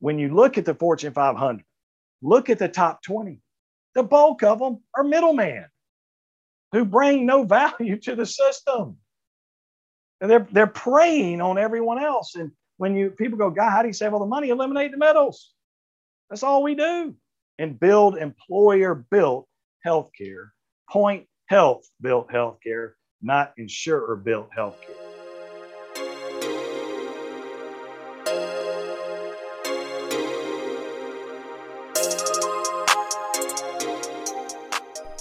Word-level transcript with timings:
when 0.00 0.18
you 0.18 0.34
look 0.34 0.58
at 0.58 0.64
the 0.64 0.74
Fortune 0.74 1.12
500, 1.12 1.64
look 2.22 2.50
at 2.50 2.58
the 2.58 2.68
top 2.68 3.02
20. 3.02 3.40
The 3.94 4.02
bulk 4.02 4.42
of 4.42 4.58
them 4.58 4.82
are 4.94 5.04
middlemen 5.04 5.66
who 6.72 6.84
bring 6.84 7.26
no 7.26 7.44
value 7.44 7.98
to 8.00 8.14
the 8.14 8.26
system. 8.26 8.96
And 10.20 10.30
they're, 10.30 10.46
they're 10.50 10.66
preying 10.66 11.40
on 11.40 11.56
everyone 11.56 12.02
else. 12.02 12.34
And 12.34 12.50
when 12.76 12.94
you 12.94 13.10
people 13.10 13.38
go, 13.38 13.50
God, 13.50 13.70
how 13.70 13.82
do 13.82 13.88
you 13.88 13.94
save 13.94 14.12
all 14.12 14.20
the 14.20 14.26
money? 14.26 14.50
Eliminate 14.50 14.90
the 14.90 14.98
middles. 14.98 15.52
That's 16.28 16.42
all 16.42 16.62
we 16.62 16.74
do. 16.74 17.16
And 17.58 17.80
build 17.80 18.16
employer 18.16 18.94
built 18.94 19.48
healthcare. 19.86 20.50
Point 20.88 21.26
Health 21.50 21.90
built 22.00 22.30
healthcare, 22.30 22.92
not 23.20 23.52
insurer 23.56 24.14
built 24.14 24.50
healthcare. 24.56 25.09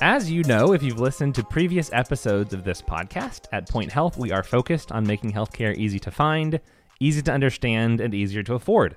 As 0.02 0.31
you 0.31 0.44
know, 0.44 0.71
if 0.71 0.81
you've 0.81 1.02
listened 1.02 1.35
to 1.35 1.44
previous 1.44 1.91
episodes 1.91 2.53
of 2.53 2.63
this 2.63 2.81
podcast, 2.81 3.48
at 3.52 3.67
Point 3.67 3.91
Health, 3.91 4.17
we 4.17 4.31
are 4.31 4.44
focused 4.44 4.94
on 4.94 5.05
making 5.05 5.34
healthcare 5.34 5.75
easy 5.75 5.99
to 5.99 6.09
find, 6.09 6.62
easy 7.02 7.22
to 7.22 7.34
understand, 7.34 7.99
and 7.99 8.13
easier 8.13 8.41
to 8.44 8.53
afford. 8.53 8.95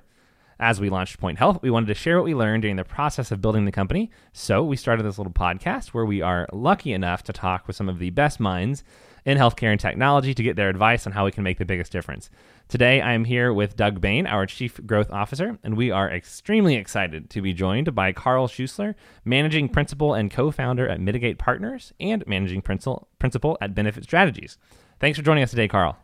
As 0.61 0.79
we 0.79 0.89
launched 0.89 1.19
Point 1.19 1.39
Health, 1.39 1.61
we 1.61 1.69
wanted 1.69 1.87
to 1.87 1.93
share 1.93 2.15
what 2.15 2.23
we 2.23 2.33
learned 2.33 2.61
during 2.61 2.77
the 2.77 2.85
process 2.85 3.33
of 3.33 3.41
building 3.41 3.65
the 3.65 3.71
company. 3.71 4.11
So 4.31 4.63
we 4.63 4.77
started 4.77 5.03
this 5.03 5.17
little 5.17 5.33
podcast 5.33 5.87
where 5.87 6.05
we 6.05 6.21
are 6.21 6.47
lucky 6.53 6.93
enough 6.93 7.21
to 7.23 7.33
talk 7.33 7.67
with 7.67 7.75
some 7.75 7.89
of 7.89 7.99
the 7.99 8.11
best 8.11 8.39
minds 8.39 8.85
in 9.25 9.37
healthcare 9.37 9.71
and 9.71 9.79
technology 9.79 10.33
to 10.33 10.43
get 10.43 10.55
their 10.55 10.69
advice 10.69 11.05
on 11.05 11.13
how 11.13 11.25
we 11.25 11.31
can 11.31 11.43
make 11.43 11.57
the 11.57 11.65
biggest 11.65 11.91
difference. 11.91 12.29
Today, 12.67 13.01
I 13.01 13.13
am 13.13 13.25
here 13.25 13.53
with 13.53 13.75
Doug 13.75 14.01
Bain, 14.01 14.25
our 14.25 14.45
Chief 14.45 14.79
Growth 14.85 15.11
Officer, 15.11 15.57
and 15.63 15.77
we 15.77 15.91
are 15.91 16.09
extremely 16.09 16.75
excited 16.75 17.29
to 17.29 17.41
be 17.41 17.53
joined 17.53 17.93
by 17.93 18.11
Carl 18.11 18.47
Schuessler, 18.47 18.95
Managing 19.25 19.69
Principal 19.69 20.13
and 20.13 20.31
Co 20.31 20.51
founder 20.51 20.87
at 20.87 20.99
Mitigate 20.99 21.37
Partners 21.37 21.93
and 21.99 22.25
Managing 22.27 22.61
Principal, 22.61 23.07
Principal 23.19 23.57
at 23.61 23.75
Benefit 23.75 24.03
Strategies. 24.03 24.57
Thanks 24.99 25.17
for 25.17 25.25
joining 25.25 25.43
us 25.43 25.51
today, 25.51 25.67
Carl. 25.67 25.97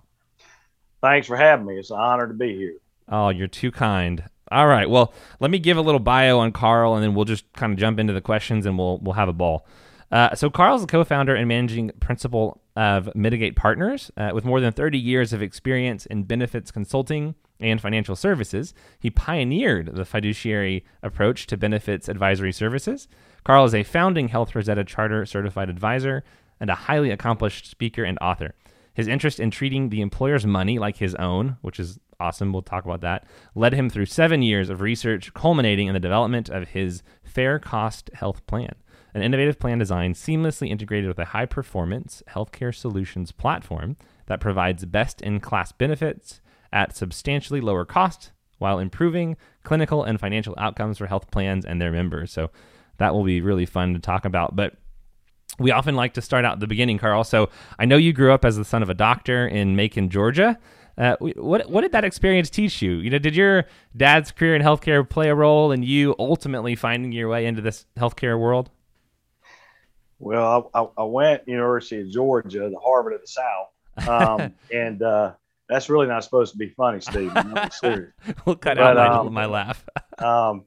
Thanks 1.01 1.27
for 1.27 1.37
having 1.37 1.65
me. 1.65 1.77
It's 1.77 1.91
an 1.91 1.97
honor 1.97 2.27
to 2.27 2.33
be 2.33 2.55
here. 2.55 2.75
Oh, 3.07 3.29
you're 3.29 3.47
too 3.47 3.71
kind. 3.71 4.23
All 4.51 4.67
right. 4.67 4.89
Well, 4.89 5.13
let 5.39 5.51
me 5.51 5.59
give 5.59 5.77
a 5.77 5.81
little 5.81 5.99
bio 5.99 6.39
on 6.39 6.51
Carl, 6.51 6.95
and 6.95 7.03
then 7.03 7.13
we'll 7.13 7.25
just 7.25 7.51
kind 7.53 7.71
of 7.71 7.79
jump 7.79 7.99
into 7.99 8.13
the 8.13 8.21
questions, 8.21 8.65
and 8.65 8.77
we'll 8.77 8.99
we'll 8.99 9.13
have 9.13 9.29
a 9.29 9.33
ball. 9.33 9.65
Uh, 10.11 10.33
so 10.33 10.49
Carl's 10.49 10.81
the 10.81 10.87
co-founder 10.87 11.35
and 11.35 11.47
managing 11.47 11.91
principal 11.99 12.61
of 12.75 13.13
Mitigate 13.15 13.55
Partners, 13.55 14.09
uh, 14.17 14.31
with 14.33 14.45
more 14.45 14.59
than 14.59 14.71
30 14.71 14.97
years 14.97 15.33
of 15.33 15.41
experience 15.41 16.05
in 16.07 16.23
benefits 16.23 16.71
consulting 16.71 17.35
and 17.59 17.81
financial 17.81 18.15
services. 18.15 18.73
He 18.99 19.09
pioneered 19.09 19.95
the 19.95 20.05
fiduciary 20.05 20.85
approach 21.03 21.45
to 21.47 21.57
benefits 21.57 22.07
advisory 22.07 22.53
services. 22.53 23.07
Carl 23.43 23.65
is 23.65 23.75
a 23.75 23.83
founding 23.83 24.29
Health 24.29 24.55
Rosetta 24.55 24.83
Charter 24.83 25.25
certified 25.25 25.69
advisor 25.69 26.23
and 26.59 26.69
a 26.69 26.75
highly 26.75 27.11
accomplished 27.11 27.69
speaker 27.69 28.03
and 28.03 28.17
author. 28.21 28.55
His 28.93 29.07
interest 29.07 29.39
in 29.39 29.51
treating 29.51 29.89
the 29.89 30.01
employer's 30.01 30.45
money 30.45 30.79
like 30.79 30.97
his 30.97 31.15
own, 31.15 31.57
which 31.61 31.79
is 31.79 31.99
awesome, 32.19 32.51
we'll 32.51 32.61
talk 32.61 32.85
about 32.85 33.01
that, 33.01 33.25
led 33.55 33.73
him 33.73 33.89
through 33.89 34.07
seven 34.07 34.41
years 34.41 34.69
of 34.69 34.81
research, 34.81 35.33
culminating 35.33 35.87
in 35.87 35.93
the 35.93 35.99
development 35.99 36.49
of 36.49 36.69
his 36.69 37.01
Fair 37.23 37.59
Cost 37.59 38.09
Health 38.13 38.45
Plan 38.47 38.73
an 39.13 39.21
innovative 39.21 39.59
plan 39.59 39.79
design 39.79 40.13
seamlessly 40.13 40.69
integrated 40.69 41.07
with 41.07 41.19
a 41.19 41.25
high 41.25 41.45
performance 41.45 42.21
healthcare 42.29 42.73
solutions 42.73 43.31
platform 43.31 43.97
that 44.27 44.39
provides 44.39 44.85
best 44.85 45.21
in 45.21 45.39
class 45.39 45.71
benefits 45.71 46.41
at 46.71 46.95
substantially 46.95 47.61
lower 47.61 47.85
cost 47.85 48.31
while 48.59 48.79
improving 48.79 49.35
clinical 49.63 50.03
and 50.03 50.19
financial 50.19 50.53
outcomes 50.57 50.97
for 50.97 51.07
health 51.07 51.31
plans 51.31 51.65
and 51.65 51.81
their 51.81 51.91
members. 51.91 52.31
So 52.31 52.51
that 52.97 53.13
will 53.13 53.23
be 53.23 53.41
really 53.41 53.65
fun 53.65 53.93
to 53.93 53.99
talk 53.99 54.25
about. 54.25 54.55
But 54.55 54.75
we 55.57 55.71
often 55.71 55.95
like 55.95 56.13
to 56.13 56.21
start 56.21 56.45
out 56.45 56.53
at 56.53 56.59
the 56.59 56.67
beginning, 56.67 56.99
Carl. 56.99 57.23
So 57.23 57.49
I 57.79 57.85
know 57.85 57.97
you 57.97 58.13
grew 58.13 58.31
up 58.31 58.45
as 58.45 58.57
the 58.57 58.65
son 58.65 58.83
of 58.83 58.89
a 58.89 58.93
doctor 58.93 59.47
in 59.47 59.75
Macon, 59.75 60.09
Georgia. 60.09 60.57
Uh, 60.97 61.15
what 61.17 61.69
what 61.69 61.81
did 61.81 61.93
that 61.93 62.03
experience 62.03 62.49
teach 62.49 62.81
you? 62.81 62.95
You 62.95 63.09
know, 63.09 63.19
did 63.19 63.35
your 63.35 63.65
dad's 63.95 64.31
career 64.31 64.55
in 64.55 64.61
healthcare 64.61 65.07
play 65.09 65.29
a 65.29 65.35
role 65.35 65.71
in 65.71 65.81
you 65.81 66.13
ultimately 66.19 66.75
finding 66.75 67.13
your 67.13 67.29
way 67.29 67.45
into 67.45 67.61
this 67.61 67.85
healthcare 67.97 68.37
world? 68.37 68.69
Well, 70.19 70.69
I, 70.73 70.87
I, 71.01 71.03
went 71.05 71.47
University 71.47 72.01
of 72.01 72.09
Georgia, 72.09 72.69
the 72.69 72.79
Harvard 72.79 73.13
of 73.13 73.21
the 73.21 73.27
South, 73.27 74.07
um, 74.07 74.53
and 74.73 75.01
uh, 75.01 75.33
that's 75.69 75.89
really 75.89 76.07
not 76.07 76.25
supposed 76.25 76.51
to 76.51 76.57
be 76.57 76.69
funny, 76.69 76.99
Steve. 76.99 77.31
I'm 77.33 77.71
serious. 77.71 78.11
we'll 78.45 78.57
cut 78.57 78.77
but, 78.77 78.97
out 78.97 79.25
my, 79.25 79.27
um, 79.27 79.33
my 79.33 79.45
laugh. 79.45 79.85
um, 80.19 80.65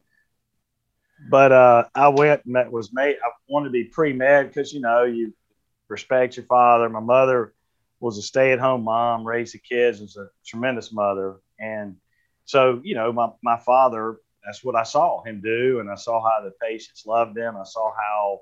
but 1.28 1.52
uh, 1.52 1.84
I 1.94 2.08
went 2.08 2.46
and 2.46 2.56
that 2.56 2.72
was 2.72 2.92
made. 2.94 3.16
I 3.22 3.28
wanted 3.46 3.66
to 3.66 3.72
be 3.72 3.84
pre 3.84 4.14
med 4.14 4.48
because 4.48 4.72
you 4.72 4.80
know 4.80 5.04
you 5.04 5.34
respect 5.88 6.36
your 6.36 6.46
father. 6.46 6.88
My 6.88 7.00
mother 7.00 7.52
was 8.00 8.16
a 8.16 8.22
stay 8.22 8.52
at 8.52 8.58
home 8.58 8.84
mom, 8.84 9.24
raised 9.24 9.54
the 9.54 9.58
kids, 9.58 10.00
was 10.00 10.16
a 10.16 10.28
tremendous 10.46 10.92
mother, 10.92 11.36
and 11.58 11.96
so 12.46 12.80
you 12.82 12.94
know 12.94 13.12
my 13.12 13.28
my 13.42 13.58
father. 13.58 14.16
That's 14.44 14.64
what 14.64 14.74
I 14.74 14.82
saw 14.82 15.22
him 15.22 15.40
do, 15.40 15.78
and 15.78 15.88
I 15.88 15.94
saw 15.94 16.20
how 16.20 16.42
the 16.42 16.52
patients 16.60 17.06
loved 17.06 17.38
him. 17.38 17.56
I 17.56 17.62
saw 17.62 17.92
how 17.94 18.40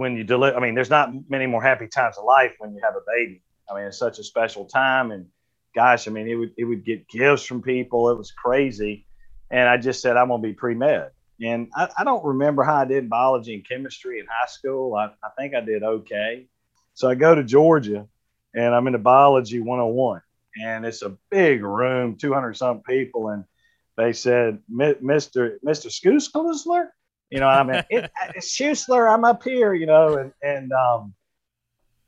when 0.00 0.16
you 0.16 0.24
deliver, 0.24 0.56
I 0.56 0.60
mean, 0.60 0.74
there's 0.74 0.90
not 0.90 1.10
many 1.28 1.46
more 1.46 1.62
happy 1.62 1.86
times 1.86 2.18
of 2.18 2.24
life 2.24 2.54
when 2.58 2.74
you 2.74 2.80
have 2.82 2.96
a 2.96 3.04
baby. 3.06 3.42
I 3.70 3.74
mean, 3.74 3.84
it's 3.84 3.98
such 3.98 4.18
a 4.18 4.24
special 4.24 4.64
time. 4.64 5.12
And 5.12 5.26
gosh, 5.74 6.08
I 6.08 6.10
mean, 6.10 6.26
it 6.26 6.34
would, 6.34 6.52
it 6.56 6.64
would 6.64 6.84
get 6.84 7.08
gifts 7.08 7.44
from 7.44 7.62
people. 7.62 8.10
It 8.10 8.18
was 8.18 8.32
crazy. 8.32 9.06
And 9.50 9.68
I 9.68 9.76
just 9.76 10.00
said, 10.00 10.16
I'm 10.16 10.28
going 10.28 10.42
to 10.42 10.48
be 10.48 10.54
pre 10.54 10.74
med. 10.74 11.10
And 11.42 11.68
I, 11.74 11.88
I, 11.98 12.04
don't 12.04 12.24
remember 12.24 12.62
how 12.62 12.76
I 12.76 12.84
did 12.84 13.08
biology 13.08 13.54
and 13.54 13.66
chemistry 13.66 14.18
in 14.18 14.26
high 14.26 14.46
school. 14.46 14.94
I, 14.94 15.06
I 15.24 15.30
think 15.38 15.54
I 15.54 15.60
did 15.60 15.82
okay. 15.82 16.46
So 16.94 17.08
I 17.08 17.14
go 17.14 17.34
to 17.34 17.44
Georgia 17.44 18.06
and 18.54 18.74
I'm 18.74 18.86
in 18.86 18.92
the 18.92 18.98
biology 18.98 19.60
101. 19.60 20.22
And 20.62 20.84
it's 20.84 21.02
a 21.02 21.16
big 21.30 21.62
room, 21.62 22.16
200 22.16 22.56
some 22.56 22.80
people. 22.80 23.28
And 23.28 23.44
they 23.96 24.12
said, 24.12 24.58
Mr. 24.70 25.56
Mr. 25.64 25.88
Schuessler, 25.88 26.88
you 27.30 27.40
know, 27.40 27.48
I 27.48 27.62
mean, 27.62 27.82
it, 27.90 28.10
Schuessler, 28.38 29.12
I'm 29.12 29.24
up 29.24 29.42
here, 29.42 29.72
you 29.72 29.86
know, 29.86 30.16
and, 30.16 30.32
and, 30.42 30.72
um, 30.72 31.14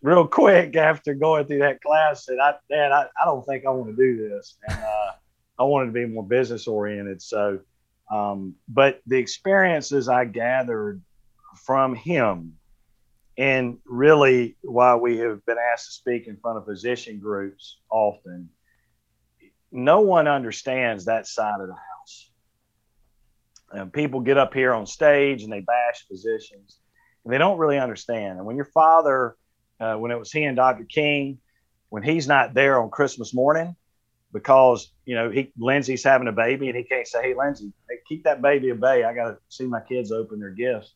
real 0.02 0.26
quick 0.26 0.74
after 0.74 1.14
going 1.14 1.46
through 1.46 1.60
that 1.60 1.80
class 1.80 2.24
said, 2.24 2.38
I, 2.42 2.54
Dad, 2.68 2.90
I, 2.90 3.06
I 3.20 3.24
don't 3.24 3.46
think 3.46 3.64
I 3.64 3.70
want 3.70 3.96
to 3.96 3.96
do 3.96 4.28
this. 4.28 4.56
And, 4.68 4.78
uh, 4.78 5.12
I 5.58 5.64
wanted 5.64 5.86
to 5.86 5.92
be 5.92 6.06
more 6.06 6.26
business 6.26 6.66
oriented. 6.66 7.22
So, 7.22 7.60
um, 8.10 8.56
but 8.68 9.00
the 9.06 9.18
experiences 9.18 10.08
I 10.08 10.24
gathered 10.24 11.00
from 11.56 11.94
him 11.94 12.56
and 13.38 13.78
really 13.84 14.56
why 14.62 14.96
we 14.96 15.18
have 15.18 15.44
been 15.46 15.56
asked 15.72 15.86
to 15.86 15.92
speak 15.92 16.26
in 16.26 16.36
front 16.36 16.58
of 16.58 16.64
physician 16.64 17.18
groups 17.18 17.78
often, 17.90 18.50
no 19.70 20.00
one 20.00 20.26
understands 20.26 21.04
that 21.04 21.26
side 21.26 21.60
of 21.60 21.68
the 21.68 21.76
and 23.72 23.92
people 23.92 24.20
get 24.20 24.38
up 24.38 24.54
here 24.54 24.72
on 24.72 24.86
stage 24.86 25.42
and 25.42 25.52
they 25.52 25.60
bash 25.60 26.06
physicians, 26.08 26.78
and 27.24 27.32
they 27.32 27.38
don't 27.38 27.58
really 27.58 27.78
understand. 27.78 28.38
And 28.38 28.46
when 28.46 28.56
your 28.56 28.66
father, 28.66 29.36
uh, 29.80 29.94
when 29.94 30.10
it 30.10 30.18
was 30.18 30.32
he 30.32 30.44
and 30.44 30.56
Dr. 30.56 30.84
King, 30.84 31.38
when 31.88 32.02
he's 32.02 32.26
not 32.26 32.54
there 32.54 32.80
on 32.80 32.90
Christmas 32.90 33.34
morning, 33.34 33.76
because 34.32 34.90
you 35.04 35.14
know 35.14 35.30
he 35.30 35.52
Lindsay's 35.58 36.04
having 36.04 36.28
a 36.28 36.32
baby 36.32 36.68
and 36.68 36.76
he 36.76 36.84
can't 36.84 37.06
say, 37.06 37.22
"Hey, 37.22 37.34
Lindsay, 37.34 37.72
hey, 37.88 37.96
keep 38.08 38.24
that 38.24 38.42
baby 38.42 38.70
at 38.70 38.80
bay. 38.80 39.04
I 39.04 39.14
got 39.14 39.30
to 39.30 39.38
see 39.48 39.66
my 39.66 39.80
kids 39.80 40.12
open 40.12 40.40
their 40.40 40.50
gifts." 40.50 40.94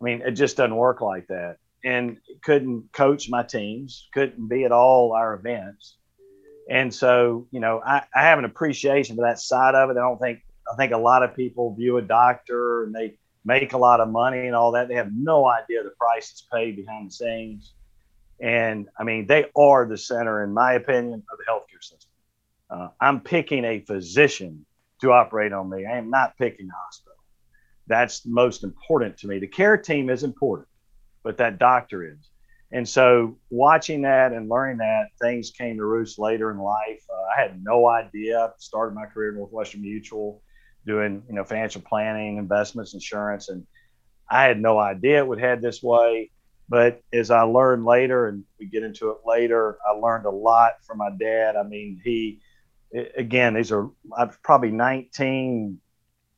I 0.00 0.04
mean, 0.04 0.22
it 0.22 0.32
just 0.32 0.56
doesn't 0.56 0.74
work 0.74 1.00
like 1.00 1.28
that. 1.28 1.56
And 1.84 2.18
couldn't 2.42 2.92
coach 2.92 3.28
my 3.28 3.42
teams, 3.42 4.08
couldn't 4.12 4.48
be 4.48 4.64
at 4.64 4.72
all 4.72 5.12
our 5.12 5.34
events. 5.34 5.96
And 6.68 6.94
so, 6.94 7.46
you 7.50 7.60
know, 7.60 7.80
I, 7.84 8.02
I 8.14 8.22
have 8.22 8.38
an 8.38 8.44
appreciation 8.44 9.16
for 9.16 9.22
that 9.22 9.38
side 9.38 9.74
of 9.74 9.90
it. 9.90 9.96
I 9.96 10.00
don't 10.00 10.18
think 10.18 10.40
I 10.70 10.76
think 10.76 10.92
a 10.92 10.98
lot 10.98 11.22
of 11.22 11.34
people 11.34 11.74
view 11.74 11.96
a 11.98 12.02
doctor 12.02 12.84
and 12.84 12.94
they 12.94 13.16
make 13.44 13.72
a 13.72 13.78
lot 13.78 14.00
of 14.00 14.08
money 14.08 14.46
and 14.46 14.54
all 14.54 14.72
that. 14.72 14.88
They 14.88 14.94
have 14.94 15.12
no 15.12 15.48
idea 15.48 15.82
the 15.82 15.90
price 15.90 16.30
that's 16.30 16.46
paid 16.52 16.76
behind 16.76 17.08
the 17.08 17.14
scenes. 17.14 17.74
And 18.40 18.88
I 18.98 19.04
mean, 19.04 19.26
they 19.26 19.46
are 19.56 19.86
the 19.86 19.98
center, 19.98 20.42
in 20.44 20.52
my 20.52 20.74
opinion, 20.74 21.22
of 21.32 21.38
the 21.38 21.44
healthcare 21.50 21.82
system. 21.82 22.10
Uh, 22.70 22.88
I'm 23.00 23.20
picking 23.20 23.64
a 23.64 23.80
physician 23.80 24.64
to 25.00 25.12
operate 25.12 25.52
on 25.52 25.68
me. 25.68 25.84
I 25.86 25.98
am 25.98 26.10
not 26.10 26.36
picking 26.38 26.68
a 26.68 26.84
hospital. 26.86 27.16
That's 27.86 28.24
most 28.24 28.64
important 28.64 29.18
to 29.18 29.28
me. 29.28 29.38
The 29.38 29.46
care 29.46 29.76
team 29.76 30.08
is 30.08 30.22
important, 30.22 30.68
but 31.22 31.36
that 31.38 31.58
doctor 31.58 32.04
is. 32.04 32.30
And 32.70 32.88
so, 32.88 33.36
watching 33.50 34.02
that 34.02 34.32
and 34.32 34.48
learning 34.48 34.78
that, 34.78 35.08
things 35.20 35.50
came 35.50 35.76
to 35.76 35.84
roost 35.84 36.18
later 36.18 36.50
in 36.50 36.58
life. 36.58 37.02
Uh, 37.12 37.22
I 37.36 37.42
had 37.42 37.62
no 37.62 37.86
idea. 37.86 38.54
Started 38.58 38.94
my 38.94 39.04
career 39.04 39.32
at 39.32 39.36
Northwestern 39.36 39.82
Mutual 39.82 40.40
doing 40.86 41.22
you 41.28 41.34
know 41.34 41.44
financial 41.44 41.82
planning, 41.82 42.38
investments, 42.38 42.94
insurance, 42.94 43.48
and 43.48 43.66
I 44.30 44.44
had 44.44 44.60
no 44.60 44.78
idea 44.78 45.18
it 45.18 45.26
would 45.26 45.40
head 45.40 45.62
this 45.62 45.82
way. 45.82 46.30
But 46.68 47.02
as 47.12 47.30
I 47.30 47.42
learned 47.42 47.84
later, 47.84 48.28
and 48.28 48.44
we 48.58 48.66
get 48.66 48.82
into 48.82 49.10
it 49.10 49.18
later, 49.26 49.76
I 49.86 49.92
learned 49.92 50.26
a 50.26 50.30
lot 50.30 50.74
from 50.86 50.98
my 50.98 51.10
dad. 51.18 51.56
I 51.56 51.64
mean, 51.64 52.00
he 52.02 52.40
again, 53.16 53.54
these 53.54 53.72
are 53.72 53.90
I 54.16 54.24
was 54.24 54.36
probably 54.42 54.70
19, 54.70 55.78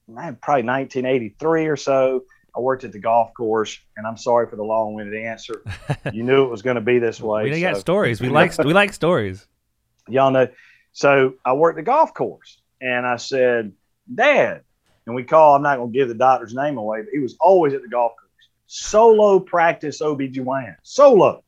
probably 0.06 0.62
1983 0.62 1.66
or 1.66 1.76
so. 1.76 2.24
I 2.56 2.60
worked 2.60 2.84
at 2.84 2.92
the 2.92 3.00
golf 3.00 3.32
course, 3.34 3.78
and 3.96 4.06
I'm 4.06 4.16
sorry 4.16 4.48
for 4.48 4.54
the 4.54 4.62
long-winded 4.62 5.20
answer. 5.20 5.64
you 6.12 6.22
knew 6.22 6.44
it 6.44 6.50
was 6.50 6.62
going 6.62 6.76
to 6.76 6.80
be 6.80 6.98
this 7.00 7.20
way. 7.20 7.44
we 7.44 7.54
so. 7.54 7.72
got 7.72 7.76
stories. 7.78 8.20
We 8.20 8.28
like 8.28 8.56
we 8.58 8.72
like 8.72 8.92
stories. 8.92 9.46
Y'all 10.08 10.30
know. 10.30 10.48
So 10.92 11.34
I 11.44 11.54
worked 11.54 11.76
the 11.76 11.82
golf 11.82 12.14
course, 12.14 12.60
and 12.80 13.04
I 13.06 13.16
said, 13.16 13.72
"Dad," 14.12 14.62
and 15.06 15.14
we 15.14 15.24
call. 15.24 15.54
I'm 15.54 15.62
not 15.62 15.78
going 15.78 15.92
to 15.92 15.98
give 15.98 16.08
the 16.08 16.14
doctor's 16.14 16.54
name 16.54 16.78
away, 16.78 17.02
but 17.02 17.10
he 17.12 17.18
was 17.18 17.36
always 17.40 17.74
at 17.74 17.82
the 17.82 17.88
golf 17.88 18.12
course. 18.12 18.24
Solo 18.66 19.38
practice 19.40 20.00
OBGYN. 20.00 20.76
Solo. 20.82 21.44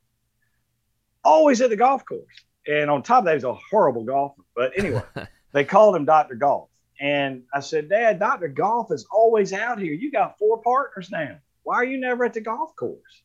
Always 1.25 1.61
at 1.61 1.71
the 1.71 1.77
golf 1.77 2.05
course. 2.05 2.45
And 2.67 2.91
on 2.91 3.03
top 3.03 3.21
of 3.21 3.25
that, 3.27 3.35
he's 3.35 3.45
a 3.45 3.55
horrible 3.55 4.05
golfer. 4.05 4.43
But 4.55 4.73
anyway, 4.79 5.03
they 5.53 5.65
called 5.65 5.97
him 5.97 6.05
Dr. 6.05 6.35
Golf. 6.35 6.69
And 7.01 7.43
I 7.53 7.61
said, 7.61 7.89
Dad, 7.89 8.19
Dr. 8.19 8.49
Golf 8.49 8.91
is 8.91 9.07
always 9.11 9.53
out 9.53 9.79
here. 9.79 9.93
You 9.93 10.11
got 10.11 10.39
four 10.39 10.63
partners 10.63 11.11
now. 11.11 11.39
Why 11.63 11.77
are 11.77 11.85
you 11.85 11.99
never 11.99 12.25
at 12.25 12.35
the 12.35 12.41
golf 12.41 12.75
course? 12.75 13.23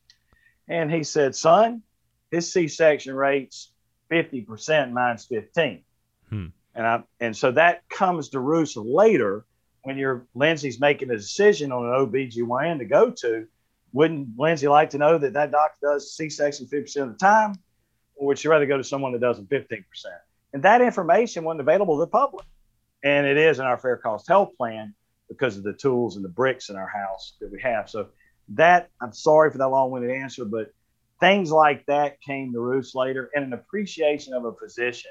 And 0.68 0.90
he 0.92 1.04
said, 1.04 1.34
Son, 1.34 1.82
his 2.30 2.52
C 2.52 2.68
section 2.68 3.14
rate's 3.14 3.72
50%, 4.10 4.92
mine's 4.92 5.24
15. 5.24 5.82
Hmm. 6.28 6.46
And 6.74 6.86
I 6.86 7.02
and 7.20 7.36
so 7.36 7.52
that 7.52 7.88
comes 7.88 8.30
to 8.30 8.40
roost 8.40 8.76
later 8.76 9.44
when 9.82 9.98
your 9.98 10.26
Lindsay's 10.34 10.80
making 10.80 11.10
a 11.10 11.16
decision 11.16 11.72
on 11.72 11.84
an 11.84 12.06
OBGYN 12.06 12.78
to 12.78 12.84
go 12.84 13.10
to. 13.10 13.46
Wouldn't 13.92 14.38
Lindsay 14.38 14.68
like 14.68 14.90
to 14.90 14.98
know 14.98 15.18
that 15.18 15.34
that 15.34 15.50
doctor 15.50 15.78
does 15.82 16.14
C 16.16 16.30
section 16.30 16.66
50% 16.66 16.96
of 17.02 17.08
the 17.12 17.18
time? 17.18 17.54
Or 18.14 18.28
would 18.28 18.38
she 18.38 18.48
rather 18.48 18.64
go 18.64 18.78
to 18.78 18.84
someone 18.84 19.12
that 19.12 19.20
does 19.20 19.38
it 19.38 19.48
15%? 19.50 19.84
And 20.54 20.62
that 20.62 20.80
information 20.80 21.44
wasn't 21.44 21.60
available 21.60 21.96
to 21.96 22.00
the 22.00 22.06
public 22.06 22.46
and 23.02 23.26
it 23.26 23.36
is 23.36 23.58
in 23.58 23.64
our 23.64 23.78
fair 23.78 23.96
cost 23.96 24.28
health 24.28 24.56
plan 24.56 24.94
because 25.28 25.56
of 25.56 25.64
the 25.64 25.72
tools 25.72 26.16
and 26.16 26.24
the 26.24 26.28
bricks 26.28 26.68
in 26.68 26.76
our 26.76 26.86
house 26.86 27.34
that 27.40 27.50
we 27.50 27.60
have. 27.60 27.88
So 27.88 28.08
that 28.50 28.90
I'm 29.00 29.12
sorry 29.12 29.50
for 29.50 29.58
that 29.58 29.68
long-winded 29.68 30.10
answer, 30.10 30.44
but 30.44 30.72
things 31.20 31.50
like 31.50 31.84
that 31.86 32.20
came 32.20 32.52
to 32.52 32.60
roost 32.60 32.94
later, 32.94 33.30
and 33.34 33.44
an 33.44 33.52
appreciation 33.52 34.34
of 34.34 34.44
a 34.44 34.52
physician. 34.52 35.10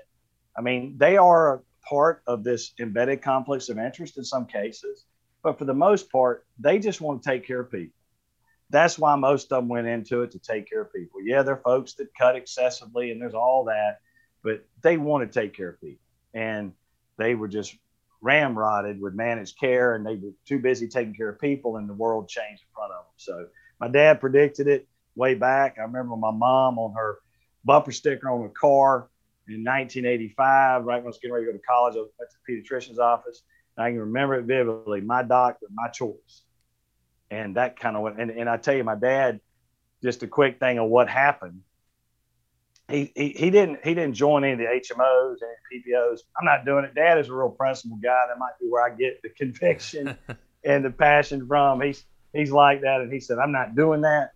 I 0.57 0.61
mean, 0.61 0.95
they 0.97 1.17
are 1.17 1.55
a 1.55 1.61
part 1.87 2.21
of 2.27 2.43
this 2.43 2.73
embedded 2.79 3.21
complex 3.21 3.69
of 3.69 3.77
interest 3.77 4.17
in 4.17 4.23
some 4.23 4.45
cases, 4.45 5.05
but 5.43 5.57
for 5.57 5.65
the 5.65 5.73
most 5.73 6.11
part, 6.11 6.45
they 6.59 6.79
just 6.79 7.01
want 7.01 7.23
to 7.23 7.29
take 7.29 7.45
care 7.45 7.61
of 7.61 7.71
people. 7.71 7.95
That's 8.69 8.97
why 8.97 9.15
most 9.15 9.51
of 9.51 9.61
them 9.61 9.67
went 9.67 9.87
into 9.87 10.21
it 10.21 10.31
to 10.31 10.39
take 10.39 10.69
care 10.69 10.81
of 10.81 10.93
people. 10.93 11.21
Yeah, 11.21 11.43
they're 11.43 11.57
folks 11.57 11.93
that 11.95 12.07
cut 12.17 12.35
excessively, 12.35 13.11
and 13.11 13.21
there's 13.21 13.33
all 13.33 13.65
that, 13.65 13.99
but 14.43 14.65
they 14.81 14.97
want 14.97 15.29
to 15.29 15.39
take 15.39 15.55
care 15.55 15.69
of 15.69 15.81
people. 15.81 16.05
And 16.33 16.73
they 17.17 17.35
were 17.35 17.49
just 17.49 17.75
ramrodded 18.23 18.99
with 18.99 19.13
managed 19.13 19.59
care 19.59 19.95
and 19.95 20.05
they 20.05 20.15
were 20.15 20.31
too 20.45 20.59
busy 20.59 20.87
taking 20.87 21.13
care 21.13 21.29
of 21.29 21.39
people 21.39 21.77
and 21.77 21.89
the 21.89 21.93
world 21.93 22.29
changed 22.29 22.61
in 22.61 22.73
front 22.73 22.93
of 22.93 23.05
them. 23.05 23.13
So 23.17 23.47
my 23.79 23.87
dad 23.87 24.19
predicted 24.21 24.67
it 24.67 24.87
way 25.15 25.33
back. 25.33 25.77
I 25.79 25.83
remember 25.83 26.15
my 26.15 26.31
mom 26.31 26.77
on 26.77 26.93
her 26.95 27.17
bumper 27.65 27.91
sticker 27.91 28.29
on 28.29 28.45
a 28.45 28.49
car 28.49 29.09
in 29.53 29.63
1985, 29.63 30.83
right 30.83 30.97
when 30.97 31.03
I 31.03 31.07
was 31.07 31.19
getting 31.21 31.33
ready 31.33 31.45
to 31.45 31.51
go 31.51 31.57
to 31.57 31.63
college, 31.63 31.95
I 31.95 31.99
went 31.99 32.11
to 32.31 32.37
the 32.45 32.53
pediatrician's 32.53 32.99
office. 32.99 33.43
And 33.77 33.85
I 33.85 33.89
can 33.91 33.99
remember 33.99 34.35
it 34.35 34.45
vividly. 34.45 35.01
My 35.01 35.23
doctor, 35.23 35.67
my 35.73 35.87
choice. 35.89 36.43
And 37.29 37.55
that 37.55 37.79
kind 37.79 37.95
of 37.95 38.01
went, 38.01 38.19
and, 38.19 38.31
and 38.31 38.49
I 38.49 38.57
tell 38.57 38.75
you, 38.75 38.83
my 38.83 38.95
dad, 38.95 39.39
just 40.03 40.23
a 40.23 40.27
quick 40.27 40.59
thing 40.59 40.79
of 40.79 40.89
what 40.89 41.07
happened 41.07 41.61
he, 42.91 43.11
he, 43.15 43.49
didn't 43.49 43.79
he 43.83 43.93
didn't 43.93 44.13
join 44.13 44.43
any 44.43 44.53
of 44.53 44.59
the 44.59 44.65
HMOs 44.65 45.37
and 45.41 45.83
PPOs. 45.83 46.19
I'm 46.37 46.45
not 46.45 46.65
doing 46.65 46.85
it. 46.85 46.93
Dad 46.93 47.17
is 47.19 47.29
a 47.29 47.33
real 47.33 47.49
principled 47.49 48.01
guy. 48.01 48.25
That 48.27 48.37
might 48.37 48.53
be 48.59 48.67
where 48.67 48.85
I 48.85 48.95
get 48.95 49.21
the 49.21 49.29
conviction 49.29 50.17
and 50.65 50.85
the 50.85 50.91
passion 50.91 51.47
from. 51.47 51.81
He's 51.81 52.03
he's 52.33 52.51
like 52.51 52.81
that, 52.81 53.01
and 53.01 53.11
he 53.11 53.19
said, 53.19 53.37
"I'm 53.39 53.51
not 53.51 53.75
doing 53.75 54.01
that." 54.01 54.31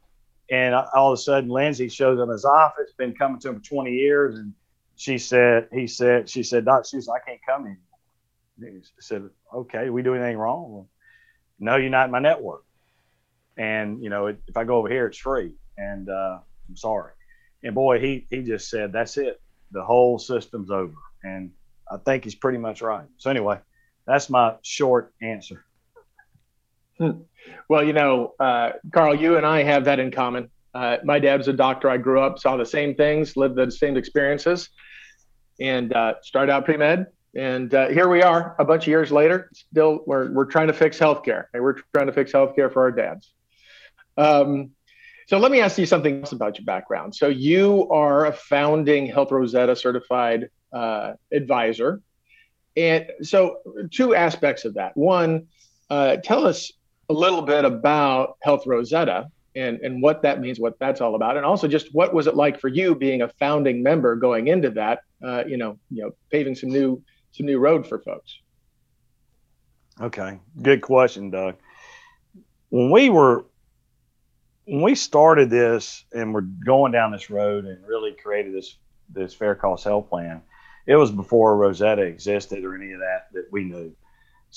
And 0.50 0.74
uh, 0.74 0.86
all 0.94 1.12
of 1.12 1.20
a 1.20 1.22
sudden, 1.22 1.50
Lindsay 1.50 1.90
shows 1.90 2.20
up 2.20 2.28
in 2.28 2.32
his 2.32 2.46
office. 2.46 2.92
Been 2.98 3.14
coming 3.14 3.40
to 3.42 3.50
him 3.50 3.60
for 3.60 3.66
20 3.66 3.92
years, 3.92 4.40
and 4.40 4.54
she 4.96 5.18
said, 5.18 5.68
"He 5.72 5.88
said, 5.88 6.30
she 6.30 6.44
said, 6.44 6.66
Doc, 6.66 6.86
she 6.86 7.02
said, 7.02 7.12
I 7.12 7.20
can't 7.30 7.42
come 7.48 7.66
anymore." 7.66 7.80
He 8.60 8.82
said, 9.00 9.30
"Okay, 9.54 9.90
we 9.90 10.02
do 10.02 10.16
anything 10.16 10.38
wrong?" 10.38 10.88
No, 11.60 11.76
you're 11.78 11.90
not 11.90 12.06
in 12.06 12.12
my 12.12 12.20
network. 12.20 12.64
And 13.58 14.04
you 14.04 14.10
know, 14.10 14.28
if 14.28 14.58
I 14.58 14.64
go 14.64 14.78
over 14.78 14.90
here, 14.90 15.08
it's 15.08 15.18
free. 15.18 15.54
And 15.78 16.10
uh, 16.10 16.40
I'm 16.70 16.76
sorry. 16.78 17.12
And 17.64 17.74
boy, 17.76 18.00
he 18.00 18.28
he 18.30 18.44
just 18.44 18.70
said, 18.70 18.92
"That's 18.92 19.18
it. 19.18 19.42
The 19.72 19.84
whole 19.84 20.20
system's 20.20 20.72
over." 20.72 20.94
And 21.24 21.52
I 21.92 21.98
think 21.98 22.24
he's 22.24 22.36
pretty 22.36 22.58
much 22.58 22.82
right. 22.82 23.06
So 23.18 23.30
anyway, 23.30 23.60
that's 24.06 24.30
my 24.30 24.56
short 24.62 25.14
answer. 25.22 25.66
Well, 27.70 27.84
you 27.84 27.94
know, 27.94 28.34
uh, 28.40 28.72
Carl, 28.92 29.16
you 29.16 29.38
and 29.38 29.46
I 29.46 29.62
have 29.64 29.86
that 29.86 30.00
in 30.00 30.10
common. 30.10 30.50
Uh, 30.76 30.98
my 31.06 31.20
dad 31.20 31.38
was 31.38 31.48
a 31.48 31.54
doctor. 31.54 31.90
I 31.90 31.96
grew 31.98 32.20
up, 32.20 32.38
saw 32.38 32.58
the 32.58 32.66
same 32.66 32.96
things, 32.96 33.38
lived 33.38 33.56
the 33.56 33.72
same 33.72 33.96
experiences, 33.96 34.70
and 35.60 35.94
uh, 35.94 36.16
started 36.22 36.52
out 36.52 36.66
pre 36.66 36.76
med. 36.76 37.08
And 37.34 37.74
uh, 37.74 37.88
here 37.88 38.10
we 38.10 38.22
are, 38.22 38.56
a 38.60 38.66
bunch 38.66 38.84
of 38.84 38.88
years 38.88 39.12
later. 39.12 39.50
Still, 39.54 40.04
we're 40.06 40.32
we're 40.32 40.46
trying 40.46 40.68
to 40.68 40.74
fix 40.74 41.00
healthcare. 41.00 41.46
And 41.54 41.64
we're 41.64 41.78
trying 41.94 42.08
to 42.08 42.14
fix 42.14 42.34
healthcare 42.34 42.72
for 42.72 42.82
our 42.82 42.92
dads. 42.92 43.34
Um, 44.18 44.72
so 45.28 45.38
let 45.38 45.52
me 45.52 45.62
ask 45.62 45.78
you 45.78 45.86
something 45.86 46.22
else 46.22 46.34
about 46.34 46.58
your 46.58 46.66
background. 46.66 47.16
So 47.16 47.30
you 47.30 47.90
are 47.90 48.26
a 48.26 48.34
founding 48.34 49.08
Health 49.08 49.32
Rosetta 49.32 49.76
certified 49.76 50.50
uh, 50.74 51.14
advisor. 51.32 52.02
And 52.78 53.08
so 53.22 53.60
two 53.92 54.14
aspects 54.14 54.66
of 54.66 54.74
that. 54.74 54.96
One, 54.96 55.48
uh, 55.90 56.18
tell 56.18 56.46
us 56.46 56.72
a 57.10 57.14
little 57.14 57.42
bit 57.42 57.64
about 57.64 58.38
Health 58.42 58.68
Rosetta 58.68 59.30
and, 59.56 59.80
and 59.82 60.02
what 60.02 60.22
that 60.24 60.40
means, 60.40 60.60
what 60.60 60.78
that's 60.80 61.02
all 61.02 61.16
about. 61.16 61.38
And 61.38 61.46
also 61.46 61.68
just 61.68 61.94
what 61.94 62.14
was 62.14 62.28
it 62.28 62.36
like 62.36 62.60
for 62.60 62.68
you 62.68 62.96
being 62.96 63.22
a 63.22 63.30
founding 63.40 63.82
member 63.82 64.16
going 64.16 64.48
into 64.48 64.70
that, 64.72 65.00
uh, 65.24 65.44
you 65.48 65.58
know, 65.58 65.78
you 65.90 66.04
know, 66.04 66.12
paving 66.30 66.56
some 66.56 66.70
new, 66.70 67.02
some 67.32 67.46
new 67.46 67.60
road 67.60 67.88
for 67.88 68.00
folks. 68.00 68.38
Okay. 70.00 70.40
Good 70.62 70.82
question, 70.82 71.30
Doug. 71.30 71.56
When 72.70 72.92
we 72.92 73.10
were 73.10 73.46
when 74.66 74.82
we 74.82 74.96
started 74.96 75.50
this 75.50 76.04
and 76.12 76.34
we're 76.34 76.42
going 76.42 76.92
down 76.92 77.12
this 77.12 77.30
road 77.30 77.66
and 77.66 77.86
really 77.88 78.12
created 78.12 78.54
this 78.54 78.76
this 79.10 79.34
fair 79.34 79.56
cost 79.56 79.84
health 79.84 80.10
plan, 80.10 80.42
it 80.86 80.96
was 80.96 81.12
before 81.12 81.56
Rosetta 81.56 82.02
existed 82.02 82.64
or 82.66 82.76
any 82.76 82.92
of 82.92 83.00
that 83.00 83.28
that 83.34 83.48
we 83.52 83.64
knew. 83.64 83.96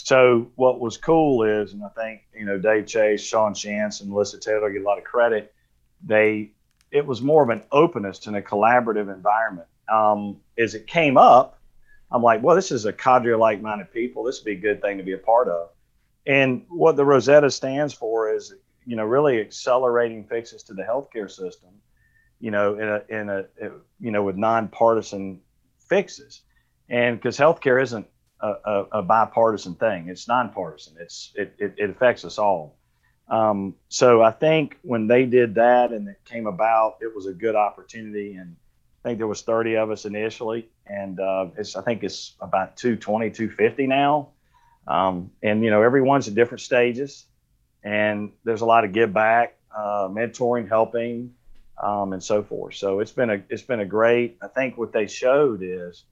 So 0.05 0.50
what 0.55 0.81
was 0.81 0.97
cool 0.97 1.43
is, 1.43 1.73
and 1.73 1.83
I 1.85 1.89
think 1.89 2.23
you 2.35 2.45
know 2.45 2.59
Dave 2.59 2.87
Chase, 2.87 3.21
Sean 3.23 3.55
Shantz, 3.55 4.00
and 4.00 4.11
Melissa 4.11 4.38
Taylor 4.38 4.71
get 4.71 4.83
a 4.83 4.85
lot 4.85 4.99
of 4.99 5.05
credit. 5.05 5.52
They 6.05 6.52
it 6.90 7.07
was 7.07 7.21
more 7.21 7.43
of 7.43 7.50
an 7.50 7.62
openness 7.71 8.26
and 8.26 8.37
a 8.37 8.43
collaborative 8.43 9.12
environment. 9.12 9.69
Um, 9.93 10.40
as 10.57 10.75
it 10.75 10.87
came 10.87 11.17
up, 11.19 11.61
I'm 12.11 12.23
like, 12.23 12.43
well, 12.43 12.57
this 12.57 12.73
is 12.73 12.87
a 12.87 12.93
cadre 12.93 13.33
of 13.35 13.40
like-minded 13.40 13.93
people. 13.93 14.25
This 14.25 14.40
would 14.40 14.47
be 14.47 14.52
a 14.52 14.61
good 14.61 14.81
thing 14.81 14.97
to 14.99 15.05
be 15.05 15.12
a 15.12 15.19
part 15.19 15.49
of. 15.49 15.71
And 16.26 16.64
what 16.69 16.97
the 16.97 17.05
Rosetta 17.05 17.50
stands 17.50 17.93
for 17.93 18.35
is 18.35 18.55
you 18.88 18.97
know, 18.97 19.05
really 19.05 19.38
accelerating 19.38 20.25
fixes 20.25 20.62
to 20.62 20.73
the 20.73 20.83
healthcare 20.83 21.31
system, 21.31 21.69
you 22.40 22.50
know, 22.50 22.75
in 22.78 22.88
a, 22.88 23.21
in 23.21 23.28
a, 23.28 23.45
you 24.00 24.11
know, 24.11 24.23
with 24.23 24.37
nonpartisan 24.37 25.43
fixes. 25.78 26.40
And 26.88 27.19
because 27.19 27.37
healthcare 27.37 27.83
isn't 27.83 28.07
a, 28.40 28.85
a, 28.92 29.02
bipartisan 29.02 29.75
thing, 29.75 30.09
it's 30.09 30.28
nonpartisan. 30.28 30.95
It's, 31.00 31.33
it, 31.35 31.54
it, 31.59 31.75
it 31.76 31.90
affects 31.90 32.25
us 32.25 32.38
all. 32.38 32.76
Um, 33.28 33.75
so 33.88 34.23
I 34.23 34.30
think 34.30 34.78
when 34.83 35.07
they 35.07 35.26
did 35.26 35.57
that 35.57 35.92
and 35.92 36.09
it 36.09 36.21
came 36.25 36.47
about, 36.47 36.99
it 37.00 37.14
was 37.14 37.26
a 37.26 37.33
good 37.33 37.57
opportunity. 37.57 38.35
And 38.35 38.57
I 39.04 39.09
think 39.09 39.18
there 39.18 39.26
was 39.26 39.42
30 39.42 39.76
of 39.76 39.90
us 39.90 40.04
initially. 40.04 40.68
And 40.87 41.21
uh, 41.21 41.47
it's, 41.57 41.76
I 41.76 41.83
think 41.83 42.04
it's 42.04 42.35
about 42.40 42.76
220, 42.76 43.30
250 43.30 43.87
now. 43.87 44.28
Um, 44.87 45.30
and, 45.42 45.62
you 45.62 45.71
know, 45.71 45.83
everyone's 45.83 46.28
at 46.28 46.35
different 46.35 46.62
stages 46.62 47.26
and 47.83 48.33
there's 48.45 48.61
a 48.61 48.66
lot 48.66 48.85
of 48.85 48.92
give 48.92 49.12
back, 49.12 49.57
uh, 49.76 50.09
mentoring, 50.11 50.68
helping, 50.68 51.35
um, 51.83 52.12
and 52.12 52.23
so 52.23 52.42
forth. 52.42 52.75
So 52.75 53.00
it's 53.00 53.12
been 53.12 53.30
a 53.30 53.42
it's 53.49 53.62
been 53.62 53.80
a 53.80 53.87
great. 53.87 54.38
I 54.42 54.49
think 54.49 54.76
what 54.76 54.92
they 54.92 55.07
showed 55.07 55.61
is, 55.62 56.04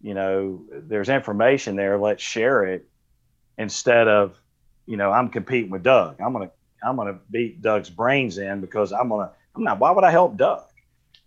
you 0.00 0.14
know, 0.14 0.64
there's 0.70 1.08
information 1.08 1.76
there. 1.76 1.98
Let's 1.98 2.22
share 2.22 2.64
it 2.64 2.88
instead 3.56 4.08
of, 4.08 4.40
you 4.86 4.96
know, 4.96 5.10
I'm 5.10 5.28
competing 5.28 5.70
with 5.70 5.82
Doug. 5.82 6.20
I'm 6.20 6.32
gonna 6.32 6.50
I'm 6.82 6.96
gonna 6.96 7.18
beat 7.30 7.60
Doug's 7.60 7.90
brains 7.90 8.38
in 8.38 8.60
because 8.60 8.92
I'm 8.92 9.08
gonna 9.08 9.30
I'm 9.54 9.64
not. 9.64 9.78
Why 9.78 9.90
would 9.90 10.04
I 10.04 10.10
help 10.10 10.36
Doug? 10.36 10.64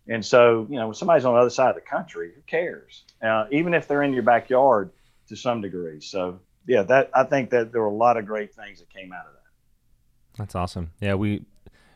And 0.08 0.26
so, 0.26 0.66
you 0.70 0.78
know, 0.78 0.88
when 0.88 0.96
somebody's 0.96 1.26
on 1.26 1.34
the 1.36 1.40
other 1.40 1.50
side 1.50 1.70
of 1.70 1.76
the 1.76 1.82
country, 1.82 2.32
who 2.36 2.42
cares? 2.42 3.04
Uh, 3.22 3.46
even 3.52 3.74
if 3.74 3.88
they're 3.88 4.04
in 4.04 4.14
your 4.14 4.24
backyard 4.24 4.92
to 5.28 5.36
some 5.36 5.62
degree. 5.62 6.02
So, 6.02 6.40
yeah, 6.68 6.84
that 6.84 7.12
I 7.14 7.24
think 7.24 7.50
that 7.52 7.72
there 7.72 7.82
were 7.82 7.88
a 7.88 7.94
lot 7.94 8.18
of 8.18 8.26
great 8.26 8.54
things 8.54 8.80
that 8.80 8.90
came 8.90 9.14
out 9.14 9.26
of 9.26 9.34
that. 9.34 10.38
That's 10.38 10.56
awesome. 10.56 10.92
Yeah, 11.00 11.16
we 11.16 11.44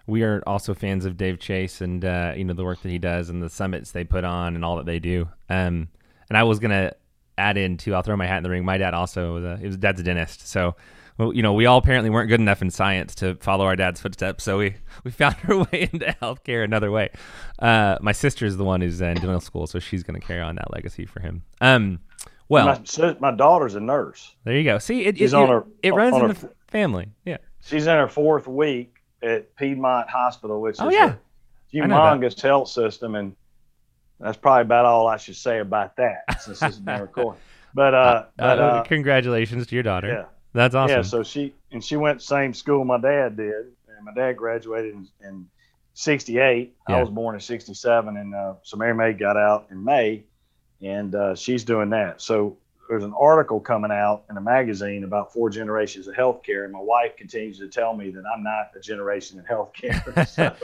we 0.07 0.23
are 0.23 0.43
also 0.45 0.73
fans 0.73 1.05
of 1.05 1.17
Dave 1.17 1.39
Chase 1.39 1.81
and 1.81 2.03
uh, 2.05 2.33
you 2.35 2.43
know 2.43 2.53
the 2.53 2.63
work 2.63 2.81
that 2.81 2.89
he 2.89 2.99
does 2.99 3.29
and 3.29 3.41
the 3.41 3.49
summits 3.49 3.91
they 3.91 4.03
put 4.03 4.23
on 4.23 4.55
and 4.55 4.63
all 4.63 4.77
that 4.77 4.85
they 4.85 4.99
do. 4.99 5.29
Um, 5.49 5.89
and 6.29 6.37
I 6.37 6.43
was 6.43 6.59
gonna 6.59 6.93
add 7.37 7.57
in 7.57 7.77
too. 7.77 7.93
I'll 7.93 8.01
throw 8.01 8.15
my 8.15 8.27
hat 8.27 8.37
in 8.37 8.43
the 8.43 8.49
ring. 8.49 8.65
My 8.65 8.77
dad 8.77 8.93
also 8.93 9.35
was 9.35 9.43
a, 9.43 9.57
his 9.57 9.77
dad's 9.77 9.99
a 9.99 10.03
dentist, 10.03 10.47
so 10.47 10.75
well, 11.17 11.33
you 11.33 11.41
know, 11.41 11.53
we 11.53 11.65
all 11.65 11.77
apparently 11.77 12.09
weren't 12.09 12.27
good 12.27 12.41
enough 12.41 12.61
in 12.61 12.69
science 12.69 13.15
to 13.15 13.35
follow 13.35 13.65
our 13.65 13.75
dad's 13.75 14.01
footsteps, 14.01 14.43
so 14.43 14.57
we 14.57 14.75
we 15.03 15.11
found 15.11 15.35
our 15.47 15.57
way 15.71 15.89
into 15.91 16.05
healthcare 16.21 16.63
another 16.63 16.91
way. 16.91 17.09
Uh, 17.59 17.97
my 18.01 18.11
sister 18.11 18.45
is 18.45 18.57
the 18.57 18.65
one 18.65 18.81
who's 18.81 18.99
in 18.99 19.15
dental 19.15 19.39
school, 19.39 19.67
so 19.67 19.79
she's 19.79 20.03
going 20.03 20.19
to 20.19 20.25
carry 20.25 20.41
on 20.41 20.55
that 20.55 20.73
legacy 20.73 21.05
for 21.05 21.21
him. 21.21 21.43
Um, 21.61 21.99
well, 22.49 22.65
my, 22.97 23.15
my, 23.19 23.31
daughter's 23.31 23.75
a 23.75 23.79
nurse. 23.79 24.35
There 24.43 24.55
you 24.55 24.63
go. 24.63 24.77
See, 24.77 25.05
it, 25.05 25.19
it, 25.19 25.33
it, 25.33 25.49
her, 25.49 25.65
it 25.81 25.93
runs 25.93 26.15
in 26.17 26.27
the 26.27 26.51
family. 26.67 27.07
Yeah, 27.23 27.37
she's 27.61 27.87
in 27.87 27.95
her 27.95 28.09
fourth 28.09 28.47
week 28.47 28.97
at 29.23 29.55
Piedmont 29.55 30.09
Hospital, 30.09 30.59
which 30.59 30.75
oh, 30.79 30.89
is 30.89 30.95
yeah. 30.95 31.15
a 31.73 31.75
humongous 31.75 32.39
health 32.41 32.67
system, 32.67 33.15
and 33.15 33.35
that's 34.19 34.37
probably 34.37 34.61
about 34.61 34.85
all 34.85 35.07
I 35.07 35.17
should 35.17 35.35
say 35.35 35.59
about 35.59 35.97
that 35.97 36.41
since 36.41 36.59
this 36.59 36.73
is 36.75 36.79
being 36.79 37.01
recorded. 37.01 37.39
But, 37.73 37.93
uh, 37.93 38.25
but 38.37 38.59
uh, 38.59 38.83
congratulations 38.83 39.67
to 39.67 39.75
your 39.75 39.83
daughter. 39.83 40.07
Yeah, 40.07 40.25
that's 40.53 40.75
awesome. 40.75 40.97
Yeah, 40.97 41.01
so 41.01 41.23
she 41.23 41.53
and 41.71 41.83
she 41.83 41.97
went 41.97 42.19
the 42.19 42.25
same 42.25 42.53
school 42.53 42.85
my 42.85 42.97
dad 42.97 43.35
did, 43.35 43.73
and 43.89 44.05
my 44.05 44.13
dad 44.13 44.37
graduated 44.37 44.93
in, 44.93 45.07
in 45.21 45.47
'68. 45.93 46.73
Yeah. 46.87 46.95
I 46.95 47.01
was 47.01 47.09
born 47.09 47.35
in 47.35 47.41
'67, 47.41 48.15
and 48.15 48.33
uh, 48.33 48.53
so 48.63 48.77
Mary 48.77 48.95
May 48.95 49.11
got 49.11 49.35
out 49.35 49.67
in 49.71 49.83
May, 49.83 50.23
and 50.81 51.13
uh, 51.13 51.35
she's 51.35 51.65
doing 51.65 51.89
that. 51.89 52.21
So 52.21 52.57
there's 52.87 53.03
an 53.03 53.13
article 53.19 53.59
coming 53.59 53.91
out 53.91 54.23
in 54.29 54.37
a 54.37 54.41
magazine 54.41 55.03
about 55.03 55.33
four 55.33 55.49
generations 55.49 56.07
of 56.07 56.15
healthcare, 56.15 56.63
and 56.63 56.73
my 56.73 56.79
wife 56.79 57.17
continues 57.17 57.59
to 57.59 57.67
tell 57.67 57.95
me 57.95 58.09
that 58.11 58.23
I'm 58.33 58.43
not 58.43 58.71
a 58.75 58.79
generation 58.79 59.39
in 59.39 59.45
healthcare. 59.45 60.27
so, 60.27 60.55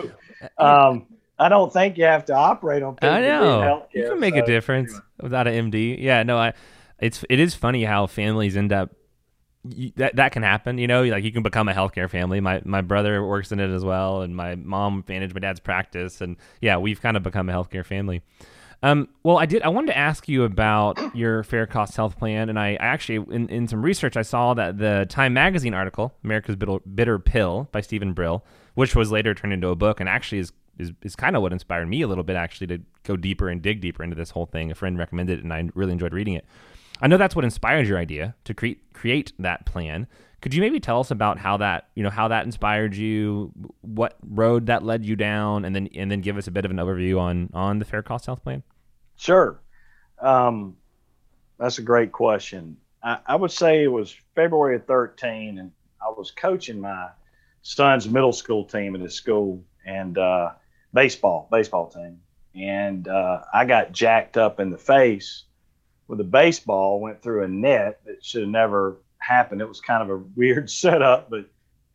um, 0.57 1.07
I 1.41 1.49
don't 1.49 1.73
think 1.73 1.97
you 1.97 2.03
have 2.03 2.25
to 2.25 2.35
operate 2.35 2.83
on. 2.83 2.97
I 3.01 3.21
know 3.21 3.87
you 3.91 4.07
can 4.07 4.19
make 4.19 4.35
so, 4.35 4.43
a 4.43 4.45
difference 4.45 4.93
without 5.19 5.47
an 5.47 5.71
MD. 5.71 5.97
Yeah, 5.99 6.21
no, 6.21 6.37
I. 6.37 6.53
It's 6.99 7.25
it 7.31 7.39
is 7.39 7.55
funny 7.55 7.83
how 7.83 8.05
families 8.05 8.55
end 8.55 8.71
up 8.71 8.91
you, 9.67 9.91
that 9.95 10.17
that 10.17 10.31
can 10.33 10.43
happen. 10.43 10.77
You 10.77 10.85
know, 10.85 11.03
like 11.03 11.23
you 11.23 11.31
can 11.31 11.41
become 11.41 11.67
a 11.67 11.73
healthcare 11.73 12.07
family. 12.07 12.39
My 12.41 12.61
my 12.63 12.81
brother 12.81 13.25
works 13.25 13.51
in 13.51 13.59
it 13.59 13.71
as 13.71 13.83
well, 13.83 14.21
and 14.21 14.35
my 14.35 14.53
mom 14.53 15.03
managed 15.07 15.33
my 15.33 15.39
dad's 15.39 15.59
practice, 15.59 16.21
and 16.21 16.37
yeah, 16.61 16.77
we've 16.77 17.01
kind 17.01 17.17
of 17.17 17.23
become 17.23 17.49
a 17.49 17.53
healthcare 17.53 17.85
family. 17.85 18.21
Um, 18.83 19.09
well, 19.23 19.37
I 19.37 19.45
did. 19.45 19.61
I 19.61 19.69
wanted 19.69 19.87
to 19.87 19.97
ask 19.97 20.27
you 20.27 20.43
about 20.43 20.99
your 21.15 21.43
fair 21.43 21.67
cost 21.67 21.95
health 21.95 22.17
plan, 22.17 22.49
and 22.49 22.59
I, 22.59 22.73
I 22.73 22.85
actually, 22.85 23.25
in, 23.35 23.47
in 23.49 23.67
some 23.67 23.81
research, 23.81 24.17
I 24.17 24.23
saw 24.23 24.53
that 24.55 24.77
the 24.77 25.05
Time 25.09 25.33
Magazine 25.33 25.73
article, 25.73 26.13
"America's 26.23 26.55
Bitter, 26.55 26.79
Bitter 26.79 27.19
Pill" 27.19 27.67
by 27.71 27.81
Steven 27.81 28.13
Brill, 28.13 28.43
which 28.73 28.95
was 28.95 29.11
later 29.11 29.33
turned 29.33 29.53
into 29.53 29.69
a 29.69 29.75
book, 29.75 29.99
and 29.99 30.09
actually 30.09 30.39
is 30.39 30.51
is, 30.77 30.91
is 31.01 31.15
kind 31.15 31.35
of 31.35 31.41
what 31.41 31.53
inspired 31.53 31.87
me 31.87 32.01
a 32.01 32.07
little 32.07 32.23
bit 32.23 32.35
actually 32.35 32.67
to 32.67 32.79
go 33.03 33.15
deeper 33.15 33.49
and 33.49 33.61
dig 33.61 33.81
deeper 33.81 34.03
into 34.03 34.15
this 34.15 34.31
whole 34.31 34.45
thing. 34.45 34.71
A 34.71 34.75
friend 34.75 34.97
recommended 34.97 35.39
it, 35.39 35.43
and 35.43 35.53
I 35.53 35.69
really 35.73 35.91
enjoyed 35.91 36.13
reading 36.13 36.33
it. 36.33 36.45
I 37.01 37.07
know 37.07 37.17
that's 37.17 37.35
what 37.35 37.45
inspired 37.45 37.87
your 37.87 37.97
idea 37.97 38.35
to 38.45 38.53
create 38.53 38.93
create 38.93 39.33
that 39.39 39.65
plan. 39.65 40.07
Could 40.41 40.53
you 40.53 40.61
maybe 40.61 40.79
tell 40.79 40.99
us 40.99 41.11
about 41.11 41.37
how 41.37 41.57
that 41.57 41.89
you 41.95 42.03
know 42.03 42.09
how 42.09 42.27
that 42.27 42.45
inspired 42.45 42.95
you, 42.95 43.51
what 43.81 44.17
road 44.27 44.67
that 44.67 44.83
led 44.83 45.05
you 45.05 45.15
down, 45.15 45.65
and 45.65 45.75
then 45.75 45.89
and 45.95 46.11
then 46.11 46.21
give 46.21 46.37
us 46.37 46.47
a 46.47 46.51
bit 46.51 46.65
of 46.65 46.71
an 46.71 46.77
overview 46.77 47.19
on 47.19 47.49
on 47.53 47.79
the 47.79 47.85
Fair 47.85 48.03
Cost 48.03 48.27
Health 48.27 48.43
Plan? 48.43 48.63
Sure, 49.17 49.59
um, 50.19 50.77
that's 51.57 51.79
a 51.79 51.83
great 51.83 52.11
question. 52.11 52.77
I, 53.03 53.19
I 53.25 53.35
would 53.35 53.51
say 53.51 53.83
it 53.83 53.91
was 53.91 54.15
February 54.35 54.75
of 54.75 54.85
13, 54.85 55.57
and 55.57 55.71
I 56.01 56.09
was 56.09 56.31
coaching 56.31 56.81
my 56.81 57.09
son's 57.63 58.07
middle 58.07 58.33
school 58.33 58.65
team 58.65 58.95
at 58.95 59.01
his 59.01 59.13
school 59.13 59.63
and 59.85 60.17
uh, 60.17 60.51
baseball 60.93 61.47
baseball 61.51 61.89
team, 61.89 62.21
and 62.55 63.07
uh, 63.07 63.41
I 63.53 63.65
got 63.65 63.91
jacked 63.91 64.37
up 64.37 64.59
in 64.59 64.69
the 64.69 64.77
face 64.77 65.43
with 66.07 66.19
a 66.19 66.25
baseball 66.25 66.99
went 66.99 67.21
through 67.21 67.43
a 67.43 67.47
net 67.47 68.01
that 68.05 68.23
should 68.23 68.41
have 68.41 68.49
never 68.49 68.97
happened. 69.19 69.61
It 69.61 69.67
was 69.67 69.79
kind 69.79 70.03
of 70.03 70.09
a 70.09 70.17
weird 70.35 70.69
setup, 70.69 71.29
but 71.29 71.45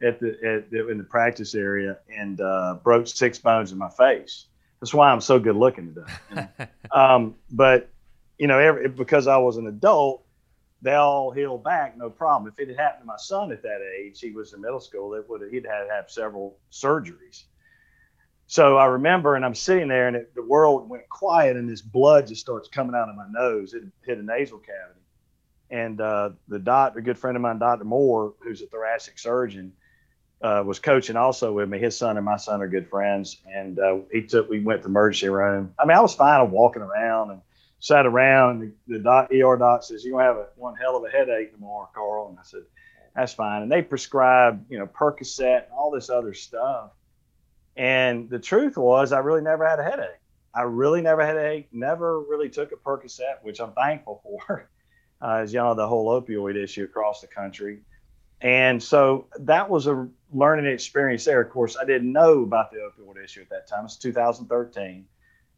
at 0.02 0.20
the, 0.20 0.28
at 0.44 0.70
the 0.70 0.88
in 0.88 0.98
the 0.98 1.04
practice 1.04 1.54
area 1.54 1.98
and 2.14 2.40
uh, 2.40 2.78
broke 2.82 3.06
six 3.06 3.38
bones 3.38 3.72
in 3.72 3.78
my 3.78 3.90
face. 3.90 4.46
That's 4.80 4.92
why 4.92 5.10
I'm 5.10 5.20
so 5.20 5.38
good 5.38 5.56
looking 5.56 5.94
today. 5.94 6.12
You 6.30 6.36
know? 6.58 6.66
um, 6.92 7.34
but 7.50 7.90
you 8.38 8.46
know, 8.46 8.58
every, 8.58 8.88
because 8.88 9.26
I 9.26 9.36
was 9.38 9.56
an 9.56 9.66
adult, 9.66 10.24
they 10.82 10.94
all 10.94 11.30
healed 11.30 11.64
back, 11.64 11.96
no 11.96 12.10
problem. 12.10 12.52
If 12.52 12.58
it 12.58 12.68
had 12.68 12.78
happened 12.78 13.02
to 13.02 13.06
my 13.06 13.16
son 13.16 13.52
at 13.52 13.62
that 13.62 13.80
age, 13.98 14.20
he 14.20 14.30
was 14.32 14.52
in 14.52 14.60
middle 14.60 14.80
school, 14.80 15.14
it 15.14 15.28
would 15.28 15.42
he'd 15.50 15.66
had 15.66 15.84
to 15.84 15.90
have 15.90 16.10
several 16.10 16.58
surgeries. 16.70 17.44
So 18.46 18.76
I 18.76 18.86
remember, 18.86 19.34
and 19.34 19.44
I'm 19.44 19.54
sitting 19.54 19.88
there, 19.88 20.06
and 20.06 20.16
it, 20.16 20.34
the 20.34 20.42
world 20.42 20.88
went 20.88 21.08
quiet, 21.08 21.56
and 21.56 21.68
this 21.68 21.82
blood 21.82 22.28
just 22.28 22.40
starts 22.40 22.68
coming 22.68 22.94
out 22.94 23.08
of 23.08 23.16
my 23.16 23.26
nose. 23.30 23.74
It 23.74 23.82
hit 24.04 24.18
a 24.18 24.22
nasal 24.22 24.58
cavity, 24.58 25.00
and 25.70 26.00
uh, 26.00 26.30
the 26.46 26.60
doctor, 26.60 27.00
a 27.00 27.02
good 27.02 27.18
friend 27.18 27.36
of 27.36 27.42
mine, 27.42 27.58
Dr. 27.58 27.84
Moore, 27.84 28.34
who's 28.40 28.62
a 28.62 28.66
thoracic 28.66 29.18
surgeon, 29.18 29.72
uh, 30.42 30.62
was 30.64 30.78
coaching 30.78 31.16
also 31.16 31.52
with 31.52 31.68
me. 31.68 31.80
His 31.80 31.96
son 31.96 32.16
and 32.16 32.24
my 32.24 32.36
son 32.36 32.62
are 32.62 32.68
good 32.68 32.88
friends, 32.88 33.38
and 33.52 33.80
uh, 33.80 33.96
he 34.12 34.22
took. 34.22 34.48
We 34.48 34.60
went 34.60 34.82
to 34.82 34.84
the 34.84 34.90
emergency 34.90 35.28
room. 35.28 35.74
I 35.76 35.84
mean, 35.84 35.96
I 35.96 36.00
was 36.00 36.14
fine. 36.14 36.40
I'm 36.40 36.52
walking 36.52 36.82
around 36.82 37.30
and 37.32 37.40
sat 37.80 38.06
around. 38.06 38.62
And 38.62 38.74
the, 38.86 38.98
the 38.98 39.02
doc, 39.02 39.30
ER 39.32 39.56
doc 39.56 39.82
says, 39.82 40.04
"You're 40.04 40.12
gonna 40.12 40.24
have 40.24 40.36
a, 40.36 40.46
one 40.54 40.76
hell 40.76 40.96
of 40.96 41.04
a 41.04 41.08
headache 41.08 41.52
tomorrow, 41.52 41.88
Carl." 41.92 42.28
And 42.28 42.38
I 42.38 42.42
said, 42.44 42.62
"That's 43.16 43.32
fine." 43.32 43.62
And 43.62 43.72
they 43.72 43.82
prescribed, 43.82 44.70
you 44.70 44.78
know, 44.78 44.86
Percocet 44.86 45.64
and 45.64 45.72
all 45.72 45.90
this 45.90 46.10
other 46.10 46.32
stuff 46.32 46.90
and 47.76 48.30
the 48.30 48.38
truth 48.38 48.76
was, 48.76 49.12
I 49.12 49.18
really 49.18 49.42
never 49.42 49.68
had 49.68 49.78
a 49.78 49.84
headache. 49.84 50.20
I 50.54 50.62
really 50.62 51.02
never 51.02 51.24
had 51.24 51.36
a 51.36 51.40
headache, 51.40 51.68
never 51.72 52.20
really 52.20 52.48
took 52.48 52.72
a 52.72 52.76
Percocet, 52.76 53.42
which 53.42 53.60
I'm 53.60 53.72
thankful 53.72 54.20
for, 54.22 54.68
uh, 55.20 55.40
as 55.42 55.52
you 55.52 55.58
know, 55.58 55.74
the 55.74 55.86
whole 55.86 56.20
opioid 56.20 56.56
issue 56.56 56.84
across 56.84 57.20
the 57.20 57.26
country. 57.26 57.80
And 58.40 58.82
so 58.82 59.26
that 59.40 59.68
was 59.68 59.86
a 59.86 60.08
learning 60.32 60.66
experience 60.66 61.24
there. 61.24 61.40
Of 61.40 61.50
course, 61.50 61.76
I 61.76 61.84
didn't 61.84 62.12
know 62.12 62.42
about 62.42 62.70
the 62.70 62.78
opioid 62.78 63.22
issue 63.22 63.42
at 63.42 63.50
that 63.50 63.66
time. 63.66 63.84
It's 63.84 63.96
2013. 63.96 65.06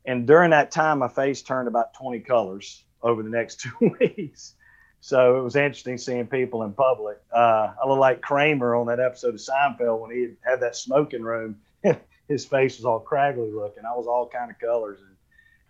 And 0.05 0.27
during 0.27 0.51
that 0.51 0.71
time, 0.71 1.01
my 1.01 1.09
face 1.09 1.43
turned 1.43 1.69
about 1.69 1.95
20 1.95 2.21
colors 2.21 2.85
over 3.03 3.23
the 3.23 3.31
next 3.31 3.61
two 3.81 3.95
weeks. 4.01 4.55
So 5.01 5.39
it 5.39 5.43
was 5.43 5.55
interesting 5.55 5.99
seeing 5.99 6.27
people 6.27 6.65
in 6.65 6.73
public. 6.73 7.19
Uh, 7.33 7.73
I 7.83 7.87
look 7.87 7.99
like 7.99 8.21
Kramer 8.21 8.75
on 8.75 8.87
that 8.87 8.99
episode 8.99 9.35
of 9.35 9.41
Seinfeld 9.41 10.01
when 10.01 10.11
he 10.11 10.31
had 10.45 10.61
that 10.61 10.75
smoking 10.75 11.23
room 11.23 11.57
his 12.29 12.45
face 12.45 12.77
was 12.77 12.85
all 12.85 13.05
craggly 13.05 13.53
looking. 13.53 13.85
I 13.85 13.97
was 13.97 14.07
all 14.07 14.29
kind 14.29 14.51
of 14.51 14.59
colors, 14.59 15.01
and 15.01 15.17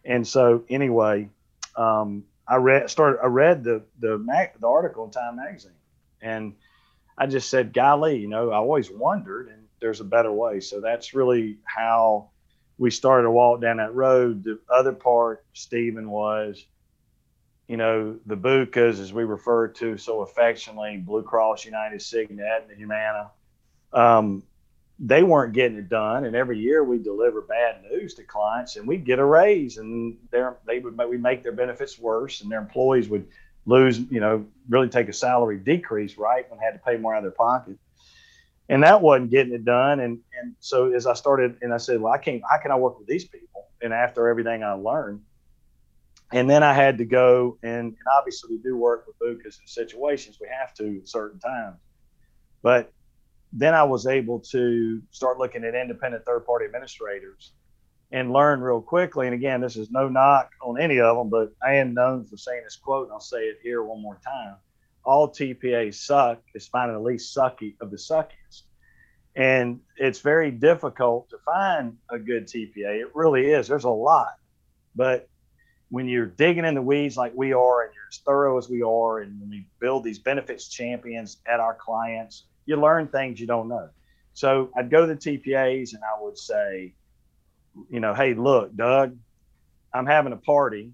and 0.05 0.27
so 0.27 0.65
anyway, 0.69 1.29
um, 1.77 2.25
I 2.47 2.57
read 2.57 2.91
started 2.91 3.21
I 3.23 3.27
read 3.27 3.65
the 3.65 3.83
the 3.99 4.19
the 4.61 4.67
article 4.67 5.05
in 5.05 5.11
Time 5.11 5.37
magazine, 5.37 5.73
and 6.21 6.55
I 7.17 7.27
just 7.27 7.51
said, 7.51 7.73
golly, 7.73 8.19
you 8.19 8.29
know, 8.29 8.51
I 8.51 8.57
always 8.57 8.91
wondered, 8.91 9.49
and 9.49 9.65
there's 9.81 10.01
a 10.01 10.05
better 10.05 10.33
way. 10.33 10.61
So 10.61 10.81
that's 10.81 11.15
really 11.15 11.59
how 11.65 12.31
we 12.79 12.91
started 12.91 13.25
to 13.25 13.31
walk 13.31 13.61
down 13.61 13.79
that 13.79 13.95
road. 13.95 14.45
The 14.45 14.61
other 14.73 14.93
part, 14.93 15.45
Stephen, 15.53 16.11
was, 16.11 16.65
you 17.67 17.77
know, 17.77 18.19
the 18.25 18.37
BUCAs, 18.37 19.01
as 19.01 19.13
we 19.13 19.25
refer 19.25 19.69
to 19.69 19.99
so 19.99 20.21
affectionately, 20.21 20.97
Blue 20.97 21.25
Cross, 21.25 21.65
United, 21.65 21.99
Cigna, 21.99 22.41
Aetna, 22.41 22.75
Humana. 22.77 23.31
Um, 23.93 24.45
they 24.99 25.23
weren't 25.23 25.53
getting 25.53 25.79
it 25.79 25.89
done. 25.89 26.25
And 26.25 26.35
every 26.35 26.59
year 26.59 26.83
we 26.83 26.99
deliver 26.99 27.43
bad 27.43 27.83
news 27.83 28.15
to 28.15 28.25
clients 28.25 28.77
and 28.77 28.87
we'd 28.87 29.05
get 29.05 29.19
a 29.19 29.25
raise 29.25 29.79
and 29.79 30.17
they 30.33 30.81
would 30.81 30.99
we 31.09 31.17
make 31.17 31.43
their 31.43 31.53
benefits 31.53 31.99
worse 31.99 32.41
and 32.41 32.51
their 32.51 32.61
employees 32.61 33.09
would 33.09 33.29
lose, 33.65 33.99
you 33.99 34.19
know, 34.19 34.45
really 34.69 34.89
take 34.89 35.09
a 35.09 35.13
salary 35.13 35.59
decrease, 35.59 36.19
right? 36.19 36.51
When 36.51 36.59
they 36.59 36.65
had 36.65 36.73
to 36.73 36.81
pay 36.81 36.97
more 36.97 37.15
out 37.15 37.19
of 37.19 37.25
their 37.25 37.31
pocket. 37.31 37.79
And 38.69 38.83
that 38.83 39.01
wasn't 39.01 39.31
getting 39.31 39.53
it 39.55 39.65
done. 39.65 40.01
And, 40.01 40.19
and 40.41 40.55
so 40.59 40.93
as 40.93 41.07
I 41.07 41.15
started 41.15 41.59
and 41.63 41.73
I 41.73 41.79
said, 41.79 42.01
well, 42.01 42.13
I 42.13 42.19
can't, 42.19 42.43
how 42.51 42.59
can 42.59 42.71
I 42.71 42.77
work 42.77 42.99
with 42.99 43.07
these 43.07 43.25
people? 43.25 43.69
And 43.81 43.93
after 43.93 44.29
everything 44.29 44.65
I 44.65 44.73
learned, 44.73 45.23
and 46.33 46.51
then 46.51 46.63
I 46.63 46.75
had 46.75 46.99
to 46.99 47.05
go 47.05 47.57
and, 47.63 47.71
and 47.71 47.97
obviously 48.19 48.57
we 48.57 48.63
do 48.63 48.77
work 48.77 49.07
with 49.07 49.19
BUCAs 49.19 49.61
in 49.61 49.67
situations 49.67 50.39
we 50.41 50.49
have 50.49 50.75
to 50.75 50.99
at 50.99 51.09
certain 51.09 51.39
times. 51.39 51.77
But 52.63 52.93
then 53.53 53.75
I 53.75 53.85
was 53.85 54.07
able 54.07 54.41
to 54.51 55.03
start 55.11 55.39
looking 55.39 55.65
at 55.65 55.75
independent 55.75 56.25
third 56.25 56.45
party 56.47 56.67
administrators 56.67 57.53
and 58.11 58.33
learn 58.33 58.61
real 58.61 58.81
quickly. 58.81 59.27
And 59.27 59.35
again, 59.35 59.61
this 59.61 59.77
is 59.77 59.91
no 59.91 60.09
knock 60.09 60.51
on 60.63 60.81
any 60.81 61.01
of 61.01 61.17
them, 61.17 61.29
but 61.29 61.53
I 61.63 61.75
am 61.75 61.95
known 61.95 62.25
for 62.25 62.37
saying 62.37 62.63
this 62.65 62.77
quote, 62.77 63.07
and 63.07 63.13
I'll 63.13 63.21
say 63.21 63.45
it 63.45 63.59
here 63.63 63.83
one 63.83 64.03
more 64.03 64.19
time. 64.25 64.57
All 65.05 65.29
TPAs 65.29 65.95
suck 65.95 66.43
is 66.55 66.69
finding 66.69 66.97
the 66.97 67.03
least 67.03 67.35
sucky 67.35 67.75
of 67.81 67.91
the 67.91 67.97
suckiest. 67.97 68.63
And 69.37 69.81
it's 69.97 70.21
very 70.21 70.51
difficult 70.51 71.31
to 71.31 71.39
find 71.45 71.97
a 72.11 72.19
good 72.19 72.47
TPA. 72.49 73.01
It 73.01 73.15
really 73.15 73.47
is. 73.47 73.69
There's 73.69 73.85
a 73.85 73.91
lot. 73.91 74.35
But 74.97 75.29
when 75.91 76.09
you're 76.09 76.27
digging 76.27 76.65
in 76.65 76.75
the 76.75 76.83
weeds 76.83 77.17
like 77.17 77.33
we 77.35 77.53
are 77.53 77.85
and 77.85 77.95
you're 77.95 78.09
as 78.11 78.19
thorough 78.19 78.59
as 78.59 78.69
we 78.69 78.83
are, 78.83 79.21
and 79.21 79.41
when 79.41 79.51
we 79.51 79.67
build 79.81 80.05
these 80.05 80.19
benefits 80.19 80.69
champions 80.69 81.39
at 81.47 81.61
our 81.61 81.75
clients, 81.75 82.45
you 82.69 82.77
learn 82.77 83.09
things 83.09 83.41
you 83.41 83.47
don't 83.47 83.69
know. 83.69 83.89
So 84.35 84.71
I'd 84.77 84.91
go 84.91 85.07
to 85.07 85.15
the 85.15 85.21
TPAs 85.21 85.95
and 85.95 86.03
I 86.05 86.23
would 86.23 86.39
say, 86.39 86.95
you 87.91 88.01
know, 88.01 88.15
hey, 88.15 88.35
look, 88.35 88.77
Doug, 88.77 89.17
I'm 89.93 90.07
having 90.07 90.33
a 90.33 90.37
party 90.37 90.93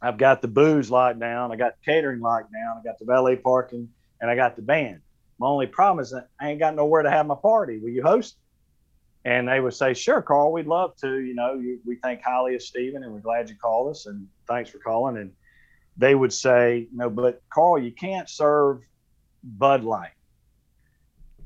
I've 0.00 0.18
got 0.18 0.42
the 0.42 0.48
booze 0.48 0.90
locked 0.90 1.18
down, 1.18 1.50
I 1.50 1.56
got 1.56 1.74
catering 1.84 2.20
locked 2.20 2.52
down, 2.52 2.78
I 2.78 2.82
got 2.84 2.98
the 2.98 3.04
valet 3.04 3.36
parking, 3.36 3.88
and 4.20 4.30
I 4.30 4.36
got 4.36 4.56
the 4.56 4.62
band. 4.62 5.00
My 5.38 5.46
only 5.46 5.66
problem 5.66 6.02
is 6.02 6.10
that 6.10 6.28
I 6.40 6.50
ain't 6.50 6.60
got 6.60 6.74
nowhere 6.74 7.02
to 7.02 7.10
have 7.10 7.26
my 7.26 7.34
party. 7.34 7.78
Will 7.78 7.90
you 7.90 8.02
host? 8.02 8.36
And 9.24 9.48
they 9.48 9.60
would 9.60 9.74
say, 9.74 9.94
Sure, 9.94 10.22
Carl, 10.22 10.52
we'd 10.52 10.66
love 10.66 10.96
to. 10.98 11.18
You 11.18 11.34
know, 11.34 11.54
you, 11.54 11.80
we 11.84 11.96
think 11.96 12.22
highly 12.22 12.54
of 12.54 12.62
Stephen 12.62 13.02
and 13.02 13.12
we're 13.12 13.20
glad 13.20 13.48
you 13.48 13.56
called 13.56 13.90
us 13.90 14.06
and 14.06 14.26
thanks 14.46 14.70
for 14.70 14.78
calling. 14.78 15.16
And 15.16 15.32
they 15.96 16.14
would 16.14 16.32
say, 16.32 16.88
No, 16.92 17.10
but 17.10 17.42
Carl, 17.52 17.78
you 17.78 17.92
can't 17.92 18.28
serve 18.28 18.80
Bud 19.42 19.84
Light. 19.84 20.12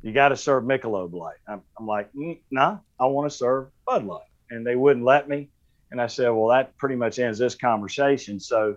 You 0.02 0.12
got 0.12 0.28
to 0.28 0.36
serve 0.36 0.64
Michelob 0.64 1.12
Light. 1.12 1.36
I'm, 1.46 1.62
I'm 1.78 1.86
like, 1.86 2.12
mm, 2.12 2.40
nah, 2.50 2.78
I 3.00 3.06
want 3.06 3.30
to 3.30 3.36
serve 3.36 3.68
Bud 3.86 4.04
Light. 4.04 4.20
And 4.50 4.66
they 4.66 4.76
wouldn't 4.76 5.04
let 5.04 5.28
me. 5.28 5.50
And 5.90 6.00
I 6.00 6.06
said, 6.08 6.28
Well, 6.30 6.48
that 6.48 6.76
pretty 6.76 6.96
much 6.96 7.18
ends 7.18 7.38
this 7.38 7.54
conversation. 7.54 8.40
So 8.40 8.76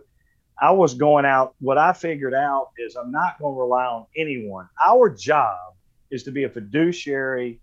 I 0.61 0.71
was 0.71 0.93
going 0.93 1.25
out. 1.25 1.55
What 1.59 1.77
I 1.77 1.93
figured 1.93 2.33
out 2.33 2.69
is 2.77 2.95
I'm 2.95 3.11
not 3.11 3.39
going 3.39 3.55
to 3.55 3.59
rely 3.59 3.85
on 3.85 4.05
anyone. 4.15 4.69
Our 4.85 5.09
job 5.09 5.57
is 6.11 6.23
to 6.23 6.31
be 6.31 6.43
a 6.43 6.49
fiduciary 6.49 7.61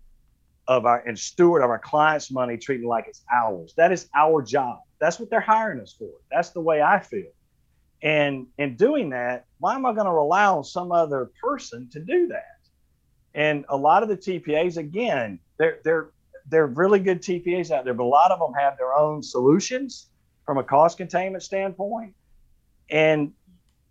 of 0.67 0.85
our 0.85 0.99
and 1.07 1.17
steward 1.17 1.63
of 1.63 1.69
our 1.69 1.79
clients' 1.79 2.31
money, 2.31 2.57
treating 2.57 2.87
like 2.87 3.05
it's 3.07 3.23
ours. 3.33 3.73
That 3.77 3.91
is 3.91 4.09
our 4.15 4.41
job. 4.41 4.79
That's 4.99 5.19
what 5.19 5.29
they're 5.29 5.41
hiring 5.41 5.79
us 5.81 5.95
for. 5.97 6.09
That's 6.31 6.49
the 6.49 6.61
way 6.61 6.81
I 6.81 6.99
feel. 6.99 7.31
And 8.01 8.47
in 8.57 8.75
doing 8.75 9.09
that, 9.11 9.45
why 9.59 9.75
am 9.75 9.85
I 9.85 9.93
going 9.93 10.05
to 10.05 10.11
rely 10.11 10.45
on 10.45 10.63
some 10.63 10.91
other 10.91 11.31
person 11.41 11.89
to 11.93 11.99
do 11.99 12.27
that? 12.27 12.52
And 13.33 13.65
a 13.69 13.77
lot 13.77 14.03
of 14.03 14.09
the 14.09 14.17
TPAs, 14.17 14.77
again, 14.77 15.39
they're 15.57 15.79
they're 15.83 16.09
they're 16.47 16.67
really 16.67 16.99
good 16.99 17.21
TPAs 17.21 17.71
out 17.71 17.85
there, 17.85 17.93
but 17.93 18.03
a 18.03 18.05
lot 18.05 18.31
of 18.31 18.39
them 18.39 18.53
have 18.53 18.77
their 18.77 18.93
own 18.93 19.23
solutions 19.23 20.09
from 20.45 20.57
a 20.57 20.63
cost 20.63 20.97
containment 20.97 21.43
standpoint, 21.43 22.13
and 22.89 23.31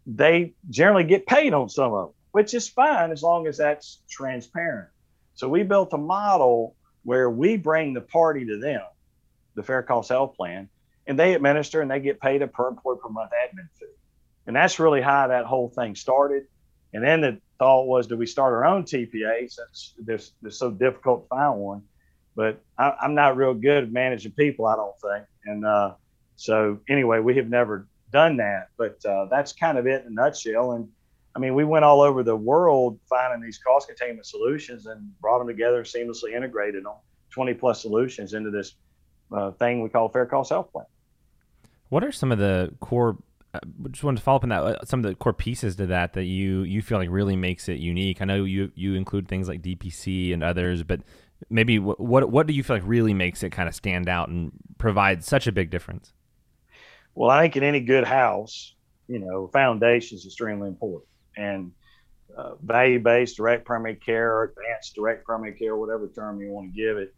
they 0.06 0.52
generally 0.70 1.04
get 1.04 1.26
paid 1.26 1.54
on 1.54 1.68
some 1.68 1.92
of 1.92 2.06
them, 2.06 2.14
which 2.32 2.54
is 2.54 2.68
fine 2.68 3.10
as 3.10 3.22
long 3.22 3.46
as 3.46 3.56
that's 3.56 4.00
transparent. 4.08 4.88
So 5.34 5.48
we 5.48 5.62
built 5.62 5.92
a 5.92 5.98
model 5.98 6.76
where 7.04 7.30
we 7.30 7.56
bring 7.56 7.94
the 7.94 8.00
party 8.00 8.44
to 8.46 8.58
them, 8.58 8.82
the 9.54 9.62
Fair 9.62 9.82
Cost 9.82 10.10
Health 10.10 10.36
Plan, 10.36 10.68
and 11.06 11.18
they 11.18 11.34
administer 11.34 11.80
and 11.80 11.90
they 11.90 12.00
get 12.00 12.20
paid 12.20 12.42
a 12.42 12.46
per 12.46 12.68
employee 12.68 12.98
per 13.02 13.08
month 13.08 13.30
admin 13.30 13.68
fee. 13.78 13.86
And 14.46 14.54
that's 14.54 14.78
really 14.78 15.00
how 15.00 15.28
that 15.28 15.46
whole 15.46 15.68
thing 15.68 15.94
started. 15.94 16.46
And 16.92 17.02
then 17.02 17.20
the 17.20 17.40
thought 17.58 17.86
was, 17.86 18.06
do 18.06 18.16
we 18.16 18.26
start 18.26 18.52
our 18.52 18.64
own 18.64 18.84
TPA 18.84 19.50
since 19.50 19.94
this 19.98 20.32
is 20.44 20.58
so 20.58 20.70
difficult 20.70 21.24
to 21.24 21.28
find 21.28 21.58
one? 21.58 21.82
But 22.34 22.62
I, 22.78 22.94
am 23.02 23.14
not 23.14 23.36
real 23.36 23.54
good 23.54 23.84
at 23.84 23.92
managing 23.92 24.32
people, 24.32 24.66
I 24.66 24.76
don't 24.76 24.98
think. 25.00 25.26
And 25.44 25.64
uh, 25.64 25.94
so 26.36 26.78
anyway, 26.88 27.20
we 27.20 27.36
have 27.36 27.48
never 27.48 27.86
done 28.10 28.36
that. 28.38 28.68
But 28.76 29.04
uh, 29.04 29.26
that's 29.30 29.52
kind 29.52 29.78
of 29.78 29.86
it 29.86 30.04
in 30.04 30.12
a 30.12 30.14
nutshell. 30.14 30.72
And 30.72 30.88
I 31.34 31.38
mean, 31.38 31.54
we 31.54 31.64
went 31.64 31.84
all 31.84 32.00
over 32.00 32.22
the 32.22 32.36
world 32.36 32.98
finding 33.08 33.42
these 33.42 33.58
cost 33.58 33.88
containment 33.88 34.26
solutions 34.26 34.86
and 34.86 35.18
brought 35.20 35.38
them 35.38 35.48
together, 35.48 35.82
seamlessly 35.82 36.34
integrated 36.34 36.84
them, 36.84 36.94
20 37.30 37.54
plus 37.54 37.80
solutions 37.80 38.34
into 38.34 38.50
this 38.50 38.74
uh, 39.32 39.50
thing 39.52 39.82
we 39.82 39.88
call 39.88 40.08
Fair 40.08 40.26
Cost 40.26 40.50
Health 40.50 40.70
Plan. 40.72 40.86
What 41.88 42.04
are 42.04 42.12
some 42.12 42.32
of 42.32 42.38
the 42.38 42.72
core? 42.80 43.16
Uh, 43.54 43.60
just 43.90 44.02
wanted 44.02 44.16
to 44.16 44.22
follow 44.22 44.36
up 44.36 44.44
on 44.44 44.48
that. 44.48 44.62
Uh, 44.62 44.84
some 44.84 45.00
of 45.00 45.04
the 45.04 45.14
core 45.14 45.34
pieces 45.34 45.76
to 45.76 45.86
that 45.86 46.14
that 46.14 46.24
you 46.24 46.62
you 46.62 46.80
feel 46.80 46.98
like 46.98 47.10
really 47.10 47.36
makes 47.36 47.68
it 47.68 47.78
unique. 47.78 48.22
I 48.22 48.24
know 48.24 48.44
you 48.44 48.72
you 48.74 48.94
include 48.94 49.28
things 49.28 49.48
like 49.48 49.60
DPC 49.60 50.32
and 50.32 50.42
others, 50.42 50.82
but 50.82 51.00
maybe 51.50 51.78
what 51.78 52.00
what, 52.00 52.30
what 52.30 52.46
do 52.46 52.54
you 52.54 52.62
feel 52.62 52.76
like 52.76 52.86
really 52.86 53.12
makes 53.12 53.42
it 53.42 53.50
kind 53.50 53.68
of 53.68 53.74
stand 53.74 54.08
out 54.08 54.28
and 54.28 54.52
provide 54.78 55.22
such 55.22 55.46
a 55.46 55.52
big 55.52 55.70
difference? 55.70 56.12
Well, 57.14 57.28
I 57.28 57.42
think 57.42 57.56
in 57.56 57.62
any 57.62 57.80
good 57.80 58.04
house, 58.04 58.74
you 59.06 59.18
know, 59.18 59.48
foundation 59.48 60.16
is 60.16 60.24
extremely 60.24 60.68
important 60.68 61.08
and 61.36 61.72
uh, 62.36 62.54
value-based 62.62 63.36
direct 63.36 63.66
primary 63.66 63.96
care 63.96 64.34
or 64.34 64.44
advanced 64.44 64.94
direct 64.94 65.24
primary 65.26 65.52
care, 65.52 65.76
whatever 65.76 66.08
term 66.08 66.40
you 66.40 66.50
want 66.50 66.72
to 66.72 66.80
give 66.80 66.96
it, 66.96 67.14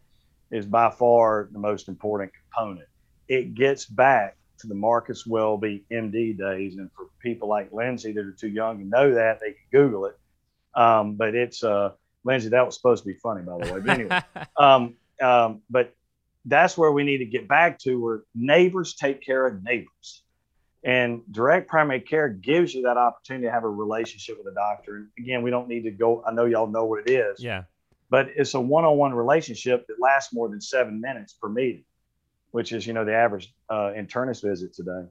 is 0.51 0.65
by 0.65 0.89
far 0.89 1.47
the 1.53 1.59
most 1.59 1.87
important 1.87 2.31
component. 2.43 2.87
It 3.29 3.55
gets 3.55 3.85
back 3.85 4.35
to 4.59 4.67
the 4.67 4.75
Marcus 4.75 5.25
Welby 5.25 5.85
MD 5.91 6.37
days, 6.37 6.75
and 6.77 6.89
for 6.95 7.07
people 7.21 7.47
like 7.47 7.71
Lindsay 7.71 8.11
that 8.13 8.25
are 8.25 8.31
too 8.31 8.49
young 8.49 8.79
to 8.79 8.85
know 8.85 9.13
that, 9.13 9.39
they 9.39 9.51
can 9.51 9.65
Google 9.71 10.05
it. 10.05 10.17
Um, 10.75 11.15
but 11.15 11.35
it's 11.35 11.63
uh, 11.63 11.91
Lindsay, 12.23 12.49
that 12.49 12.65
was 12.65 12.75
supposed 12.75 13.03
to 13.03 13.07
be 13.07 13.17
funny, 13.19 13.43
by 13.43 13.57
the 13.57 13.73
way. 13.73 13.79
But 13.79 13.89
anyway, 13.89 14.21
um, 14.57 14.95
um, 15.21 15.61
but 15.69 15.93
that's 16.45 16.77
where 16.77 16.91
we 16.91 17.03
need 17.03 17.19
to 17.19 17.25
get 17.25 17.47
back 17.47 17.79
to, 17.79 18.01
where 18.01 18.23
neighbors 18.33 18.95
take 18.95 19.21
care 19.21 19.45
of 19.47 19.63
neighbors. 19.63 20.23
And 20.83 21.21
direct 21.31 21.67
primary 21.67 22.01
care 22.01 22.29
gives 22.29 22.73
you 22.73 22.83
that 22.83 22.97
opportunity 22.97 23.47
to 23.47 23.51
have 23.51 23.63
a 23.63 23.69
relationship 23.69 24.37
with 24.37 24.45
a 24.51 24.53
doctor. 24.53 24.97
And 24.97 25.07
again, 25.17 25.41
we 25.41 25.49
don't 25.49 25.67
need 25.67 25.83
to 25.83 25.91
go, 25.91 26.23
I 26.25 26.31
know 26.31 26.45
y'all 26.45 26.67
know 26.67 26.85
what 26.85 27.07
it 27.07 27.11
is. 27.11 27.41
Yeah. 27.43 27.63
But 28.11 28.29
it's 28.35 28.53
a 28.53 28.61
one 28.61 28.85
on 28.85 28.95
one 28.97 29.13
relationship 29.13 29.87
that 29.87 29.95
lasts 29.99 30.31
more 30.31 30.47
than 30.47 30.61
seven 30.61 31.01
minutes 31.01 31.33
per 31.33 31.49
meeting, 31.49 31.85
which 32.55 32.71
is, 32.71 32.87
you 32.87 32.93
know, 32.93 33.03
the 33.03 33.13
average 33.13 33.53
uh, 33.69 33.91
internist 33.97 34.41
visit 34.41 34.73
today. 34.73 35.03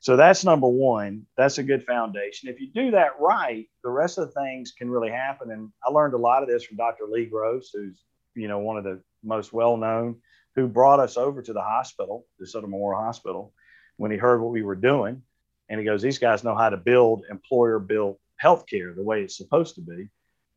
So 0.00 0.14
that's 0.14 0.44
number 0.44 0.68
one. 0.68 1.22
That's 1.38 1.56
a 1.56 1.62
good 1.62 1.86
foundation. 1.86 2.50
If 2.50 2.60
you 2.60 2.70
do 2.70 2.90
that 2.90 3.18
right, 3.18 3.66
the 3.82 3.88
rest 3.88 4.18
of 4.18 4.26
the 4.26 4.38
things 4.38 4.72
can 4.76 4.90
really 4.90 5.08
happen. 5.08 5.50
And 5.52 5.70
I 5.82 5.90
learned 5.90 6.12
a 6.12 6.18
lot 6.18 6.42
of 6.42 6.50
this 6.50 6.64
from 6.64 6.76
Dr. 6.76 7.04
Lee 7.08 7.24
Gross, 7.24 7.70
who's, 7.72 8.04
you 8.34 8.46
know, 8.46 8.58
one 8.58 8.76
of 8.76 8.84
the 8.84 9.00
most 9.24 9.54
well 9.54 9.78
known, 9.78 10.16
who 10.54 10.68
brought 10.68 11.00
us 11.00 11.16
over 11.16 11.40
to 11.40 11.54
the 11.54 11.62
hospital, 11.62 12.26
the 12.38 12.46
Southern 12.46 12.72
Memorial 12.72 13.00
Hospital 13.00 13.54
when 13.96 14.10
he 14.10 14.18
heard 14.18 14.42
what 14.42 14.52
we 14.52 14.60
were 14.60 14.76
doing. 14.76 15.22
And 15.70 15.80
he 15.80 15.86
goes, 15.86 16.02
These 16.02 16.18
guys 16.18 16.44
know 16.44 16.54
how 16.54 16.68
to 16.68 16.76
build 16.76 17.24
employer 17.30 17.78
built 17.78 18.20
healthcare 18.44 18.94
the 18.94 19.02
way 19.02 19.22
it's 19.22 19.38
supposed 19.38 19.76
to 19.76 19.80
be. 19.80 20.08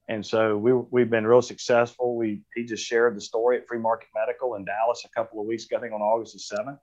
And 0.07 0.25
so 0.25 0.57
we, 0.57 0.73
we've 0.73 1.09
been 1.09 1.25
real 1.25 1.41
successful. 1.41 2.15
We 2.15 2.41
he 2.55 2.63
just 2.63 2.85
shared 2.85 3.15
the 3.15 3.21
story 3.21 3.57
at 3.57 3.67
Free 3.67 3.79
Market 3.79 4.09
Medical 4.15 4.55
in 4.55 4.65
Dallas 4.65 5.03
a 5.05 5.09
couple 5.09 5.39
of 5.39 5.47
weeks 5.47 5.65
ago, 5.65 5.77
I 5.77 5.81
think 5.81 5.93
on 5.93 6.01
August 6.01 6.33
the 6.33 6.55
7th. 6.55 6.79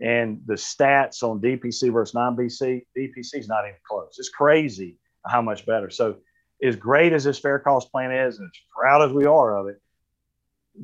And 0.00 0.40
the 0.46 0.54
stats 0.54 1.22
on 1.22 1.40
DPC 1.40 1.92
versus 1.92 2.14
non 2.14 2.36
BC, 2.36 2.86
DPC 2.96 3.38
is 3.38 3.48
not 3.48 3.64
even 3.64 3.76
close. 3.88 4.16
It's 4.18 4.28
crazy 4.28 4.98
how 5.26 5.42
much 5.42 5.66
better. 5.66 5.90
So, 5.90 6.16
as 6.62 6.76
great 6.76 7.12
as 7.12 7.24
this 7.24 7.38
fair 7.38 7.58
cost 7.58 7.90
plan 7.90 8.12
is, 8.12 8.38
and 8.38 8.46
as 8.46 8.60
proud 8.76 9.02
as 9.02 9.12
we 9.12 9.26
are 9.26 9.56
of 9.56 9.66
it, 9.66 9.80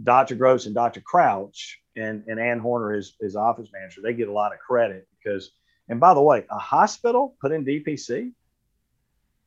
Dr. 0.02 0.34
Gross 0.34 0.66
and 0.66 0.74
Dr. 0.74 1.00
Crouch 1.00 1.80
and, 1.96 2.24
and 2.26 2.40
Ann 2.40 2.58
Horner, 2.58 2.92
his, 2.92 3.14
his 3.20 3.36
office 3.36 3.68
manager, 3.72 4.00
they 4.02 4.12
get 4.12 4.28
a 4.28 4.32
lot 4.32 4.52
of 4.52 4.58
credit 4.58 5.06
because, 5.16 5.52
and 5.88 6.00
by 6.00 6.14
the 6.14 6.20
way, 6.20 6.44
a 6.50 6.58
hospital 6.58 7.36
put 7.40 7.52
in 7.52 7.64
DPC, 7.64 8.32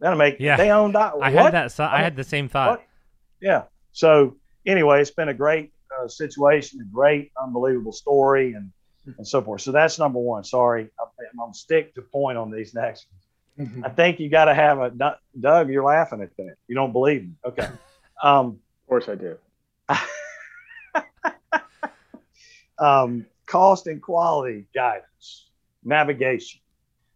that'll 0.01 0.17
make, 0.17 0.37
yeah. 0.39 0.57
they 0.57 0.71
own, 0.71 0.91
that. 0.91 1.13
I 1.13 1.31
what? 1.31 1.33
had 1.53 1.53
that, 1.53 1.79
I 1.79 2.01
had 2.01 2.17
the 2.17 2.23
same 2.23 2.49
thought. 2.49 2.71
What? 2.71 2.85
Yeah. 3.41 3.63
So 3.93 4.35
anyway, 4.65 5.01
it's 5.01 5.11
been 5.11 5.29
a 5.29 5.33
great 5.33 5.71
uh, 5.97 6.09
situation, 6.09 6.81
a 6.81 6.93
great, 6.93 7.31
unbelievable 7.41 7.93
story 7.93 8.53
and, 8.53 8.71
and 9.17 9.25
so 9.25 9.41
forth. 9.41 9.61
So 9.61 9.71
that's 9.71 9.97
number 9.97 10.19
one. 10.19 10.43
Sorry. 10.43 10.89
I'm 10.99 11.37
going 11.37 11.53
to 11.53 11.57
stick 11.57 11.95
to 11.95 12.01
point 12.01 12.37
on 12.37 12.51
these 12.51 12.73
next 12.73 13.07
mm-hmm. 13.59 13.85
I 13.85 13.89
think 13.89 14.19
you 14.19 14.29
got 14.29 14.45
to 14.45 14.53
have 14.53 14.79
a, 14.79 15.17
Doug, 15.39 15.69
you're 15.69 15.83
laughing 15.83 16.21
at 16.21 16.35
that. 16.37 16.55
You 16.67 16.75
don't 16.75 16.91
believe 16.91 17.23
me. 17.23 17.31
Okay. 17.45 17.67
Um, 18.23 18.59
of 18.83 18.87
course 18.87 19.09
I 19.09 19.15
do. 19.15 19.35
um, 22.77 23.25
cost 23.47 23.87
and 23.87 23.99
quality 23.99 24.67
guidance, 24.75 25.49
navigation. 25.83 26.61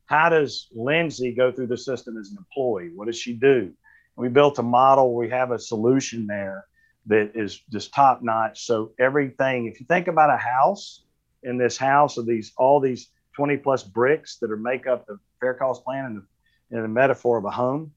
How 0.05 0.29
does 0.29 0.67
Lindsay 0.73 1.33
go 1.33 1.51
through 1.51 1.67
the 1.67 1.77
system 1.77 2.17
as 2.17 2.31
an 2.31 2.37
employee? 2.37 2.91
What 2.93 3.07
does 3.07 3.17
she 3.17 3.33
do? 3.33 3.73
We 4.15 4.29
built 4.29 4.59
a 4.59 4.63
model. 4.63 5.15
We 5.15 5.29
have 5.29 5.51
a 5.51 5.59
solution 5.59 6.27
there 6.27 6.65
that 7.07 7.31
is 7.35 7.59
just 7.71 7.93
top 7.93 8.21
notch. 8.21 8.65
So 8.65 8.91
everything, 8.99 9.67
if 9.67 9.79
you 9.79 9.85
think 9.85 10.07
about 10.07 10.29
a 10.29 10.37
house, 10.37 11.05
in 11.45 11.57
this 11.57 11.77
house 11.77 12.17
of 12.17 12.25
these 12.25 12.51
all 12.57 12.79
these 12.79 13.09
20 13.35 13.57
plus 13.57 13.83
bricks 13.83 14.37
that 14.37 14.51
are 14.51 14.57
make 14.57 14.87
up 14.87 15.05
the 15.05 15.17
fair 15.39 15.53
cost 15.53 15.83
plan 15.83 16.05
and 16.05 16.21
the, 16.71 16.81
the 16.81 16.87
metaphor 16.87 17.37
of 17.37 17.45
a 17.45 17.51
home. 17.51 17.91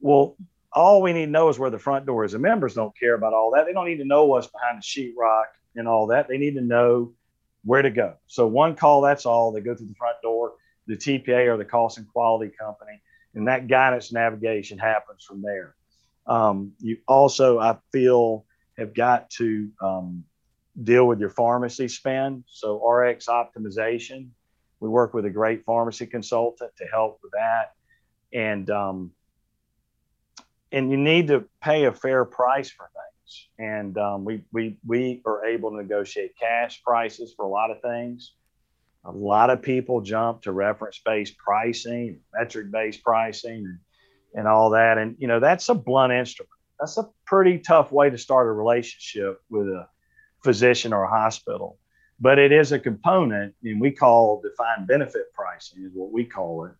Well, 0.00 0.36
all 0.72 1.02
we 1.02 1.12
need 1.12 1.26
to 1.26 1.30
know 1.30 1.48
is 1.50 1.58
where 1.58 1.70
the 1.70 1.78
front 1.78 2.06
door 2.06 2.24
is. 2.24 2.32
The 2.32 2.38
members 2.38 2.74
don't 2.74 2.98
care 2.98 3.14
about 3.14 3.34
all 3.34 3.52
that. 3.52 3.66
They 3.66 3.72
don't 3.72 3.86
need 3.86 3.98
to 3.98 4.04
know 4.04 4.24
what's 4.24 4.46
behind 4.46 4.78
the 4.78 4.82
sheetrock 4.82 5.44
and 5.76 5.86
all 5.86 6.08
that. 6.08 6.28
They 6.28 6.38
need 6.38 6.54
to 6.54 6.62
know 6.62 7.12
where 7.64 7.82
to 7.82 7.90
go. 7.90 8.14
So 8.26 8.46
one 8.46 8.74
call, 8.74 9.02
that's 9.02 9.26
all. 9.26 9.52
They 9.52 9.60
go 9.60 9.74
through 9.74 9.88
the 9.88 9.94
front 9.94 10.16
door, 10.22 10.54
the 10.86 10.96
TPA 10.96 11.46
or 11.48 11.56
the 11.56 11.64
cost 11.64 11.98
and 11.98 12.08
quality 12.08 12.52
company, 12.58 13.00
and 13.34 13.48
that 13.48 13.68
guidance 13.68 14.12
navigation 14.12 14.78
happens 14.78 15.24
from 15.24 15.42
there. 15.42 15.74
Um, 16.26 16.72
you 16.78 16.98
also, 17.08 17.58
I 17.58 17.78
feel, 17.92 18.44
have 18.78 18.94
got 18.94 19.30
to 19.30 19.68
um, 19.80 20.24
deal 20.82 21.06
with 21.06 21.20
your 21.20 21.30
pharmacy 21.30 21.88
spend. 21.88 22.44
So 22.46 22.84
RX 22.86 23.26
optimization, 23.26 24.28
we 24.80 24.88
work 24.88 25.14
with 25.14 25.24
a 25.26 25.30
great 25.30 25.64
pharmacy 25.64 26.06
consultant 26.06 26.72
to 26.78 26.84
help 26.86 27.20
with 27.22 27.32
that, 27.32 27.72
and 28.32 28.68
um, 28.70 29.10
and 30.70 30.90
you 30.90 30.96
need 30.96 31.28
to 31.28 31.44
pay 31.62 31.84
a 31.84 31.92
fair 31.92 32.24
price 32.24 32.70
for 32.70 32.88
things 32.94 33.12
and 33.58 33.96
um, 33.98 34.24
we 34.24 34.42
we 34.52 34.76
we 34.86 35.22
are 35.24 35.44
able 35.44 35.70
to 35.70 35.76
negotiate 35.76 36.32
cash 36.38 36.82
prices 36.82 37.32
for 37.36 37.44
a 37.44 37.48
lot 37.48 37.70
of 37.70 37.80
things. 37.80 38.34
A 39.04 39.10
lot 39.10 39.50
of 39.50 39.62
people 39.62 40.00
jump 40.00 40.42
to 40.42 40.52
reference 40.52 41.00
based 41.04 41.36
pricing, 41.36 42.20
metric 42.34 42.70
based 42.70 43.02
pricing, 43.02 43.64
and, 43.66 43.78
and 44.34 44.48
all 44.48 44.70
that. 44.70 44.98
And, 44.98 45.16
you 45.18 45.26
know, 45.26 45.40
that's 45.40 45.68
a 45.68 45.74
blunt 45.74 46.12
instrument. 46.12 46.50
That's 46.78 46.98
a 46.98 47.08
pretty 47.26 47.58
tough 47.58 47.92
way 47.92 48.10
to 48.10 48.18
start 48.18 48.46
a 48.46 48.52
relationship 48.52 49.40
with 49.50 49.66
a 49.68 49.88
physician 50.42 50.92
or 50.92 51.04
a 51.04 51.10
hospital. 51.10 51.78
But 52.20 52.38
it 52.38 52.52
is 52.52 52.70
a 52.70 52.78
component, 52.78 53.54
and 53.64 53.80
we 53.80 53.90
call 53.90 54.42
defined 54.42 54.86
benefit 54.86 55.32
pricing, 55.34 55.84
is 55.84 55.92
what 55.92 56.12
we 56.12 56.24
call 56.24 56.66
it, 56.66 56.72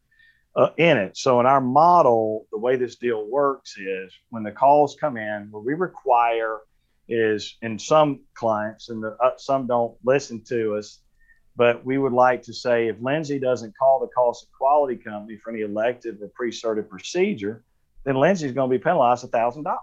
uh, 0.55 0.71
in 0.77 0.99
it. 0.99 1.17
So, 1.17 1.41
in 1.41 1.47
our 1.47 1.61
model, 1.61 2.47
the 2.53 2.59
way 2.59 2.77
this 2.77 2.97
deal 2.97 3.29
works 3.29 3.77
is 3.77 4.13
when 4.31 4.45
the 4.45 4.53
calls 4.53 4.97
come 5.01 5.17
in, 5.17 5.49
what 5.51 5.65
we 5.65 5.75
require 5.75 6.61
is, 7.09 7.57
in 7.63 7.79
some 7.79 8.21
clients, 8.35 8.89
and 8.89 9.03
the, 9.03 9.17
uh, 9.21 9.37
some 9.37 9.67
don't 9.67 9.97
listen 10.05 10.45
to 10.45 10.77
us, 10.77 11.01
but 11.57 11.85
we 11.85 11.99
would 11.99 12.13
like 12.13 12.43
to 12.43 12.55
say 12.55 12.89
if 12.89 12.97
Lindsay 13.01 13.39
doesn't 13.39 13.77
call 13.77 14.01
the 14.01 14.09
cost 14.09 14.45
of 14.45 14.53
quality 14.53 14.97
company 14.97 15.37
for 15.37 15.51
any 15.51 15.63
elective 15.63 16.17
or 16.23 16.29
pre-certed 16.29 16.89
procedure, 16.89 17.63
then 18.05 18.17
Lindsay's 18.17 18.53
going 18.53 18.71
to 18.71 18.79
be 18.79 18.83
penalized 18.83 19.31
$1,000. 19.31 19.77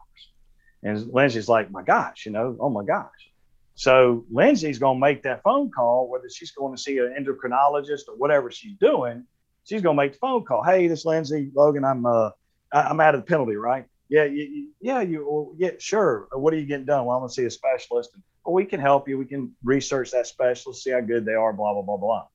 And 0.84 1.13
Lindsay's 1.13 1.47
like, 1.47 1.71
my 1.71 1.84
gosh, 1.84 2.25
you 2.25 2.32
know, 2.32 2.55
oh 2.60 2.69
my 2.69 2.84
gosh. 2.84 3.32
So 3.75 4.25
Lindsay's 4.32 4.79
going 4.79 4.97
to 4.97 5.01
make 5.01 5.23
that 5.23 5.43
phone 5.43 5.71
call, 5.71 6.10
whether 6.10 6.29
she's 6.29 6.51
going 6.51 6.75
to 6.75 6.82
see 6.82 6.97
an 6.97 7.15
endocrinologist 7.17 8.10
or 8.10 8.15
whatever 8.17 8.51
she's 8.51 8.75
doing. 8.77 9.25
She's 9.63 9.82
going 9.82 9.95
to 9.95 10.03
make 10.03 10.13
the 10.13 10.19
phone 10.19 10.43
call. 10.43 10.63
Hey, 10.63 10.88
this 10.88 11.05
Lindsay 11.05 11.51
Logan, 11.53 11.86
I'm 11.86 12.05
uh, 12.05 12.32
I'm 12.71 12.99
out 12.99 13.15
of 13.15 13.21
the 13.21 13.25
penalty, 13.25 13.55
right? 13.55 13.86
Yeah, 14.10 14.25
you, 14.25 14.69
yeah, 14.82 15.01
you, 15.01 15.25
well, 15.29 15.53
yeah, 15.58 15.71
sure. 15.79 16.27
What 16.32 16.53
are 16.53 16.58
you 16.58 16.65
getting 16.65 16.86
done? 16.86 17.05
Well, 17.05 17.17
I'm 17.17 17.21
going 17.21 17.29
to 17.29 17.34
see 17.34 17.45
a 17.45 17.51
specialist. 17.51 18.12
And, 18.15 18.23
we 18.45 18.65
can 18.65 18.80
help 18.80 19.08
you. 19.08 19.17
We 19.17 19.25
can 19.25 19.56
research 19.63 20.12
that 20.12 20.28
specialist, 20.28 20.84
see 20.84 20.91
how 20.91 21.02
good 21.02 21.25
they 21.25 21.34
are, 21.34 21.54
blah 21.54 21.73
blah 21.73 21.84
blah 21.84 21.97
blah. 21.97 22.28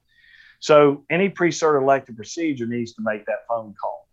So 0.61 1.05
any 1.11 1.29
pre-cert 1.29 1.81
elective 1.81 2.17
procedure 2.17 2.67
needs 2.67 2.95
to 2.95 3.03
make 3.03 3.27
that 3.27 3.47
phone 3.49 3.75
call. 3.81 4.09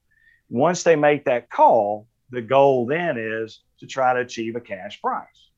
Once 0.50 0.84
they 0.84 0.98
make 0.98 1.26
that 1.26 1.50
call, 1.50 2.08
the 2.30 2.42
goal 2.42 2.86
then 2.86 3.18
is 3.18 3.62
to 3.80 3.88
try 3.88 4.14
to 4.14 4.20
achieve 4.20 4.56
a 4.56 4.62
cash 4.62 5.00
price. 5.02 5.50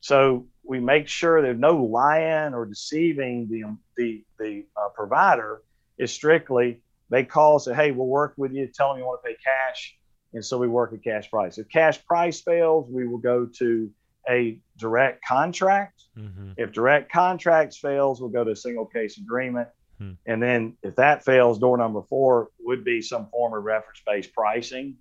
So 0.00 0.46
we 0.64 0.80
make 0.80 1.08
sure 1.08 1.42
there's 1.42 1.58
no 1.58 1.84
lying 1.84 2.54
or 2.54 2.66
deceiving 2.66 3.48
the 3.48 3.76
the 3.96 4.24
the 4.38 4.66
uh, 4.76 4.88
provider. 4.90 5.62
Is 5.98 6.12
strictly 6.12 6.82
they 7.10 7.24
call 7.24 7.54
and 7.54 7.62
say, 7.62 7.74
"Hey, 7.74 7.90
we'll 7.90 8.06
work 8.06 8.34
with 8.36 8.52
you. 8.52 8.66
Tell 8.66 8.90
them 8.90 8.98
you 8.98 9.04
want 9.04 9.20
to 9.22 9.28
pay 9.28 9.36
cash," 9.44 9.96
and 10.32 10.44
so 10.44 10.58
we 10.58 10.68
work 10.68 10.92
at 10.94 11.04
cash 11.04 11.30
price. 11.30 11.58
If 11.58 11.68
cash 11.68 12.02
price 12.06 12.40
fails, 12.40 12.88
we 12.90 13.06
will 13.06 13.18
go 13.18 13.46
to 13.58 13.90
a 14.30 14.58
direct 14.78 15.24
contract. 15.24 16.04
Mm-hmm. 16.16 16.52
If 16.56 16.72
direct 16.72 17.12
contracts 17.12 17.76
fails, 17.78 18.20
we'll 18.20 18.30
go 18.30 18.44
to 18.44 18.52
a 18.52 18.56
single 18.56 18.86
case 18.86 19.18
agreement. 19.18 19.68
Hmm. 19.98 20.12
And 20.26 20.42
then 20.42 20.76
if 20.82 20.96
that 20.96 21.24
fails, 21.24 21.58
door 21.58 21.76
number 21.76 22.02
four 22.02 22.48
would 22.60 22.84
be 22.84 23.02
some 23.02 23.26
form 23.26 23.52
of 23.52 23.62
reference 23.64 24.00
based 24.06 24.32
pricing 24.32 24.96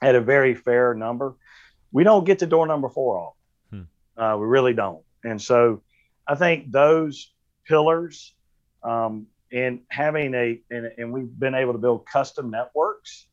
at 0.00 0.14
a 0.14 0.20
very 0.20 0.54
fair 0.54 0.94
number. 0.94 1.36
We 1.92 2.04
don't 2.04 2.24
get 2.24 2.38
to 2.38 2.46
door 2.46 2.66
number 2.66 2.88
four 2.88 3.18
off. 3.18 3.34
Hmm. 3.70 3.82
Uh, 4.16 4.36
we 4.38 4.46
really 4.46 4.72
don't. 4.72 5.02
And 5.24 5.40
so 5.40 5.82
I 6.26 6.34
think 6.34 6.72
those 6.72 7.32
pillars 7.66 8.32
um, 8.82 9.26
and 9.52 9.80
having 9.90 10.34
a, 10.34 10.60
and, 10.70 10.90
and 10.96 11.12
we've 11.12 11.38
been 11.38 11.54
able 11.54 11.72
to 11.72 11.78
build 11.78 12.06
custom 12.06 12.50
networks 12.50 13.26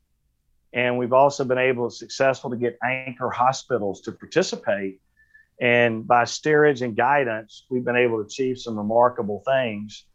and 0.77 0.97
we've 0.97 1.13
also 1.13 1.43
been 1.43 1.57
able 1.57 1.89
to 1.89 1.95
successful 1.95 2.49
to 2.49 2.55
get 2.55 2.77
anchor 2.83 3.29
hospitals 3.29 4.01
to 4.01 4.11
participate. 4.11 5.01
And 5.59 6.07
by 6.07 6.25
steerage 6.25 6.81
and 6.83 6.95
guidance, 6.95 7.65
we've 7.69 7.83
been 7.83 7.95
able 7.95 8.17
to 8.19 8.25
achieve 8.25 8.59
some 8.59 8.77
remarkable 8.77 9.43
things. 9.45 10.05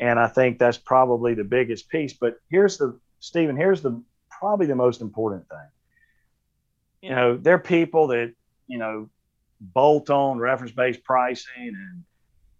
And 0.00 0.18
I 0.18 0.26
think 0.26 0.58
that's 0.58 0.78
probably 0.78 1.34
the 1.34 1.44
biggest 1.44 1.88
piece. 1.90 2.14
But 2.14 2.36
here's 2.50 2.78
the, 2.78 2.98
Stephen, 3.20 3.56
here's 3.56 3.82
the 3.82 4.02
probably 4.30 4.66
the 4.66 4.74
most 4.74 5.00
important 5.02 5.48
thing 5.48 5.68
you 7.06 7.14
know, 7.14 7.36
they're 7.36 7.58
people 7.58 8.08
that, 8.08 8.32
you 8.66 8.78
know, 8.78 9.08
bolt 9.60 10.10
on 10.10 10.38
reference 10.38 10.72
based 10.72 11.04
pricing 11.04 11.68
and 11.68 12.02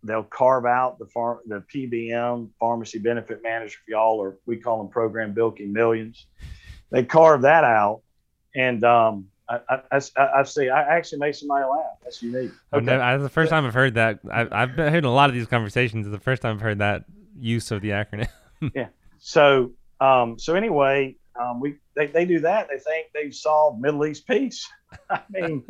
they'll 0.04 0.22
carve 0.22 0.64
out 0.64 0.98
the 1.00 1.06
far, 1.06 1.40
the 1.46 1.64
PBM 1.74 2.50
pharmacy 2.60 2.98
benefit 3.00 3.42
manager 3.42 3.76
for 3.84 3.90
y'all, 3.90 4.18
or 4.18 4.38
we 4.46 4.56
call 4.56 4.78
them 4.78 4.88
program 4.88 5.32
bilking 5.32 5.72
millions. 5.72 6.26
They 6.90 7.04
carve 7.04 7.42
that 7.42 7.64
out. 7.64 8.02
And, 8.54 8.82
um, 8.84 9.28
I, 9.48 9.60
I, 9.92 10.00
I, 10.16 10.28
I 10.38 10.42
see. 10.42 10.68
I 10.68 10.96
actually 10.96 11.18
made 11.20 11.36
somebody 11.36 11.64
laugh. 11.64 11.98
That's 12.02 12.22
unique. 12.22 12.50
Okay. 12.72 12.84
Never, 12.84 13.02
I, 13.02 13.16
the 13.16 13.28
first 13.28 13.50
time 13.50 13.64
I've 13.64 13.74
heard 13.74 13.94
that. 13.94 14.18
I've, 14.30 14.52
I've 14.52 14.76
been 14.76 14.88
hearing 14.88 15.04
a 15.04 15.12
lot 15.12 15.30
of 15.30 15.34
these 15.34 15.46
conversations. 15.46 16.06
It's 16.06 16.12
The 16.12 16.20
first 16.20 16.42
time 16.42 16.56
I've 16.56 16.60
heard 16.60 16.78
that 16.78 17.04
use 17.38 17.70
of 17.70 17.80
the 17.80 17.90
acronym. 17.90 18.28
yeah. 18.74 18.88
So, 19.18 19.72
um, 20.00 20.38
so 20.38 20.54
anyway, 20.54 21.16
um, 21.40 21.60
we 21.60 21.76
they, 21.94 22.06
they 22.06 22.24
do 22.24 22.40
that. 22.40 22.68
They 22.68 22.78
think 22.78 23.08
they've 23.14 23.34
solved 23.34 23.80
Middle 23.80 24.04
East 24.06 24.26
peace. 24.26 24.68
I 25.10 25.20
mean, 25.30 25.64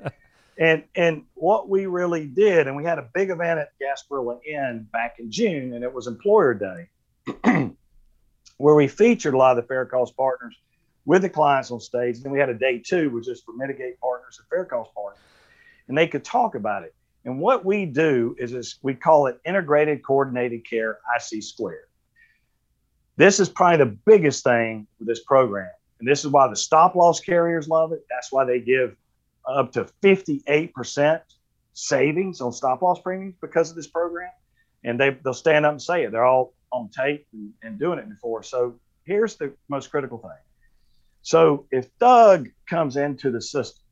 and 0.58 0.84
and 0.94 1.24
what 1.34 1.68
we 1.68 1.86
really 1.86 2.26
did, 2.26 2.66
and 2.66 2.76
we 2.76 2.84
had 2.84 2.98
a 2.98 3.08
big 3.14 3.30
event 3.30 3.60
at 3.60 3.72
Gasparilla 3.80 4.38
Inn 4.46 4.88
back 4.92 5.16
in 5.18 5.30
June, 5.30 5.74
and 5.74 5.84
it 5.84 5.92
was 5.92 6.06
Employer 6.06 6.54
Day, 6.54 6.88
where 8.56 8.74
we 8.74 8.88
featured 8.88 9.34
a 9.34 9.36
lot 9.36 9.56
of 9.56 9.62
the 9.62 9.68
Fair 9.68 9.84
Cost 9.84 10.16
partners 10.16 10.56
with 11.06 11.22
the 11.22 11.30
clients 11.30 11.70
on 11.70 11.80
stage. 11.80 12.16
And 12.16 12.24
then 12.24 12.32
we 12.32 12.38
had 12.38 12.50
a 12.50 12.54
day 12.54 12.82
two, 12.84 13.08
which 13.10 13.28
is 13.28 13.40
for 13.42 13.54
mitigate 13.54 13.98
partners 14.00 14.38
and 14.38 14.48
Fair 14.48 14.64
Cost 14.66 14.92
partners, 14.94 15.22
and 15.88 15.96
they 15.96 16.06
could 16.06 16.24
talk 16.24 16.54
about 16.54 16.82
it. 16.82 16.94
And 17.24 17.40
what 17.40 17.64
we 17.64 17.86
do 17.86 18.36
is, 18.38 18.52
is 18.52 18.78
we 18.82 18.94
call 18.94 19.26
it 19.26 19.40
integrated 19.44 20.04
coordinated 20.04 20.68
care 20.68 20.98
IC 21.16 21.42
squared. 21.42 21.86
This 23.16 23.40
is 23.40 23.48
probably 23.48 23.78
the 23.78 23.96
biggest 24.04 24.44
thing 24.44 24.86
with 24.98 25.08
this 25.08 25.24
program. 25.24 25.70
And 25.98 26.06
this 26.06 26.24
is 26.24 26.30
why 26.30 26.48
the 26.48 26.56
stop 26.56 26.94
loss 26.94 27.20
carriers 27.20 27.68
love 27.68 27.92
it. 27.92 28.04
That's 28.10 28.30
why 28.30 28.44
they 28.44 28.60
give 28.60 28.94
up 29.46 29.72
to 29.72 29.86
58% 30.02 31.20
savings 31.72 32.40
on 32.40 32.52
stop 32.52 32.82
loss 32.82 33.00
premiums 33.00 33.34
because 33.40 33.70
of 33.70 33.76
this 33.76 33.86
program. 33.86 34.30
And 34.84 35.00
they, 35.00 35.16
they'll 35.24 35.34
stand 35.34 35.64
up 35.64 35.72
and 35.72 35.82
say 35.82 36.04
it. 36.04 36.12
They're 36.12 36.24
all 36.24 36.54
on 36.70 36.90
tape 36.90 37.26
and, 37.32 37.52
and 37.62 37.78
doing 37.78 37.98
it 37.98 38.08
before. 38.08 38.42
So 38.42 38.78
here's 39.04 39.36
the 39.36 39.52
most 39.68 39.90
critical 39.90 40.18
thing. 40.18 40.30
So 41.26 41.66
if 41.72 41.88
Doug 41.98 42.50
comes 42.70 42.96
into 42.96 43.32
the 43.32 43.42
system 43.42 43.82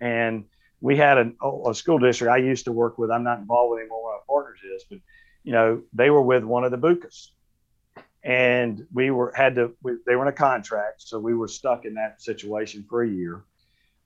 and 0.00 0.46
we 0.80 0.96
had 0.96 1.18
a, 1.18 1.32
a 1.68 1.74
school 1.74 1.98
district 1.98 2.32
I 2.32 2.38
used 2.38 2.64
to 2.64 2.72
work 2.72 2.96
with, 2.96 3.10
I'm 3.10 3.24
not 3.24 3.40
involved 3.40 3.72
with 3.72 3.80
anymore, 3.80 4.04
one 4.04 4.14
our 4.14 4.20
partners 4.26 4.60
is, 4.74 4.84
but 4.88 4.98
you 5.44 5.52
know, 5.52 5.82
they 5.92 6.08
were 6.08 6.22
with 6.22 6.44
one 6.44 6.64
of 6.64 6.70
the 6.70 6.78
BUCAs 6.78 7.32
and 8.24 8.86
we 8.90 9.10
were 9.10 9.34
had 9.36 9.56
to 9.56 9.76
we, 9.82 9.98
they 10.06 10.16
were 10.16 10.22
in 10.22 10.28
a 10.28 10.32
contract 10.32 11.02
so 11.02 11.18
we 11.18 11.34
were 11.34 11.46
stuck 11.46 11.84
in 11.84 11.92
that 11.94 12.22
situation 12.22 12.86
for 12.88 13.02
a 13.02 13.08
year. 13.08 13.44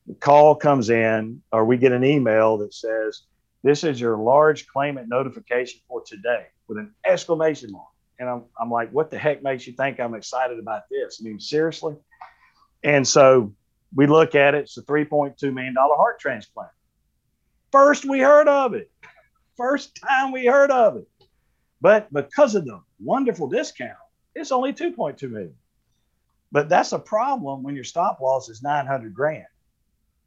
The 0.09 0.15
call 0.15 0.57
comes 0.57 0.91
in 0.91 1.41
or 1.53 1.65
we 1.65 1.77
get 1.77 1.93
an 1.93 2.05
email 2.05 2.59
that 2.59 2.75
says 2.75 3.23
this 3.63 3.85
is 3.85 4.01
your 4.01 4.17
large 4.17 4.67
claimant 4.67 5.09
notification 5.09 5.81
for 5.87 6.03
today 6.05 6.47
with 6.67 6.79
an 6.79 6.93
exclamation 7.07 7.71
mark. 7.71 7.87
And 8.19 8.29
I'm, 8.29 8.43
I'm 8.61 8.73
like 8.73 8.91
what 8.91 9.13
the 9.13 9.19
heck 9.19 9.45
makes 9.45 9.69
you 9.69 9.73
think 9.75 10.01
i'm 10.01 10.15
excited 10.15 10.59
about 10.59 10.83
this? 10.91 11.21
I 11.23 11.29
mean 11.29 11.39
seriously 11.39 11.95
and 12.83 13.07
so 13.07 13.53
we 13.95 14.07
look 14.07 14.35
at 14.35 14.55
it 14.55 14.63
it's 14.63 14.77
a 14.77 14.83
3.2 14.83 15.53
million 15.53 15.75
dollar 15.75 15.97
heart 15.97 16.19
transplant 16.21 16.71
first 17.71 18.05
we 18.05 18.21
heard 18.21 18.49
of 18.49 18.75
it 18.75 18.91
first 19.57 19.97
time 19.97 20.33
we 20.33 20.47
heard 20.47 20.71
of 20.71 20.97
it 20.97 21.09
but 21.81 22.13
because 22.13 22.55
of 22.55 22.65
the 22.65 22.81
wonderful 23.01 23.49
discount 23.49 23.97
it's 24.35 24.53
only 24.53 24.73
2.2 24.73 25.31
million. 25.31 25.55
But 26.51 26.69
that's 26.69 26.93
a 26.93 26.99
problem 26.99 27.63
when 27.63 27.75
your 27.75 27.85
stop 27.85 28.21
loss 28.21 28.49
is 28.49 28.63
900 28.63 29.15
grand. 29.15 29.47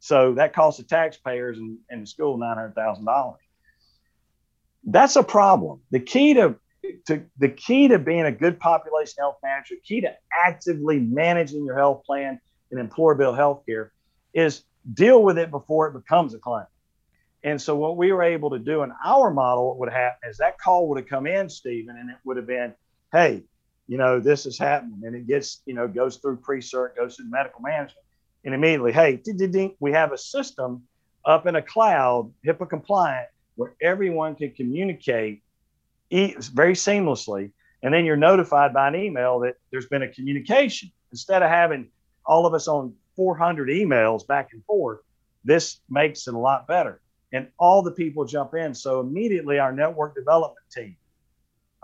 So 0.00 0.34
that 0.34 0.52
costs 0.52 0.80
the 0.80 0.86
taxpayers 0.86 1.58
and, 1.58 1.78
and 1.88 2.02
the 2.02 2.06
school 2.06 2.38
$900,000. 2.38 3.34
That's 4.84 5.16
a 5.16 5.22
problem. 5.22 5.80
The 5.90 6.00
key 6.00 6.34
to, 6.34 6.56
to 7.06 7.24
the 7.38 7.48
key 7.48 7.88
to 7.88 7.98
being 7.98 8.24
a 8.24 8.32
good 8.32 8.60
population 8.60 9.14
health 9.18 9.38
manager, 9.42 9.76
key 9.84 10.02
to 10.02 10.14
actively 10.32 10.98
managing 10.98 11.64
your 11.64 11.76
health 11.76 12.04
plan 12.04 12.40
and 12.70 12.80
employer 12.80 13.14
bill 13.14 13.34
health 13.34 13.62
care 13.66 13.92
is 14.34 14.62
deal 14.92 15.22
with 15.22 15.38
it 15.38 15.50
before 15.50 15.88
it 15.88 15.92
becomes 15.92 16.34
a 16.34 16.38
claim. 16.38 16.66
And 17.44 17.60
so 17.60 17.76
what 17.76 17.96
we 17.96 18.12
were 18.12 18.22
able 18.22 18.50
to 18.50 18.58
do 18.58 18.82
in 18.82 18.92
our 19.04 19.30
model, 19.30 19.68
what 19.68 19.78
would 19.78 19.92
happen 19.92 20.28
is 20.28 20.38
that 20.38 20.58
call 20.58 20.88
would 20.88 20.98
have 20.98 21.08
come 21.08 21.26
in, 21.26 21.48
Stephen, 21.48 21.96
and 21.96 22.10
it 22.10 22.16
would 22.24 22.36
have 22.36 22.46
been, 22.46 22.74
hey, 23.12 23.44
you 23.86 23.98
know, 23.98 24.18
this 24.18 24.46
is 24.46 24.58
happening. 24.58 25.02
And 25.04 25.14
it 25.14 25.28
gets, 25.28 25.62
you 25.64 25.74
know, 25.74 25.86
goes 25.86 26.16
through 26.16 26.38
pre-cert, 26.38 26.96
goes 26.96 27.16
through 27.16 27.30
medical 27.30 27.60
management. 27.60 28.04
And 28.44 28.54
immediately, 28.54 28.92
hey, 28.92 29.20
we 29.80 29.92
have 29.92 30.12
a 30.12 30.18
system 30.18 30.82
up 31.24 31.46
in 31.46 31.56
a 31.56 31.62
cloud, 31.62 32.32
HIPAA 32.44 32.68
compliant, 32.68 33.28
where 33.54 33.74
everyone 33.80 34.34
can 34.34 34.50
communicate 34.52 35.42
very 36.10 36.74
seamlessly. 36.74 37.52
And 37.82 37.94
then 37.94 38.04
you're 38.04 38.16
notified 38.16 38.72
by 38.72 38.88
an 38.88 38.96
email 38.96 39.40
that 39.40 39.54
there's 39.70 39.86
been 39.86 40.02
a 40.02 40.08
communication. 40.08 40.90
Instead 41.12 41.42
of 41.42 41.50
having 41.50 41.88
all 42.26 42.46
of 42.46 42.54
us 42.54 42.68
on 42.68 42.94
400 43.16 43.68
emails 43.68 44.26
back 44.26 44.52
and 44.52 44.64
forth, 44.64 45.00
this 45.44 45.80
makes 45.88 46.26
it 46.26 46.34
a 46.34 46.38
lot 46.38 46.66
better. 46.66 47.00
And 47.32 47.48
all 47.58 47.82
the 47.82 47.92
people 47.92 48.24
jump 48.24 48.54
in. 48.54 48.74
So 48.74 49.00
immediately, 49.00 49.58
our 49.58 49.72
network 49.72 50.14
development 50.14 50.66
team 50.70 50.96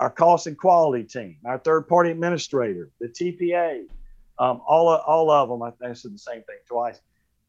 our 0.03 0.11
cost 0.11 0.49
and 0.49 0.59
quality 0.59 1.05
team, 1.05 1.37
our 1.45 1.59
third 1.59 1.87
party 1.87 2.11
administrator, 2.11 2.91
the 3.01 3.07
TPA, 3.07 3.85
um, 4.37 4.61
all, 4.67 4.89
of, 4.89 5.01
all 5.07 5.31
of 5.31 5.49
them, 5.49 5.63
I 5.63 5.71
think 5.71 5.97
said 5.97 6.13
the 6.13 6.19
same 6.19 6.43
thing 6.43 6.57
twice. 6.67 7.01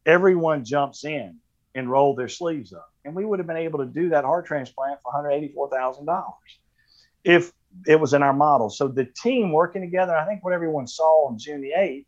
Everyone 0.05 0.63
jumps 0.63 1.03
in 1.03 1.37
and 1.73 1.89
roll 1.89 2.13
their 2.13 2.27
sleeves 2.27 2.71
up. 2.71 2.91
And 3.05 3.15
we 3.15 3.25
would 3.25 3.39
have 3.39 3.47
been 3.47 3.57
able 3.57 3.79
to 3.79 3.85
do 3.85 4.09
that 4.09 4.23
heart 4.23 4.45
transplant 4.45 4.99
for 5.01 5.11
$184,000 5.13 6.33
if 7.23 7.51
it 7.87 7.99
was 7.99 8.13
in 8.13 8.21
our 8.21 8.33
model. 8.33 8.69
So 8.69 8.87
the 8.87 9.05
team 9.05 9.51
working 9.51 9.81
together, 9.81 10.15
I 10.15 10.25
think 10.27 10.43
what 10.43 10.53
everyone 10.53 10.85
saw 10.85 11.29
on 11.29 11.39
June 11.39 11.61
the 11.61 11.71
8th 11.75 12.05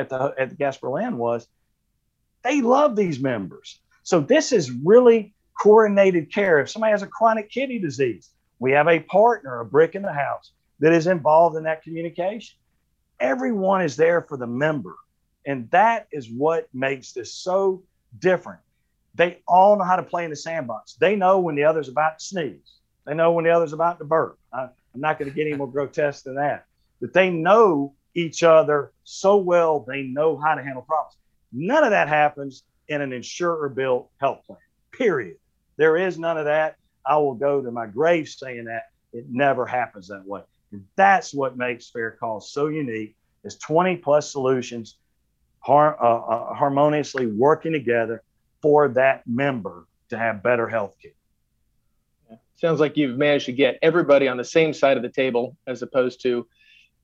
at 0.00 0.08
the, 0.08 0.34
at 0.38 0.50
the 0.50 0.56
Gasparilla 0.56 1.12
was 1.14 1.46
they 2.42 2.62
love 2.62 2.96
these 2.96 3.20
members. 3.20 3.80
So 4.02 4.20
this 4.20 4.52
is 4.52 4.70
really 4.70 5.34
coordinated 5.60 6.32
care. 6.32 6.60
If 6.60 6.70
somebody 6.70 6.92
has 6.92 7.02
a 7.02 7.06
chronic 7.06 7.50
kidney 7.50 7.78
disease, 7.78 8.30
we 8.58 8.72
have 8.72 8.88
a 8.88 9.00
partner, 9.00 9.60
a 9.60 9.64
brick 9.64 9.94
in 9.94 10.02
the 10.02 10.12
house 10.12 10.52
that 10.80 10.92
is 10.92 11.06
involved 11.06 11.56
in 11.56 11.64
that 11.64 11.82
communication. 11.82 12.56
Everyone 13.18 13.82
is 13.82 13.96
there 13.96 14.22
for 14.22 14.36
the 14.36 14.46
member. 14.46 14.96
And 15.46 15.70
that 15.70 16.06
is 16.12 16.30
what 16.30 16.68
makes 16.72 17.12
this 17.12 17.34
so 17.34 17.82
different. 18.18 18.60
They 19.14 19.42
all 19.46 19.76
know 19.76 19.84
how 19.84 19.96
to 19.96 20.02
play 20.02 20.24
in 20.24 20.30
the 20.30 20.36
sandbox. 20.36 20.94
They 20.94 21.16
know 21.16 21.40
when 21.40 21.56
the 21.56 21.64
other's 21.64 21.88
about 21.88 22.18
to 22.18 22.24
sneeze. 22.24 22.78
They 23.06 23.14
know 23.14 23.32
when 23.32 23.44
the 23.44 23.50
other's 23.50 23.72
about 23.72 23.98
to 23.98 24.04
burp. 24.04 24.38
I, 24.52 24.64
am 24.64 25.00
not 25.00 25.18
going 25.18 25.30
to 25.30 25.34
get 25.34 25.46
any 25.46 25.56
more 25.56 25.70
grotesque 25.70 26.24
than 26.24 26.36
that. 26.36 26.66
But 27.00 27.12
they 27.12 27.30
know 27.30 27.94
each 28.14 28.42
other 28.42 28.92
so 29.04 29.36
well, 29.36 29.84
they 29.86 30.02
know 30.02 30.36
how 30.36 30.54
to 30.54 30.62
handle 30.62 30.82
problems. 30.82 31.16
None 31.52 31.84
of 31.84 31.90
that 31.90 32.08
happens 32.08 32.64
in 32.88 33.00
an 33.00 33.12
insurer 33.12 33.68
built 33.68 34.10
health 34.18 34.44
plan, 34.46 34.58
period. 34.92 35.36
There 35.76 35.96
is 35.96 36.18
none 36.18 36.36
of 36.36 36.44
that. 36.44 36.76
I 37.06 37.16
will 37.16 37.34
go 37.34 37.62
to 37.62 37.70
my 37.70 37.86
grave 37.86 38.28
saying 38.28 38.64
that 38.64 38.84
it 39.12 39.26
never 39.30 39.66
happens 39.66 40.08
that 40.08 40.26
way. 40.26 40.42
And 40.72 40.84
that's 40.96 41.34
what 41.34 41.56
makes 41.56 41.90
Fair 41.90 42.12
Cost 42.12 42.52
so 42.52 42.68
unique 42.68 43.16
is 43.44 43.56
20 43.56 43.96
plus 43.96 44.30
solutions 44.30 44.98
har- 45.60 46.02
uh, 46.02 46.18
uh, 46.18 46.54
harmoniously 46.54 47.26
working 47.26 47.72
together 47.72 48.22
for 48.62 48.88
that 48.88 49.26
member 49.26 49.86
to 50.10 50.18
have 50.18 50.42
better 50.42 50.68
health 50.68 50.94
care. 51.00 51.12
Sounds 52.56 52.78
like 52.78 52.96
you've 52.96 53.16
managed 53.16 53.46
to 53.46 53.52
get 53.52 53.78
everybody 53.80 54.28
on 54.28 54.36
the 54.36 54.44
same 54.44 54.74
side 54.74 54.98
of 54.98 55.02
the 55.02 55.08
table 55.08 55.56
as 55.66 55.80
opposed 55.80 56.22
to 56.22 56.46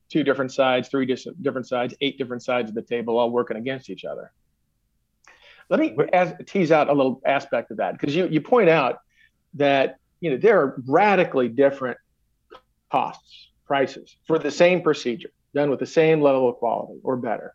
two 0.09 0.23
different 0.23 0.53
sides, 0.53 0.89
three 0.89 1.07
different 1.07 1.67
sides, 1.67 1.95
eight 2.01 2.19
different 2.19 2.43
sides 2.43 2.69
of 2.69 2.75
the 2.75 2.83
table 2.83 3.19
all 3.19 3.31
working 3.31 3.57
against 3.57 3.91
each 3.91 4.05
other. 4.05 4.33
Let 5.69 5.81
me 5.81 5.97
tease 6.45 6.71
out 6.71 6.89
a 6.89 6.93
little 6.93 7.21
aspect 7.27 7.71
of 7.73 7.79
that 7.79 7.99
because 7.99 8.15
you, 8.15 8.29
you 8.29 8.41
point 8.41 8.69
out 8.69 9.01
that 9.55 9.99
you 10.21 10.31
know 10.31 10.37
there 10.37 10.61
are 10.61 10.83
radically 10.87 11.49
different 11.49 11.99
costs, 12.91 13.51
prices 13.67 14.17
for 14.27 14.39
the 14.39 14.51
same 14.51 14.81
procedure 14.81 15.31
done 15.55 15.71
with 15.71 15.81
the 15.81 15.87
same 15.87 16.21
level 16.21 16.49
of 16.49 16.57
quality 16.57 17.01
or 17.03 17.17
better. 17.17 17.55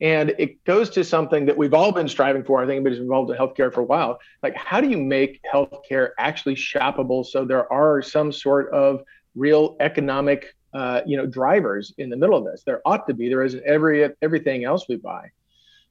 And 0.00 0.34
it 0.38 0.62
goes 0.64 0.90
to 0.90 1.04
something 1.04 1.46
that 1.46 1.56
we've 1.56 1.72
all 1.72 1.90
been 1.90 2.08
striving 2.08 2.44
for. 2.44 2.62
I 2.62 2.66
think 2.66 2.76
anybody's 2.76 2.98
involved 2.98 3.30
in 3.30 3.36
healthcare 3.38 3.72
for 3.72 3.80
a 3.80 3.84
while. 3.84 4.18
Like, 4.42 4.54
how 4.54 4.82
do 4.82 4.90
you 4.90 4.98
make 4.98 5.40
healthcare 5.50 6.10
actually 6.18 6.56
shoppable 6.56 7.24
so 7.24 7.46
there 7.46 7.72
are 7.72 8.02
some 8.02 8.30
sort 8.30 8.70
of 8.72 9.02
real 9.34 9.76
economic, 9.80 10.54
uh, 10.76 11.00
you 11.06 11.16
know, 11.16 11.26
drivers 11.26 11.94
in 11.96 12.10
the 12.10 12.16
middle 12.16 12.36
of 12.36 12.44
this? 12.44 12.62
There 12.64 12.82
ought 12.84 13.06
to 13.06 13.14
be. 13.14 13.28
There 13.28 13.42
isn't 13.42 13.64
every 13.64 14.10
everything 14.20 14.64
else 14.64 14.86
we 14.88 14.96
buy. 14.96 15.30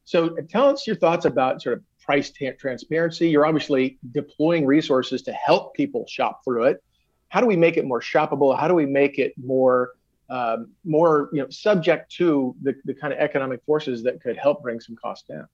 So, 0.04 0.36
tell 0.50 0.70
us 0.70 0.86
your 0.86 0.96
thoughts 0.96 1.26
about 1.26 1.62
sort 1.62 1.78
of 1.78 1.84
price 2.00 2.30
t- 2.30 2.52
transparency. 2.52 3.30
You're 3.30 3.48
obviously 3.48 3.98
deploying 4.12 4.66
resources 4.66 5.24
to 5.24 5.34
help 5.34 5.74
people 5.74 6.06
shop 6.08 6.42
through 6.44 6.66
it. 6.66 6.84
How 7.30 7.42
do 7.42 7.48
we 7.48 7.56
make 7.56 7.78
it 7.78 7.86
more 7.86 8.00
shoppable? 8.00 8.58
How 8.58 8.68
do 8.68 8.76
we 8.76 8.86
make 8.86 9.18
it 9.18 9.34
more 9.44 9.94
um, 10.30 10.72
more 10.84 11.30
you 11.34 11.42
know 11.42 11.50
subject 11.50 12.12
to 12.14 12.56
the, 12.62 12.76
the 12.86 12.94
kind 12.94 13.14
of 13.14 13.20
economic 13.20 13.64
forces 13.66 14.04
that 14.04 14.22
could 14.22 14.38
help 14.38 14.64
bring 14.64 14.80
some 14.80 14.96
costs 14.96 15.28
down 15.28 15.48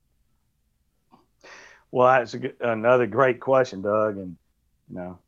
well 1.91 2.07
that's 2.07 2.33
good, 2.35 2.55
another 2.61 3.05
great 3.05 3.39
question 3.39 3.81
doug 3.81 4.17
and 4.17 4.37
you 4.89 4.95
know 4.95 5.19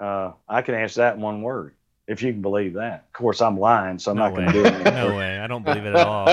uh, 0.00 0.32
i 0.48 0.62
can 0.62 0.74
answer 0.74 1.02
that 1.02 1.14
in 1.14 1.20
one 1.20 1.42
word 1.42 1.74
if 2.10 2.22
you 2.22 2.32
can 2.32 2.42
believe 2.42 2.74
that 2.74 3.04
of 3.06 3.12
course 3.12 3.40
i'm 3.40 3.58
lying 3.58 3.98
so 3.98 4.10
i'm 4.10 4.16
no 4.16 4.28
not 4.28 4.34
going 4.34 4.46
to 4.46 4.52
do 4.52 4.64
it 4.64 4.84
no 4.84 5.16
way 5.16 5.38
i 5.38 5.46
don't 5.46 5.64
believe 5.64 5.84
it 5.84 5.94
at 5.94 6.06
all 6.06 6.26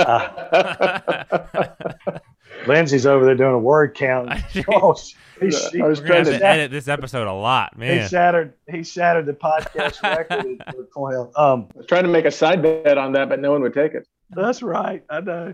lindsay's 2.67 3.05
over 3.05 3.25
there 3.25 3.35
doing 3.35 3.53
a 3.53 3.59
word 3.59 3.95
count 3.95 4.29
oh, 4.73 4.95
he, 5.39 5.49
he, 5.71 5.81
I 5.81 5.87
was 5.87 5.99
trying 5.99 6.25
to 6.25 6.43
edit 6.43 6.71
this 6.71 6.87
episode 6.87 7.27
a 7.27 7.33
lot, 7.33 7.77
man. 7.77 8.01
He 8.01 8.07
shattered. 8.07 8.53
He 8.67 8.83
shattered 8.83 9.27
the 9.27 9.33
podcast 9.33 10.01
record 10.01 11.27
Um, 11.35 11.67
I 11.75 11.77
was 11.77 11.85
trying 11.85 12.03
to 12.03 12.09
make 12.09 12.25
a 12.25 12.31
side 12.31 12.63
bet 12.63 12.97
on 12.97 13.11
that, 13.13 13.29
but 13.29 13.39
no 13.39 13.51
one 13.51 13.61
would 13.61 13.75
take 13.75 13.93
it. 13.93 14.07
That's 14.31 14.63
right. 14.63 15.03
I 15.11 15.21
know. 15.21 15.53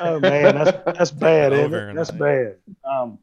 Oh 0.00 0.20
man, 0.20 0.54
that's 0.54 0.78
that's 0.98 1.10
bad, 1.10 1.52
isn't 1.52 1.74
it? 1.74 1.94
That's 1.94 2.10
bad. 2.10 2.56
Um, 2.84 3.18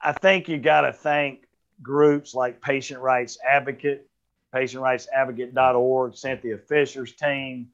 I 0.00 0.12
think 0.12 0.48
you 0.48 0.58
got 0.58 0.82
to 0.82 0.92
thank 0.92 1.46
groups 1.82 2.34
like 2.34 2.60
Patient 2.60 3.00
Rights 3.00 3.38
Advocate, 3.46 4.09
patientrightsadvocate.org, 4.54 6.16
Cynthia 6.16 6.58
Fisher's 6.58 7.12
team, 7.12 7.68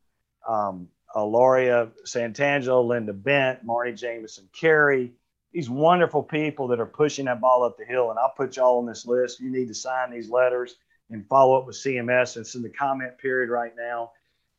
um, 0.47 0.89
Aloria 1.15 1.91
Santangelo, 2.05 2.87
Linda 2.87 3.13
Bent, 3.13 3.67
Marni 3.67 3.99
Jameson 3.99 4.49
Carey, 4.53 5.13
these 5.53 5.71
wonderful 5.71 6.23
people 6.23 6.69
that 6.69 6.81
are 6.81 6.87
pushing 6.87 7.25
that 7.25 7.41
ball 7.41 7.65
up 7.65 7.79
the 7.79 7.85
hill. 7.85 8.11
And 8.11 8.19
I'll 8.19 8.35
put 8.37 8.57
y'all 8.57 8.79
on 8.79 8.87
this 8.87 9.07
list. 9.07 9.41
You 9.41 9.51
need 9.51 9.69
to 9.69 9.75
sign 9.75 10.11
these 10.11 10.29
letters 10.29 10.77
and 11.11 11.27
follow 11.29 11.59
up 11.59 11.67
with 11.67 11.77
CMS. 11.77 12.37
It's 12.37 12.55
in 12.55 12.63
the 12.63 12.69
comment 12.69 13.17
period 13.19 13.49
right 13.49 13.73
now. 13.77 14.13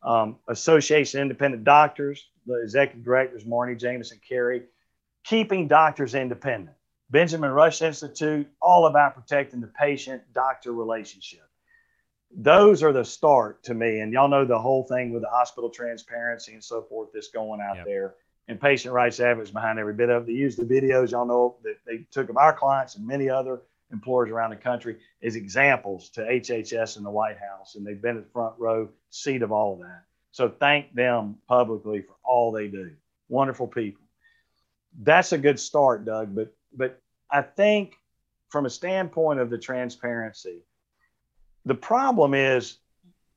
Um, 0.03 0.37
Association 0.47 1.21
Independent 1.21 1.63
Doctors, 1.63 2.25
the 2.45 2.61
executive 2.63 3.03
directors, 3.03 3.43
Marni 3.43 3.77
Jameson 3.79 4.19
Carey, 4.27 4.63
keeping 5.23 5.67
doctors 5.67 6.15
independent. 6.15 6.75
Benjamin 7.09 7.51
Rush 7.51 7.81
Institute, 7.81 8.47
all 8.61 8.87
about 8.87 9.15
protecting 9.15 9.61
the 9.61 9.67
patient 9.67 10.21
doctor 10.33 10.73
relationship. 10.73 11.46
Those 12.31 12.83
are 12.83 12.93
the 12.93 13.05
start 13.05 13.63
to 13.63 13.73
me. 13.73 13.99
And 13.99 14.11
y'all 14.11 14.27
know 14.27 14.45
the 14.45 14.59
whole 14.59 14.83
thing 14.83 15.13
with 15.13 15.23
the 15.23 15.29
hospital 15.29 15.69
transparency 15.69 16.53
and 16.53 16.63
so 16.63 16.81
forth 16.81 17.09
that's 17.13 17.29
going 17.29 17.61
out 17.61 17.77
yep. 17.77 17.85
there 17.85 18.15
and 18.47 18.59
patient 18.59 18.93
rights 18.93 19.19
advocates 19.19 19.51
behind 19.51 19.79
every 19.79 19.93
bit 19.93 20.09
of 20.09 20.23
it. 20.23 20.27
They 20.27 20.33
use 20.33 20.55
the 20.55 20.63
videos, 20.63 21.11
y'all 21.11 21.25
know, 21.25 21.57
that 21.63 21.77
they 21.85 22.05
took 22.11 22.29
of 22.29 22.37
our 22.37 22.53
clients 22.53 22.95
and 22.95 23.05
many 23.05 23.29
other 23.29 23.61
employers 23.91 24.29
around 24.29 24.51
the 24.51 24.57
country 24.57 24.97
as 25.23 25.35
examples 25.35 26.09
to 26.11 26.21
HHS 26.21 26.97
and 26.97 27.05
the 27.05 27.11
White 27.11 27.37
House. 27.37 27.75
And 27.75 27.85
they've 27.85 28.01
been 28.01 28.17
at 28.17 28.23
the 28.23 28.31
front 28.31 28.55
row 28.57 28.89
seat 29.09 29.41
of 29.41 29.51
all 29.51 29.73
of 29.73 29.79
that. 29.79 30.03
So 30.31 30.49
thank 30.49 30.93
them 30.93 31.37
publicly 31.47 32.01
for 32.01 32.15
all 32.23 32.51
they 32.51 32.67
do. 32.67 32.91
Wonderful 33.29 33.67
people. 33.67 34.03
That's 35.01 35.31
a 35.31 35.37
good 35.37 35.59
start, 35.59 36.05
Doug. 36.05 36.35
But 36.35 36.53
but 36.75 37.01
I 37.31 37.41
think 37.41 37.95
from 38.49 38.65
a 38.65 38.69
standpoint 38.69 39.39
of 39.39 39.49
the 39.49 39.57
transparency, 39.57 40.61
the 41.67 41.75
problem 41.75 42.33
is 42.33 42.77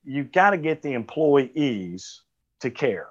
you've 0.05 0.31
got 0.31 0.51
to 0.51 0.57
get 0.57 0.81
the 0.81 0.93
employees 0.93 2.21
to 2.61 2.71
care. 2.71 3.09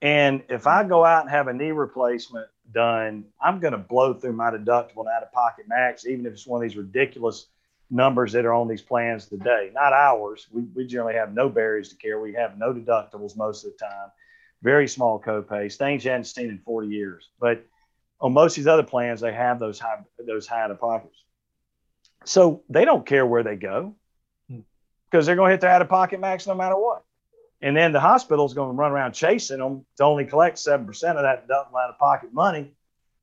And 0.00 0.42
if 0.48 0.66
I 0.66 0.84
go 0.84 1.04
out 1.04 1.22
and 1.22 1.30
have 1.30 1.48
a 1.48 1.52
knee 1.52 1.72
replacement 1.72 2.46
done, 2.72 3.24
I'm 3.40 3.58
going 3.58 3.72
to 3.72 3.78
blow 3.78 4.14
through 4.14 4.34
my 4.34 4.50
deductible 4.50 4.98
and 4.98 5.08
out 5.08 5.22
of 5.22 5.32
pocket 5.32 5.66
max, 5.68 6.06
even 6.06 6.24
if 6.26 6.34
it's 6.34 6.46
one 6.46 6.62
of 6.62 6.68
these 6.68 6.76
ridiculous 6.76 7.46
numbers 7.90 8.32
that 8.32 8.44
are 8.44 8.54
on 8.54 8.68
these 8.68 8.80
plans 8.80 9.26
today. 9.26 9.70
Not 9.74 9.92
ours. 9.92 10.46
We, 10.52 10.62
we 10.74 10.86
generally 10.86 11.14
have 11.14 11.34
no 11.34 11.48
barriers 11.48 11.88
to 11.90 11.96
care. 11.96 12.20
We 12.20 12.34
have 12.34 12.56
no 12.58 12.72
deductibles 12.72 13.36
most 13.36 13.64
of 13.64 13.72
the 13.72 13.78
time, 13.78 14.10
very 14.62 14.86
small 14.86 15.20
copays, 15.20 15.76
things 15.76 16.04
you 16.04 16.10
hadn't 16.12 16.24
seen 16.24 16.48
in 16.48 16.58
40 16.58 16.88
years. 16.88 17.28
But 17.40 17.66
on 18.20 18.32
most 18.32 18.52
of 18.52 18.56
these 18.56 18.68
other 18.68 18.84
plans, 18.84 19.20
they 19.20 19.32
have 19.32 19.58
those 19.58 19.80
high 19.80 19.98
those 20.24 20.46
high 20.46 20.62
out 20.62 20.70
of 20.70 20.80
pockets. 20.80 21.16
So 22.24 22.62
they 22.68 22.84
don't 22.84 23.04
care 23.04 23.26
where 23.26 23.42
they 23.42 23.56
go 23.56 23.96
because 25.12 25.26
they're 25.26 25.36
going 25.36 25.50
to 25.50 25.52
hit 25.52 25.60
their 25.60 25.70
out 25.70 25.82
of 25.82 25.90
pocket 25.90 26.18
max 26.18 26.46
no 26.46 26.54
matter 26.54 26.76
what. 26.76 27.04
And 27.60 27.76
then 27.76 27.92
the 27.92 28.00
hospital's 28.00 28.54
going 28.54 28.70
to 28.70 28.74
run 28.74 28.90
around 28.90 29.12
chasing 29.12 29.58
them 29.58 29.84
to 29.98 30.04
only 30.04 30.24
collect 30.24 30.56
7% 30.56 30.88
of 30.88 30.98
that 30.98 31.46
out 31.50 31.90
of 31.90 31.98
pocket 31.98 32.32
money. 32.32 32.72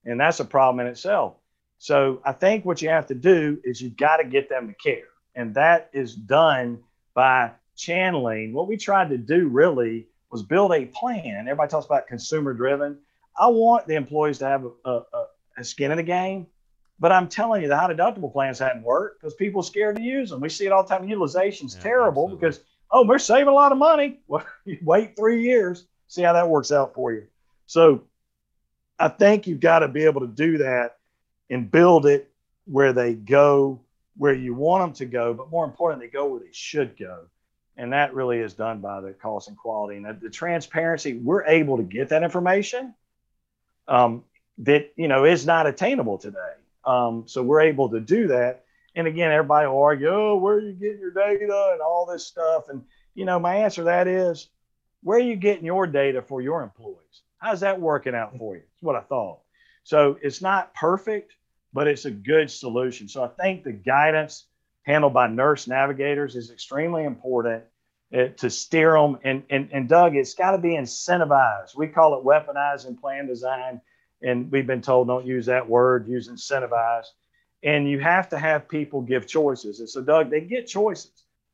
And 0.05 0.19
that's 0.19 0.39
a 0.39 0.45
problem 0.45 0.85
in 0.85 0.91
itself. 0.91 1.35
So 1.79 2.21
I 2.23 2.31
think 2.31 2.63
what 2.63 2.81
you 2.81 2.89
have 2.89 3.07
to 3.07 3.15
do 3.15 3.59
is 3.63 3.81
you've 3.81 3.97
got 3.97 4.17
to 4.17 4.23
get 4.23 4.49
them 4.49 4.67
to 4.67 4.73
care. 4.73 5.07
And 5.35 5.55
that 5.55 5.89
is 5.91 6.15
done 6.15 6.79
by 7.13 7.51
channeling. 7.75 8.53
What 8.53 8.67
we 8.67 8.77
tried 8.77 9.09
to 9.09 9.17
do 9.17 9.47
really 9.47 10.07
was 10.31 10.43
build 10.43 10.73
a 10.73 10.85
plan. 10.85 11.47
Everybody 11.47 11.69
talks 11.69 11.85
about 11.85 12.07
consumer 12.07 12.53
driven. 12.53 12.99
I 13.37 13.47
want 13.47 13.87
the 13.87 13.95
employees 13.95 14.37
to 14.39 14.45
have 14.45 14.65
a, 14.85 14.89
a, 14.89 15.25
a 15.57 15.63
skin 15.63 15.91
in 15.91 15.97
the 15.97 16.03
game. 16.03 16.47
But 16.99 17.11
I'm 17.11 17.29
telling 17.29 17.61
you, 17.61 17.67
the 17.67 17.77
high 17.77 17.93
deductible 17.93 18.31
plans 18.31 18.59
hadn't 18.59 18.83
worked 18.83 19.21
because 19.21 19.33
people 19.33 19.61
are 19.61 19.65
scared 19.65 19.95
to 19.95 20.01
use 20.01 20.29
them. 20.29 20.41
We 20.41 20.49
see 20.49 20.65
it 20.65 20.71
all 20.71 20.83
the 20.83 20.89
time. 20.89 21.07
Utilization's 21.07 21.75
yeah, 21.75 21.81
terrible 21.81 22.23
absolutely. 22.23 22.47
because 22.47 22.61
oh, 22.91 23.05
we're 23.05 23.19
saving 23.19 23.47
a 23.47 23.53
lot 23.53 23.71
of 23.71 23.77
money. 23.77 24.19
Well, 24.27 24.45
you 24.65 24.77
wait 24.83 25.15
three 25.15 25.43
years, 25.43 25.85
see 26.07 26.23
how 26.23 26.33
that 26.33 26.49
works 26.49 26.71
out 26.71 26.93
for 26.93 27.13
you. 27.13 27.27
So 27.67 28.03
I 28.99 29.07
think 29.07 29.47
you've 29.47 29.61
got 29.61 29.79
to 29.79 29.87
be 29.87 30.03
able 30.03 30.21
to 30.21 30.27
do 30.27 30.57
that 30.57 30.97
and 31.49 31.71
build 31.71 32.05
it 32.05 32.29
where 32.65 32.93
they 32.93 33.13
go 33.13 33.79
where 34.19 34.33
you 34.33 34.53
want 34.53 34.83
them 34.83 34.93
to 34.93 35.05
go, 35.05 35.33
but 35.33 35.49
more 35.49 35.63
importantly, 35.63 36.07
they 36.07 36.11
go 36.11 36.25
where 36.25 36.41
they 36.41 36.51
should 36.51 36.97
go. 36.97 37.21
And 37.77 37.93
that 37.93 38.13
really 38.13 38.39
is 38.39 38.53
done 38.53 38.81
by 38.81 38.99
the 38.99 39.13
cost 39.13 39.47
and 39.47 39.57
quality. 39.57 39.95
And 39.95 40.19
the 40.19 40.29
transparency, 40.29 41.13
we're 41.13 41.45
able 41.45 41.77
to 41.77 41.83
get 41.83 42.09
that 42.09 42.21
information 42.21 42.93
um, 43.87 44.25
that, 44.57 44.91
you 44.97 45.07
know, 45.07 45.23
is 45.23 45.45
not 45.45 45.67
attainable 45.67 46.17
today. 46.17 46.51
Um, 46.85 47.23
so 47.27 47.43
we're 47.43 47.61
able 47.61 47.89
to 47.89 47.99
do 47.99 48.27
that. 48.27 48.63
And 48.95 49.07
again, 49.07 49.31
everybody 49.31 49.67
will 49.67 49.81
argue, 49.81 50.09
oh, 50.09 50.35
where 50.37 50.55
are 50.55 50.61
you 50.61 50.73
getting 50.73 50.99
your 50.99 51.11
data 51.11 51.69
and 51.73 51.81
all 51.81 52.05
this 52.05 52.25
stuff? 52.25 52.69
And, 52.69 52.83
you 53.13 53.25
know, 53.25 53.39
my 53.39 53.57
answer 53.57 53.81
to 53.81 53.85
that 53.85 54.07
is, 54.07 54.49
where 55.03 55.17
are 55.17 55.21
you 55.21 55.35
getting 55.35 55.65
your 55.65 55.87
data 55.87 56.21
for 56.21 56.41
your 56.41 56.63
employees? 56.63 57.21
How's 57.37 57.61
that 57.61 57.79
working 57.79 58.15
out 58.15 58.37
for 58.37 58.55
you? 58.55 58.61
That's 58.61 58.83
what 58.83 58.95
I 58.95 59.01
thought. 59.01 59.39
So 59.83 60.17
it's 60.21 60.41
not 60.41 60.73
perfect, 60.73 61.33
but 61.71 61.87
it's 61.87 62.05
a 62.05 62.11
good 62.11 62.51
solution. 62.51 63.07
So 63.07 63.23
I 63.23 63.27
think 63.27 63.63
the 63.63 63.71
guidance 63.71 64.47
handled 64.83 65.13
by 65.13 65.27
nurse 65.27 65.67
navigators 65.67 66.35
is 66.35 66.51
extremely 66.51 67.05
important 67.05 67.63
uh, 68.13 68.29
to 68.37 68.49
steer 68.49 68.93
them. 68.93 69.19
And, 69.23 69.43
and, 69.49 69.69
and 69.71 69.87
Doug, 69.87 70.15
it's 70.15 70.33
got 70.33 70.51
to 70.51 70.57
be 70.57 70.75
incentivized. 70.75 71.77
We 71.77 71.87
call 71.87 72.17
it 72.17 72.25
weaponizing 72.25 72.99
plan 72.99 73.27
design. 73.27 73.81
And 74.21 74.51
we've 74.51 74.67
been 74.67 74.81
told 74.81 75.07
don't 75.07 75.25
use 75.25 75.45
that 75.47 75.67
word, 75.67 76.07
use 76.07 76.29
incentivize. 76.29 77.05
And 77.63 77.89
you 77.89 77.99
have 77.99 78.29
to 78.29 78.39
have 78.39 78.69
people 78.69 79.01
give 79.01 79.27
choices. 79.27 79.79
And 79.79 79.89
so, 79.89 80.01
Doug, 80.01 80.29
they 80.29 80.41
get 80.41 80.67
choices. 80.67 81.11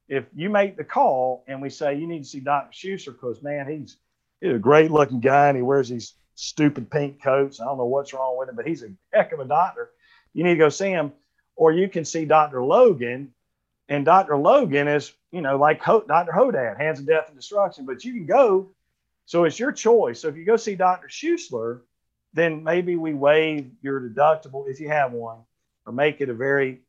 If 0.08 0.26
you 0.36 0.50
make 0.50 0.78
the 0.78 0.84
call 0.84 1.44
and 1.48 1.62
we 1.62 1.70
say 1.70 1.96
you 1.98 2.08
need 2.08 2.24
to 2.24 2.30
see 2.30 2.40
Dr. 2.40 2.72
Schuessler 2.72 3.14
because, 3.14 3.42
man, 3.42 3.68
he's, 3.68 3.98
he's 4.40 4.54
a 4.54 4.60
great 4.60 4.92
looking 4.92 5.20
guy 5.20 5.48
and 5.50 5.58
he 5.58 5.64
wears 5.64 5.90
these 5.90 6.14
stupid 6.36 6.92
pink 6.92 7.24
coats. 7.24 7.60
I 7.60 7.66
don't 7.66 7.78
know 7.78 7.86
what's 7.86 8.14
wrong 8.14 8.38
with 8.38 8.50
him, 8.50 8.56
but 8.56 8.68
he's 8.68 8.84
a 8.84 8.90
heck 9.12 9.32
of 9.32 9.40
a 9.40 9.46
doctor. 9.46 9.90
You 10.34 10.44
need 10.44 10.54
to 10.54 10.60
go 10.60 10.70
see 10.70 10.90
him. 10.90 11.12
Or 11.56 11.72
you 11.72 11.88
can 11.88 12.04
see 12.04 12.26
Dr. 12.26 12.64
Logan, 12.64 13.34
and 13.88 14.04
Dr. 14.04 14.38
Logan 14.38 14.88
is, 14.88 15.14
you 15.32 15.42
know, 15.42 15.58
like 15.58 15.84
Dr. 15.84 16.32
Hodad, 16.34 16.78
Hands 16.78 17.00
of 17.00 17.06
Death 17.06 17.28
and 17.28 17.38
Destruction, 17.38 17.86
but 17.86 18.04
you 18.04 18.14
can 18.14 18.26
go. 18.26 18.72
So 19.26 19.44
it's 19.46 19.60
your 19.60 19.72
choice. 19.72 20.20
So 20.20 20.28
if 20.28 20.36
you 20.36 20.46
go 20.46 20.58
see 20.58 20.76
Dr. 20.76 21.08
Schuessler, 21.08 21.82
then 22.36 22.64
maybe 22.64 22.98
we 22.98 23.14
waive 23.14 23.72
your 23.82 24.02
deductible 24.02 24.70
if 24.70 24.80
you 24.80 24.90
have 24.90 25.14
one, 25.14 25.40
or 25.86 25.94
make 25.94 26.20
it 26.20 26.30
a 26.30 26.34
very 26.34 26.82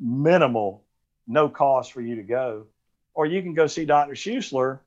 minimal, 0.00 0.82
no 1.26 1.48
cost 1.48 1.92
for 1.92 2.00
you 2.00 2.16
to 2.16 2.22
go. 2.22 2.66
Or 3.12 3.26
you 3.26 3.42
can 3.42 3.54
go 3.54 3.66
see 3.66 3.84
Dr. 3.84 4.14
Schuessler, 4.14 4.80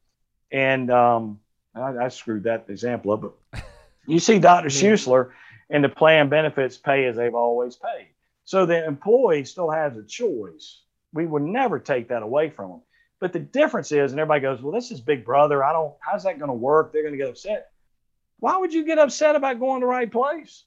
and 0.52 0.92
um, 0.92 1.40
I, 1.76 2.06
I 2.06 2.08
screwed 2.10 2.44
that 2.44 2.66
example 2.68 3.12
up, 3.12 3.22
but 3.22 3.64
you 4.08 4.20
see 4.20 4.40
Dr. 4.40 4.70
Schuessler, 4.70 5.32
and 5.70 5.84
the 5.84 5.90
plan 5.90 6.30
benefits 6.30 6.78
pay 6.78 7.06
as 7.06 7.16
they've 7.16 7.36
always 7.36 7.76
paid. 7.76 8.08
So 8.44 8.66
the 8.66 8.86
employee 8.86 9.46
still 9.46 9.70
has 9.70 9.96
a 9.98 10.04
choice. 10.04 10.82
We 11.14 11.26
would 11.26 11.44
never 11.44 11.80
take 11.80 12.10
that 12.10 12.24
away 12.24 12.50
from 12.50 12.70
them. 12.70 12.82
But 13.20 13.34
the 13.34 13.40
difference 13.40 13.92
is, 13.92 14.12
and 14.12 14.20
everybody 14.20 14.42
goes, 14.42 14.62
well, 14.62 14.74
this 14.74 14.90
is 14.92 15.00
Big 15.00 15.26
Brother. 15.26 15.64
I 15.64 15.74
don't, 15.74 15.94
how's 16.00 16.24
that 16.24 16.40
going 16.40 16.50
to 16.50 16.54
work? 16.54 16.92
They're 16.92 17.02
going 17.04 17.14
to 17.14 17.18
get 17.18 17.30
upset. 17.30 17.72
Why 18.40 18.58
would 18.58 18.74
you 18.74 18.86
get 18.86 19.00
upset 19.00 19.36
about 19.36 19.60
going 19.60 19.82
to 19.82 19.86
the 19.86 19.90
right 19.90 20.12
place? 20.12 20.64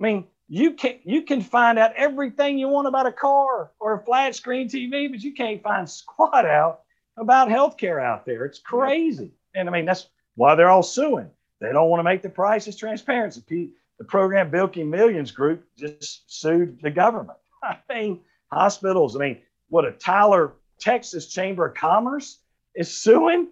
I 0.00 0.02
mean, 0.02 0.26
you 0.48 0.72
can 0.72 0.98
you 1.04 1.22
can 1.22 1.40
find 1.40 1.78
out 1.78 1.94
everything 1.96 2.58
you 2.58 2.68
want 2.68 2.88
about 2.88 3.06
a 3.06 3.12
car 3.12 3.70
or 3.80 3.94
a 3.94 4.04
flat 4.04 4.34
screen 4.34 4.68
TV, 4.68 5.10
but 5.10 5.22
you 5.22 5.32
can't 5.32 5.62
find 5.62 5.88
squat 5.88 6.44
out 6.44 6.80
about 7.16 7.48
healthcare 7.48 8.02
out 8.02 8.26
there. 8.26 8.44
It's 8.44 8.58
crazy. 8.58 9.32
And 9.54 9.68
I 9.68 9.72
mean, 9.72 9.84
that's 9.84 10.08
why 10.34 10.54
they're 10.54 10.70
all 10.70 10.82
suing. 10.82 11.30
They 11.60 11.72
don't 11.72 11.88
want 11.88 12.00
to 12.00 12.04
make 12.04 12.22
the 12.22 12.28
prices 12.28 12.76
transparent. 12.76 13.38
The 13.46 14.04
program 14.08 14.50
Bilking 14.50 14.90
Millions 14.90 15.30
Group 15.30 15.64
just 15.78 16.24
sued 16.26 16.80
the 16.82 16.90
government. 16.90 17.38
I 17.62 17.78
mean, 17.88 18.20
hospitals. 18.50 19.14
I 19.14 19.20
mean, 19.20 19.38
what 19.68 19.84
a 19.84 19.92
Tyler, 19.92 20.54
Texas 20.80 21.28
Chamber 21.28 21.66
of 21.66 21.74
Commerce 21.74 22.38
is 22.74 22.92
suing 22.92 23.48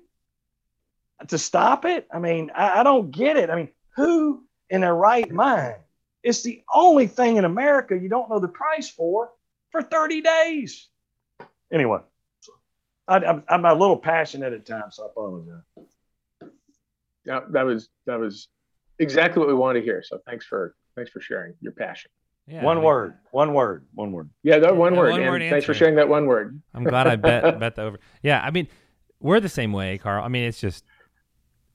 to 1.29 1.39
stop 1.39 1.85
it. 1.85 2.07
I 2.13 2.19
mean, 2.19 2.51
I, 2.55 2.81
I 2.81 2.83
don't 2.83 3.11
get 3.11 3.37
it. 3.37 3.51
I 3.51 3.57
mean, 3.57 3.69
who 3.97 4.45
in 4.69 4.81
their 4.81 4.95
right 4.95 5.31
mind? 5.31 5.77
It's 6.23 6.43
the 6.43 6.63
only 6.73 7.07
thing 7.07 7.37
in 7.37 7.45
America 7.45 7.99
you 7.99 8.09
don't 8.09 8.29
know 8.29 8.41
the 8.41 8.49
price 8.49 8.89
for 8.89 9.31
for 9.71 9.83
30 9.83 10.21
days. 10.21 10.89
Anyway, 11.73 12.01
I, 13.09 13.17
I'm, 13.17 13.43
I'm 13.49 13.65
a 13.65 13.75
little 13.75 13.97
passionate 13.97 14.53
at 14.53 14.67
times, 14.67 14.97
so 14.97 15.05
I 15.05 15.07
apologize. 15.07 15.63
Yeah, 17.25 17.41
that 17.51 17.63
was 17.63 17.89
that 18.07 18.19
was 18.19 18.49
exactly 18.99 19.41
what 19.41 19.49
we 19.49 19.55
wanted 19.55 19.81
to 19.81 19.85
hear. 19.85 20.03
So 20.03 20.21
thanks 20.27 20.45
for 20.47 20.75
thanks 20.97 21.11
for 21.11 21.21
sharing 21.21 21.55
your 21.61 21.73
passion. 21.73 22.11
Yeah, 22.47 22.65
one 22.65 22.79
I 22.79 22.81
mean, 22.81 22.87
word, 22.87 23.15
one 23.31 23.55
word, 23.55 23.87
one 23.95 24.13
word. 24.13 24.31
Yeah, 24.43 24.59
that 24.59 24.77
one 24.77 24.97
word. 24.97 25.11
One 25.11 25.27
word 25.27 25.43
thanks 25.49 25.67
for 25.67 25.75
sharing 25.75 25.95
that 25.97 26.09
one 26.09 26.27
word. 26.27 26.61
I'm 26.75 26.85
glad 26.85 27.07
I 27.07 27.17
bet 27.17 27.43
bet 27.61 27.77
that 27.77 27.83
over. 27.83 27.99
Yeah, 28.23 28.41
I 28.43 28.51
mean, 28.51 28.67
we're 29.21 29.41
the 29.41 29.49
same 29.49 29.73
way, 29.73 29.99
Carl. 29.99 30.25
I 30.25 30.29
mean, 30.29 30.45
it's 30.45 30.61
just 30.61 30.85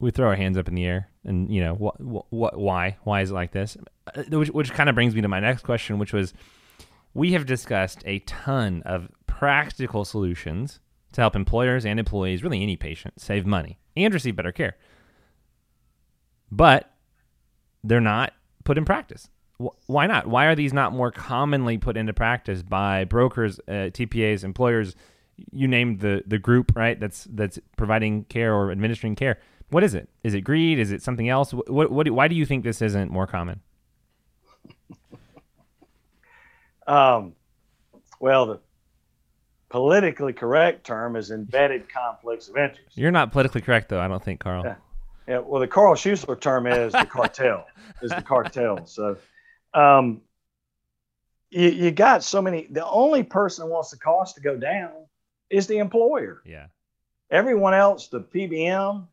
we 0.06 0.12
throw 0.12 0.28
our 0.28 0.36
hands 0.36 0.56
up 0.56 0.68
in 0.68 0.76
the 0.76 0.86
air, 0.86 1.10
and 1.26 1.52
you 1.52 1.60
know 1.62 1.74
what? 1.74 2.00
What? 2.00 2.58
Why? 2.58 2.98
Why 3.04 3.22
is 3.22 3.32
it 3.32 3.34
like 3.34 3.52
this? 3.52 3.76
Uh, 4.16 4.24
which, 4.30 4.50
which 4.50 4.72
kind 4.72 4.88
of 4.88 4.94
brings 4.94 5.16
me 5.16 5.22
to 5.22 5.28
my 5.28 5.40
next 5.40 5.64
question, 5.64 5.98
which 5.98 6.14
was, 6.14 6.34
we 7.16 7.34
have 7.34 7.48
discussed 7.48 8.04
a 8.06 8.20
ton 8.20 8.84
of 8.86 9.10
practical 9.26 10.06
solutions 10.06 10.80
to 11.14 11.22
help 11.22 11.36
employers 11.36 11.86
and 11.86 12.00
employees, 12.00 12.44
really 12.44 12.62
any 12.62 12.78
patient, 12.78 13.20
save 13.20 13.48
money 13.48 13.80
and 13.98 14.14
receive 14.14 14.36
better 14.36 14.52
care. 14.52 14.78
But 16.52 16.92
they're 17.84 18.00
not 18.00 18.34
put 18.64 18.78
in 18.78 18.86
practice. 18.86 19.30
Why 19.88 20.06
not? 20.06 20.28
Why 20.28 20.46
are 20.46 20.56
these 20.56 20.74
not 20.74 20.94
more 20.94 21.12
commonly 21.12 21.80
put 21.80 21.98
into 21.98 22.14
practice 22.14 22.62
by 22.62 23.06
brokers, 23.06 23.60
uh, 23.68 23.90
TPAs, 23.90 24.44
employers? 24.44 24.96
You 25.52 25.68
named 25.68 26.00
the 26.00 26.24
the 26.28 26.38
group, 26.38 26.74
right? 26.76 27.00
That's 27.00 27.28
that's 27.32 27.58
providing 27.76 28.26
care 28.26 28.54
or 28.54 28.72
administering 28.72 29.16
care. 29.16 29.40
What 29.76 29.84
is 29.84 29.94
it? 29.94 30.08
Is 30.24 30.34
it 30.34 30.40
greed? 30.40 30.80
Is 30.80 30.94
it 30.94 31.02
something 31.02 31.28
else? 31.28 31.54
What, 31.54 31.70
what, 31.70 31.92
what 31.92 32.10
why 32.10 32.30
do 32.30 32.36
you 32.36 32.46
think 32.46 32.64
this 32.64 32.82
isn't 32.82 33.12
more 33.12 33.28
common? 33.28 33.60
Um, 36.88 37.34
well, 38.22 38.46
the 38.46 38.60
politically 39.68 40.32
correct 40.32 40.86
term 40.86 41.18
is 41.18 41.30
embedded 41.30 41.90
conflicts 41.90 42.48
of 42.48 42.56
interest. 42.56 42.96
You're 42.98 43.12
not 43.12 43.34
politically 43.34 43.60
correct, 43.60 43.90
though. 43.90 44.00
I 44.00 44.08
don't 44.08 44.24
think, 44.24 44.40
Carl. 44.40 44.64
Yeah. 44.64 44.76
Yeah, 45.28 45.40
well, 45.40 45.60
the 45.60 45.68
Carl 45.68 45.96
Schuessler 45.96 46.40
term 46.40 46.68
is 46.68 46.94
the 46.94 47.06
cartel. 47.06 47.66
is 48.02 48.12
the 48.12 48.22
cartel. 48.22 48.86
So, 48.86 49.18
um, 49.74 50.22
you, 51.50 51.68
you 51.68 51.92
got 51.92 52.24
so 52.24 52.42
many. 52.42 52.68
The 52.72 52.88
only 52.88 53.24
person 53.24 53.66
that 53.66 53.74
wants 53.74 53.92
the 53.92 53.98
cost 53.98 54.36
to 54.36 54.42
go 54.42 54.56
down 54.56 54.94
is 55.50 55.68
the 55.68 55.80
employer. 55.80 56.42
Yeah. 56.46 56.68
Everyone 57.30 57.74
else, 57.74 58.08
the 58.08 58.22
PBM, 58.22 59.08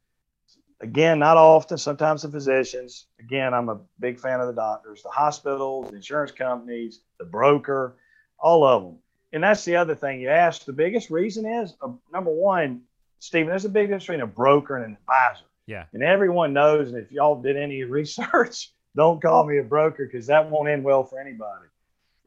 again, 0.82 1.20
not 1.20 1.36
often. 1.36 1.78
Sometimes 1.78 2.22
the 2.22 2.28
physicians. 2.28 3.06
Again, 3.20 3.54
I'm 3.54 3.68
a 3.68 3.80
big 3.98 4.20
fan 4.20 4.40
of 4.40 4.48
the 4.48 4.52
doctors, 4.52 5.02
the 5.02 5.08
hospitals, 5.08 5.90
the 5.90 5.96
insurance 5.96 6.32
companies, 6.32 7.00
the 7.18 7.24
broker, 7.24 7.96
all 8.38 8.64
of 8.64 8.82
them. 8.82 8.98
And 9.32 9.42
that's 9.42 9.64
the 9.64 9.76
other 9.76 9.94
thing 9.94 10.20
you 10.20 10.28
asked. 10.28 10.66
The 10.66 10.72
biggest 10.72 11.08
reason 11.08 11.46
is 11.46 11.74
uh, 11.80 11.88
number 12.12 12.30
one, 12.30 12.82
Stephen. 13.20 13.48
There's 13.48 13.64
a 13.64 13.70
big 13.70 13.86
difference 13.86 14.04
between 14.04 14.20
a 14.20 14.26
broker 14.26 14.76
and 14.76 14.84
an 14.84 14.98
advisor. 15.00 15.46
Yeah. 15.66 15.84
And 15.92 16.02
everyone 16.02 16.52
knows, 16.52 16.88
and 16.88 16.98
if 16.98 17.10
y'all 17.12 17.40
did 17.40 17.56
any 17.56 17.84
research, 17.84 18.70
don't 18.94 19.22
call 19.22 19.46
me 19.46 19.58
a 19.58 19.62
broker 19.62 20.04
because 20.04 20.26
that 20.26 20.50
won't 20.50 20.68
end 20.68 20.84
well 20.84 21.04
for 21.04 21.18
anybody. 21.18 21.66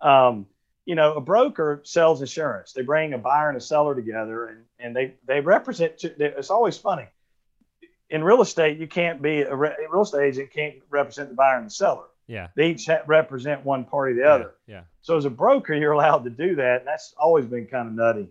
Um, 0.02 0.48
you 0.86 0.96
know, 0.96 1.14
a 1.14 1.22
broker 1.22 1.82
sells 1.84 2.22
insurance. 2.22 2.74
They 2.74 2.84
bring 2.84 3.14
a 3.14 3.18
buyer 3.18 3.50
and 3.50 3.58
a 3.58 3.62
seller 3.62 3.96
together, 3.96 4.48
and 4.48 4.64
and 4.80 4.96
they 4.96 5.16
they 5.28 5.42
represent. 5.42 6.04
It's 6.04 6.52
always 6.52 6.78
funny. 6.78 7.08
In 8.10 8.24
real 8.24 8.42
estate, 8.42 8.78
you 8.78 8.88
can't 8.88 9.22
be 9.22 9.42
a, 9.42 9.56
re, 9.56 9.70
a 9.70 9.92
real 9.92 10.04
estate 10.04 10.28
agent 10.28 10.52
can't 10.52 10.76
represent 10.90 11.30
the 11.30 11.36
buyer 11.36 11.58
and 11.58 11.66
the 11.66 11.72
seller. 11.72 12.06
Yeah. 12.28 12.48
They 12.56 12.72
each 12.72 12.90
represent 13.08 13.66
one 13.66 13.86
party 13.86 14.14
or 14.14 14.16
the 14.16 14.30
other. 14.30 14.56
Yeah. 14.68 14.82
So 15.02 15.18
as 15.18 15.26
a 15.26 15.30
broker, 15.30 15.74
you're 15.74 15.92
allowed 15.92 16.24
to 16.24 16.30
do 16.30 16.56
that, 16.56 16.80
and 16.80 16.88
that's 16.88 17.14
always 17.18 17.46
been 17.46 17.68
kind 17.68 17.88
of 17.88 17.94
nutty. 17.94 18.30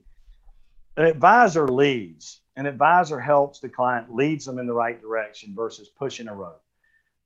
An 0.96 1.06
advisor 1.06 1.68
leads. 1.68 2.40
An 2.56 2.66
advisor 2.66 3.18
helps 3.18 3.58
the 3.60 3.68
client, 3.68 4.14
leads 4.14 4.44
them 4.44 4.58
in 4.58 4.66
the 4.66 4.72
right 4.72 5.00
direction 5.00 5.54
versus 5.54 5.88
pushing 5.88 6.28
a 6.28 6.34
rope. 6.34 6.62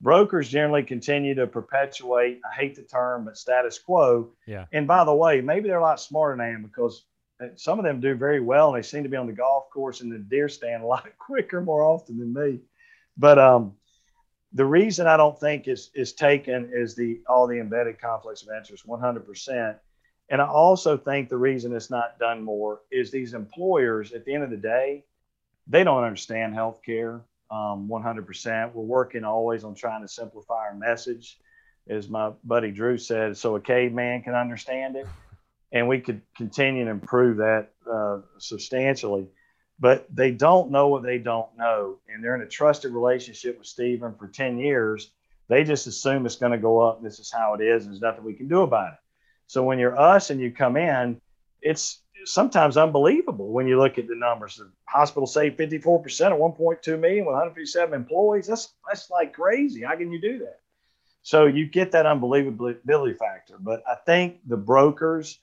Brokers 0.00 0.48
generally 0.48 0.84
continue 0.84 1.34
to 1.34 1.46
perpetuate, 1.46 2.40
I 2.48 2.54
hate 2.54 2.76
the 2.76 2.82
term, 2.82 3.24
but 3.24 3.36
status 3.36 3.78
quo. 3.78 4.30
Yeah. 4.46 4.66
And 4.72 4.86
by 4.86 5.04
the 5.04 5.14
way, 5.14 5.40
maybe 5.40 5.68
they're 5.68 5.78
a 5.78 5.82
lot 5.82 6.00
smarter 6.00 6.36
than 6.36 6.46
I 6.46 6.50
am 6.50 6.62
because 6.62 7.04
some 7.56 7.78
of 7.78 7.84
them 7.84 8.00
do 8.00 8.14
very 8.14 8.40
well 8.40 8.74
and 8.74 8.82
they 8.82 8.86
seem 8.86 9.02
to 9.02 9.08
be 9.08 9.16
on 9.16 9.26
the 9.26 9.32
golf 9.32 9.70
course 9.70 10.00
and 10.00 10.10
the 10.10 10.18
deer 10.18 10.48
stand 10.48 10.82
a 10.82 10.86
lot 10.94 11.08
quicker 11.18 11.60
more 11.60 11.82
often 11.82 12.18
than 12.18 12.32
me. 12.32 12.60
But 13.16 13.38
um, 13.38 13.74
the 14.52 14.64
reason 14.64 15.06
I 15.06 15.16
don't 15.16 15.38
think 15.38 15.68
is 15.68 15.90
is 15.94 16.12
taken 16.12 16.70
is 16.72 16.94
the 16.94 17.20
all 17.28 17.46
the 17.46 17.60
embedded 17.60 18.00
conflicts 18.00 18.42
of 18.42 18.48
interest 18.56 18.86
100%. 18.86 19.76
And 20.30 20.42
I 20.42 20.46
also 20.46 20.96
think 20.96 21.28
the 21.28 21.38
reason 21.38 21.74
it's 21.74 21.90
not 21.90 22.18
done 22.18 22.42
more 22.42 22.80
is 22.90 23.10
these 23.10 23.34
employers 23.34 24.12
at 24.12 24.24
the 24.24 24.34
end 24.34 24.44
of 24.44 24.50
the 24.50 24.56
day, 24.56 25.04
they 25.66 25.84
don't 25.84 26.04
understand 26.04 26.54
healthcare 26.54 27.22
um, 27.50 27.88
100%. 27.88 28.74
We're 28.74 28.82
working 28.82 29.24
always 29.24 29.64
on 29.64 29.74
trying 29.74 30.02
to 30.02 30.08
simplify 30.08 30.66
our 30.66 30.74
message, 30.74 31.38
as 31.88 32.10
my 32.10 32.32
buddy 32.44 32.70
Drew 32.70 32.98
said, 32.98 33.38
so 33.38 33.56
a 33.56 33.60
caveman 33.60 34.22
can 34.22 34.34
understand 34.34 34.96
it. 34.96 35.06
And 35.72 35.88
we 35.88 36.00
could 36.00 36.22
continue 36.36 36.84
to 36.84 36.90
improve 36.90 37.38
that 37.38 37.70
uh, 37.90 38.20
substantially. 38.38 39.28
But 39.80 40.06
they 40.14 40.32
don't 40.32 40.70
know 40.70 40.88
what 40.88 41.04
they 41.04 41.18
don't 41.18 41.56
know, 41.56 41.98
and 42.08 42.22
they're 42.22 42.34
in 42.34 42.42
a 42.42 42.48
trusted 42.48 42.92
relationship 42.92 43.58
with 43.58 43.66
Stephen 43.66 44.14
for 44.14 44.28
ten 44.28 44.58
years. 44.58 45.10
They 45.48 45.64
just 45.64 45.86
assume 45.86 46.26
it's 46.26 46.36
going 46.36 46.52
to 46.52 46.58
go 46.58 46.80
up. 46.80 47.02
This 47.02 47.20
is 47.20 47.32
how 47.32 47.54
it 47.54 47.62
is, 47.62 47.84
and 47.84 47.92
there's 47.92 48.02
nothing 48.02 48.24
we 48.24 48.34
can 48.34 48.48
do 48.48 48.62
about 48.62 48.94
it. 48.94 48.98
So 49.46 49.62
when 49.62 49.78
you're 49.78 49.98
us 49.98 50.30
and 50.30 50.40
you 50.40 50.50
come 50.50 50.76
in, 50.76 51.20
it's 51.62 52.02
sometimes 52.24 52.76
unbelievable 52.76 53.50
when 53.52 53.66
you 53.66 53.78
look 53.78 53.98
at 53.98 54.06
the 54.08 54.14
numbers. 54.14 54.56
The 54.56 54.70
hospital 54.86 55.26
saved 55.26 55.58
54% 55.58 56.32
of 56.32 56.38
1.2 56.38 57.00
million 57.00 57.24
with 57.24 57.34
157 57.34 57.94
employees. 57.94 58.46
That's 58.46 58.74
that's 58.86 59.10
like 59.10 59.32
crazy. 59.32 59.82
How 59.82 59.96
can 59.96 60.12
you 60.12 60.20
do 60.20 60.38
that? 60.40 60.60
So 61.22 61.46
you 61.46 61.66
get 61.66 61.92
that 61.92 62.06
unbelievability 62.06 63.18
factor. 63.18 63.56
But 63.58 63.82
I 63.88 63.96
think 64.06 64.40
the 64.46 64.56
brokers, 64.56 65.38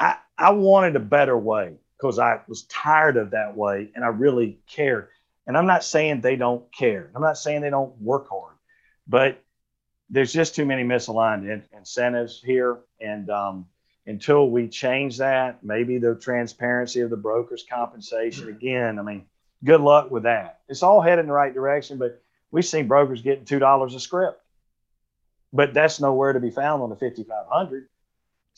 I 0.00 0.16
I 0.38 0.52
wanted 0.52 0.96
a 0.96 1.00
better 1.00 1.38
way 1.38 1.74
because 1.96 2.18
I 2.18 2.40
was 2.48 2.64
tired 2.64 3.18
of 3.18 3.32
that 3.32 3.56
way 3.56 3.90
and 3.94 4.04
I 4.04 4.08
really 4.08 4.58
cared. 4.66 5.08
And 5.46 5.56
I'm 5.56 5.66
not 5.66 5.84
saying 5.84 6.22
they 6.22 6.36
don't 6.36 6.72
care. 6.72 7.10
I'm 7.14 7.22
not 7.22 7.38
saying 7.38 7.60
they 7.60 7.70
don't 7.70 8.00
work 8.00 8.28
hard, 8.30 8.54
but 9.06 9.42
there's 10.08 10.32
just 10.32 10.54
too 10.54 10.64
many 10.64 10.82
misaligned 10.82 11.42
in- 11.42 11.64
incentives 11.76 12.42
here. 12.42 12.78
And 13.00 13.28
um, 13.30 13.66
until 14.06 14.50
we 14.50 14.68
change 14.68 15.18
that, 15.18 15.62
maybe 15.62 15.98
the 15.98 16.14
transparency 16.14 17.00
of 17.00 17.10
the 17.10 17.16
broker's 17.16 17.64
compensation 17.68 18.48
again. 18.48 18.98
I 18.98 19.02
mean, 19.02 19.26
good 19.64 19.80
luck 19.80 20.10
with 20.10 20.22
that. 20.22 20.60
It's 20.68 20.82
all 20.82 21.00
headed 21.02 21.20
in 21.20 21.26
the 21.26 21.32
right 21.32 21.52
direction, 21.52 21.98
but 21.98 22.22
we've 22.50 22.64
seen 22.64 22.88
brokers 22.88 23.22
getting 23.22 23.44
two 23.44 23.58
dollars 23.58 23.94
a 23.94 24.00
script, 24.00 24.40
but 25.52 25.74
that's 25.74 26.00
nowhere 26.00 26.32
to 26.32 26.40
be 26.40 26.50
found 26.50 26.82
on 26.82 26.90
the 26.90 26.96
5500. 26.96 27.89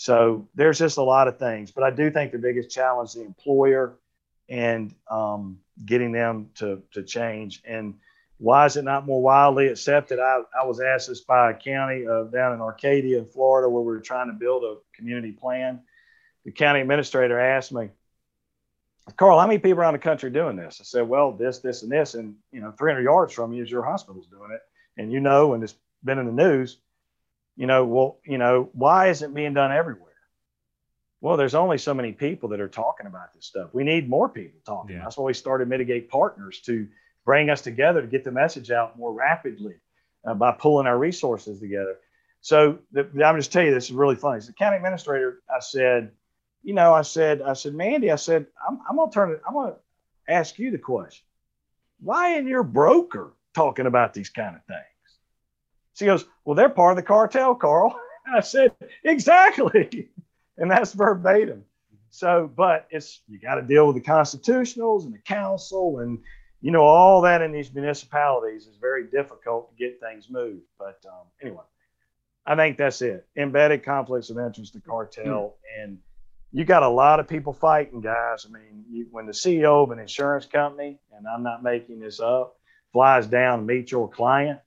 So 0.03 0.48
there's 0.57 0.80
just 0.80 0.98
a 0.98 1.03
lot 1.03 1.28
of 1.28 1.38
things, 1.38 1.70
but 1.70 1.84
I 1.84 1.90
do 1.90 2.11
think 2.11 2.32
the 2.32 2.38
biggest 2.38 2.70
challenge 2.70 3.11
is 3.11 3.14
the 3.14 3.22
employer 3.22 4.00
and 4.48 4.92
um, 5.09 5.61
getting 5.86 6.11
them 6.11 6.50
to 6.57 6.82
to 6.94 7.05
change 7.05 7.62
and 7.64 7.94
why 8.38 8.66
is 8.66 8.76
it 8.76 8.82
not 8.82 9.07
more 9.07 9.22
widely 9.22 9.68
accepted? 9.68 10.18
I, 10.18 10.40
I 10.61 10.66
was 10.66 10.80
asked 10.80 11.07
this 11.07 11.20
by 11.20 11.53
a 11.53 11.55
county 11.55 12.09
uh, 12.09 12.24
down 12.24 12.53
in 12.53 12.61
Arcadia, 12.61 13.24
Florida, 13.24 13.68
where 13.68 13.82
we 13.82 13.92
were 13.92 14.00
trying 14.00 14.26
to 14.26 14.32
build 14.32 14.64
a 14.64 14.78
community 14.96 15.30
plan. 15.30 15.80
The 16.44 16.50
county 16.50 16.80
administrator 16.80 17.38
asked 17.38 17.72
me, 17.72 17.90
Carl, 19.16 19.38
how 19.38 19.46
many 19.46 19.61
people 19.61 19.78
around 19.78 19.92
the 19.92 20.00
country 20.00 20.28
doing 20.28 20.57
this? 20.57 20.78
I 20.80 20.84
said, 20.84 21.09
well, 21.09 21.30
this, 21.30 21.61
this, 21.61 21.84
and 21.84 21.92
this, 21.92 22.14
and 22.14 22.34
you 22.50 22.61
know, 22.61 22.72
300 22.72 23.03
yards 23.03 23.32
from 23.32 23.53
you 23.53 23.62
is 23.62 23.70
your 23.70 23.84
hospital's 23.84 24.26
doing 24.26 24.50
it, 24.50 24.61
and 25.00 25.12
you 25.12 25.20
know, 25.20 25.55
and 25.55 25.62
it's 25.62 25.76
been 26.03 26.18
in 26.18 26.26
the 26.26 26.32
news. 26.32 26.78
You 27.57 27.66
know, 27.66 27.84
well, 27.84 28.18
you 28.24 28.38
know, 28.38 28.70
why 28.72 29.09
isn't 29.09 29.30
it 29.30 29.34
being 29.34 29.55
done 29.55 29.72
everywhere? 29.72 30.09
Well, 31.20 31.36
there's 31.36 31.55
only 31.55 31.78
so 31.78 31.94
many 31.94 32.12
people 32.12 32.48
that 32.50 32.61
are 32.61 32.68
talking 32.68 33.07
about 33.07 33.32
this 33.32 33.46
stuff. 33.46 33.70
We 33.72 33.84
need 33.84 34.09
more 34.09 34.28
people 34.28 34.61
talking. 34.66 34.96
Yeah. 34.96 35.03
That's 35.03 35.16
why 35.16 35.24
we 35.26 35.34
started 35.34 35.68
Mitigate 35.68 36.09
Partners 36.09 36.61
to 36.62 36.88
bring 37.24 37.50
us 37.50 37.61
together 37.61 38.00
to 38.00 38.09
get 38.09 38.24
the 38.24 38.32
message 38.32 38.70
out 38.70 38.98
more 38.98 39.12
rapidly 39.12 39.74
uh, 40.26 40.34
by 40.34 40.53
pulling 40.53 40.86
our 40.86 40.98
resources 40.98 41.61
together. 41.61 41.96
So 42.40 42.78
the, 42.90 43.09
I'm 43.24 43.36
just 43.36 43.53
tell 43.53 43.62
you 43.62 43.72
this 43.72 43.84
is 43.84 43.92
really 43.92 44.16
funny. 44.16 44.38
As 44.38 44.48
the 44.48 44.53
county 44.53 44.76
administrator, 44.76 45.42
I 45.48 45.61
said, 45.61 46.11
you 46.64 46.74
know, 46.74 46.92
I 46.92 47.03
said, 47.03 47.40
I 47.40 47.53
said, 47.53 47.74
Mandy, 47.74 48.11
I 48.11 48.16
said, 48.16 48.46
I'm, 48.68 48.80
I'm 48.88 48.96
gonna 48.96 49.12
turn 49.12 49.30
it. 49.30 49.42
I'm 49.46 49.55
gonna 49.55 49.76
ask 50.28 50.59
you 50.59 50.72
the 50.72 50.78
question. 50.78 51.24
Why 52.00 52.34
isn't 52.34 52.48
your 52.48 52.64
broker 52.64 53.32
talking 53.55 53.86
about 53.86 54.12
these 54.12 54.30
kind 54.30 54.57
of 54.57 54.64
things? 54.64 54.80
She 55.95 56.07
goes, 56.07 56.24
well, 56.45 56.55
they're 56.55 56.68
part 56.68 56.93
of 56.93 56.97
the 56.97 57.03
cartel, 57.03 57.55
Carl. 57.55 57.99
And 58.24 58.36
I 58.36 58.40
said, 58.40 58.70
exactly. 59.03 60.09
and 60.57 60.70
that's 60.70 60.93
verbatim. 60.93 61.64
So, 62.11 62.49
but 62.55 62.86
it's 62.88 63.20
you 63.26 63.40
got 63.40 63.57
to 63.57 63.62
deal 63.62 63.88
with 63.88 63.97
the 63.97 64.01
constitutionals 64.01 65.05
and 65.05 65.12
the 65.12 65.18
council 65.18 65.99
and 65.99 66.20
you 66.62 66.70
know, 66.70 66.82
all 66.82 67.20
that 67.22 67.43
in 67.43 67.53
these 67.53 67.74
municipalities 67.74 68.66
is 68.66 68.76
very 68.76 69.05
difficult 69.05 69.70
to 69.70 69.76
get 69.76 70.01
things 70.01 70.30
moved. 70.30 70.62
But 70.78 71.05
um, 71.07 71.26
anyway, 71.43 71.64
I 72.47 72.55
think 72.55 72.78
that's 72.78 73.03
it. 73.03 73.26
Embedded 73.36 73.84
conflicts 73.84 74.30
of 74.30 74.38
interest, 74.38 74.72
the 74.72 74.80
cartel, 74.80 75.24
mm. 75.26 75.82
and 75.82 75.99
you 76.53 76.64
got 76.64 76.84
a 76.84 76.88
lot 76.88 77.18
of 77.18 77.26
people 77.26 77.53
fighting, 77.53 78.01
guys. 78.01 78.47
I 78.49 78.53
mean, 78.53 78.84
you, 78.88 79.09
when 79.11 79.26
the 79.26 79.32
CEO 79.32 79.82
of 79.82 79.90
an 79.90 79.99
insurance 79.99 80.47
company, 80.47 81.01
and 81.16 81.26
I'm 81.26 81.43
not 81.43 81.64
making 81.64 81.99
this 81.99 82.20
up, 82.20 82.55
flies 82.93 83.26
down 83.26 83.59
to 83.59 83.64
meet 83.64 83.90
your 83.90 84.09
client, 84.09 84.61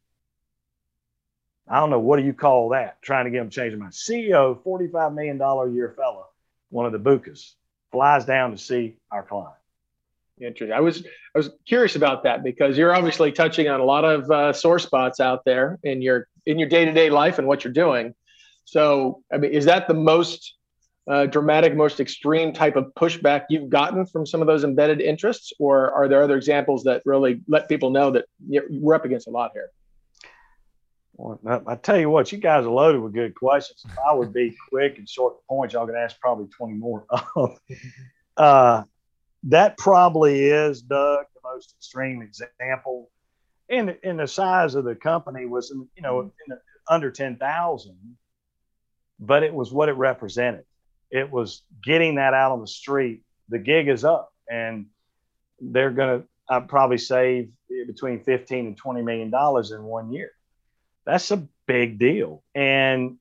I 1.67 1.79
don't 1.79 1.89
know 1.89 1.99
what 1.99 2.17
do 2.17 2.25
you 2.25 2.33
call 2.33 2.69
that? 2.69 3.01
Trying 3.01 3.25
to 3.25 3.31
get 3.31 3.39
them 3.39 3.49
changed 3.49 3.77
mind. 3.77 3.93
CEO, 3.93 4.61
$45 4.63 5.13
million 5.15 5.41
a 5.41 5.73
year 5.73 5.93
fella, 5.95 6.25
one 6.69 6.85
of 6.85 6.91
the 6.91 6.99
BUCAs, 6.99 7.53
flies 7.91 8.25
down 8.25 8.51
to 8.51 8.57
see 8.57 8.97
our 9.11 9.23
client. 9.23 9.55
Interesting. 10.39 10.75
I 10.75 10.81
was 10.81 11.05
I 11.33 11.37
was 11.37 11.49
curious 11.65 11.95
about 11.95 12.23
that 12.23 12.43
because 12.43 12.77
you're 12.77 12.93
obviously 12.93 13.31
touching 13.31 13.69
on 13.69 13.79
a 13.79 13.85
lot 13.85 14.03
of 14.03 14.29
uh, 14.29 14.51
sore 14.51 14.79
spots 14.79 15.21
out 15.21 15.45
there 15.45 15.79
in 15.81 16.01
your 16.01 16.27
in 16.45 16.59
your 16.59 16.67
day 16.67 16.83
to 16.83 16.91
day 16.91 17.09
life 17.09 17.39
and 17.39 17.47
what 17.47 17.63
you're 17.63 17.71
doing. 17.71 18.13
So, 18.65 19.23
I 19.31 19.37
mean, 19.37 19.51
is 19.51 19.65
that 19.65 19.87
the 19.87 19.93
most 19.93 20.55
uh, 21.07 21.27
dramatic, 21.27 21.75
most 21.75 21.99
extreme 22.01 22.51
type 22.51 22.75
of 22.75 22.93
pushback 22.95 23.45
you've 23.49 23.69
gotten 23.69 24.05
from 24.05 24.25
some 24.25 24.41
of 24.41 24.47
those 24.47 24.63
embedded 24.65 24.99
interests, 24.99 25.53
or 25.57 25.91
are 25.91 26.09
there 26.09 26.21
other 26.21 26.35
examples 26.35 26.83
that 26.83 27.01
really 27.05 27.41
let 27.47 27.69
people 27.69 27.91
know 27.91 28.11
that 28.11 28.25
we're 28.69 28.95
up 28.95 29.05
against 29.05 29.27
a 29.27 29.31
lot 29.31 29.51
here? 29.53 29.69
Well, 31.17 31.63
I 31.65 31.75
tell 31.75 31.97
you 31.97 32.09
what, 32.09 32.31
you 32.31 32.37
guys 32.37 32.65
are 32.65 32.69
loaded 32.69 32.99
with 32.99 33.13
good 33.13 33.35
questions. 33.35 33.85
If 33.85 33.97
I 33.97 34.13
would 34.13 34.33
be 34.33 34.55
quick 34.69 34.97
and 34.97 35.07
short 35.07 35.35
points, 35.47 35.73
y'all 35.73 35.85
could 35.85 35.95
ask 35.95 36.19
probably 36.19 36.47
20 36.47 36.73
more. 36.73 37.05
uh, 38.37 38.83
that 39.43 39.77
probably 39.77 40.45
is, 40.45 40.81
Doug, 40.81 41.25
the 41.33 41.41
most 41.43 41.73
extreme 41.77 42.21
example. 42.21 43.09
And, 43.69 43.97
and 44.03 44.19
the 44.19 44.27
size 44.27 44.75
of 44.75 44.83
the 44.83 44.95
company 44.95 45.45
was, 45.45 45.73
you 45.95 46.01
know, 46.01 46.31
the, 46.47 46.59
under 46.89 47.11
10,000, 47.11 47.97
but 49.19 49.43
it 49.43 49.53
was 49.53 49.71
what 49.71 49.89
it 49.89 49.93
represented. 49.93 50.65
It 51.11 51.31
was 51.31 51.61
getting 51.83 52.15
that 52.15 52.33
out 52.33 52.51
on 52.51 52.59
the 52.59 52.67
street. 52.67 53.23
The 53.49 53.59
gig 53.59 53.87
is 53.87 54.03
up, 54.03 54.33
and 54.49 54.87
they're 55.61 55.91
going 55.91 56.23
to 56.49 56.61
probably 56.67 56.97
save 56.97 57.49
between 57.87 58.21
15 58.23 58.67
and 58.67 58.77
20 58.77 59.01
million 59.01 59.29
dollars 59.29 59.71
in 59.71 59.81
one 59.83 60.11
year. 60.11 60.31
That's 61.05 61.31
a 61.31 61.47
big 61.67 61.99
deal. 61.99 62.43
And 62.53 63.17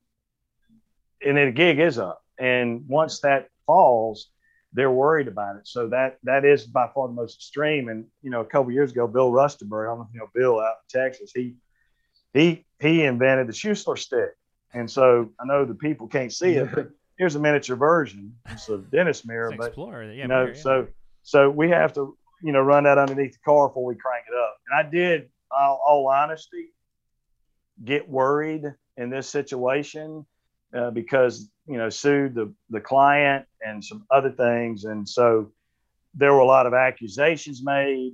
and 1.25 1.37
the 1.37 1.53
gig 1.53 1.79
is 1.79 1.99
up. 1.99 2.23
And 2.39 2.85
once 2.89 3.21
that 3.21 3.49
falls, 3.67 4.29
they're 4.73 4.91
worried 4.91 5.29
about 5.29 5.57
it. 5.57 5.67
So 5.67 5.89
that 5.89 6.19
that 6.25 6.45
is 6.45 6.65
by 6.65 6.89
far 6.95 7.09
the 7.09 7.15
most 7.15 7.37
extreme. 7.37 7.89
And 7.89 8.07
you 8.23 8.31
know, 8.31 8.41
a 8.41 8.45
couple 8.45 8.73
years 8.73 8.93
ago, 8.93 9.07
Bill 9.07 9.31
Rusteberg, 9.31 9.87
I 9.87 9.91
don't 9.91 9.99
know 9.99 10.07
if 10.09 10.15
you 10.15 10.21
know 10.21 10.29
Bill 10.35 10.61
out 10.61 10.77
in 10.93 11.01
Texas, 11.01 11.33
he 11.35 11.55
he 12.33 12.65
he 12.81 13.05
invented 13.05 13.47
the 13.47 13.75
store 13.75 13.97
stick. 13.97 14.31
And 14.73 14.91
so 14.91 15.31
I 15.41 15.45
know 15.47 15.65
the 15.65 15.75
people 15.75 16.09
can't 16.09 16.33
see 16.33 16.55
it, 16.55 16.69
but 16.75 16.91
here's 17.17 17.37
a 17.37 17.39
miniature 17.39 17.77
version. 17.77 18.35
It's 18.51 18.69
a 18.69 18.79
dentist 18.79 19.27
mirror, 19.27 19.51
it's 19.51 19.59
but 19.59 19.69
Explorer, 19.69 20.13
yeah, 20.13 20.23
you 20.23 20.29
know, 20.29 20.45
mirror, 20.45 20.55
yeah. 20.55 20.61
so 20.61 20.89
so 21.23 21.49
we 21.49 21.71
have 21.71 21.93
to 21.95 22.17
you 22.43 22.53
know 22.53 22.61
run 22.61 22.85
that 22.85 22.99
underneath 22.99 23.33
the 23.33 23.39
car 23.45 23.69
before 23.69 23.85
we 23.85 23.95
crank 23.95 24.25
it 24.29 24.37
up. 24.37 24.57
And 24.69 24.87
I 24.87 24.91
did, 24.91 25.29
all, 25.53 25.81
all 25.87 26.09
honesty, 26.09 26.74
get 27.83 28.09
worried 28.09 28.65
in 28.97 29.11
this 29.11 29.29
situation 29.29 30.25
uh, 30.77 30.91
because 30.91 31.51
you 31.67 31.79
know 31.79 31.89
sued 31.89 32.35
the 32.35 32.53
the 32.71 32.81
client 32.81 33.47
and 33.65 33.85
some 33.85 34.05
other 34.11 34.31
things, 34.31 34.85
and 34.85 35.09
so 35.09 35.53
there 36.15 36.33
were 36.33 36.41
a 36.41 36.47
lot 36.47 36.67
of 36.67 36.75
accusations 36.75 37.63
made. 37.65 38.13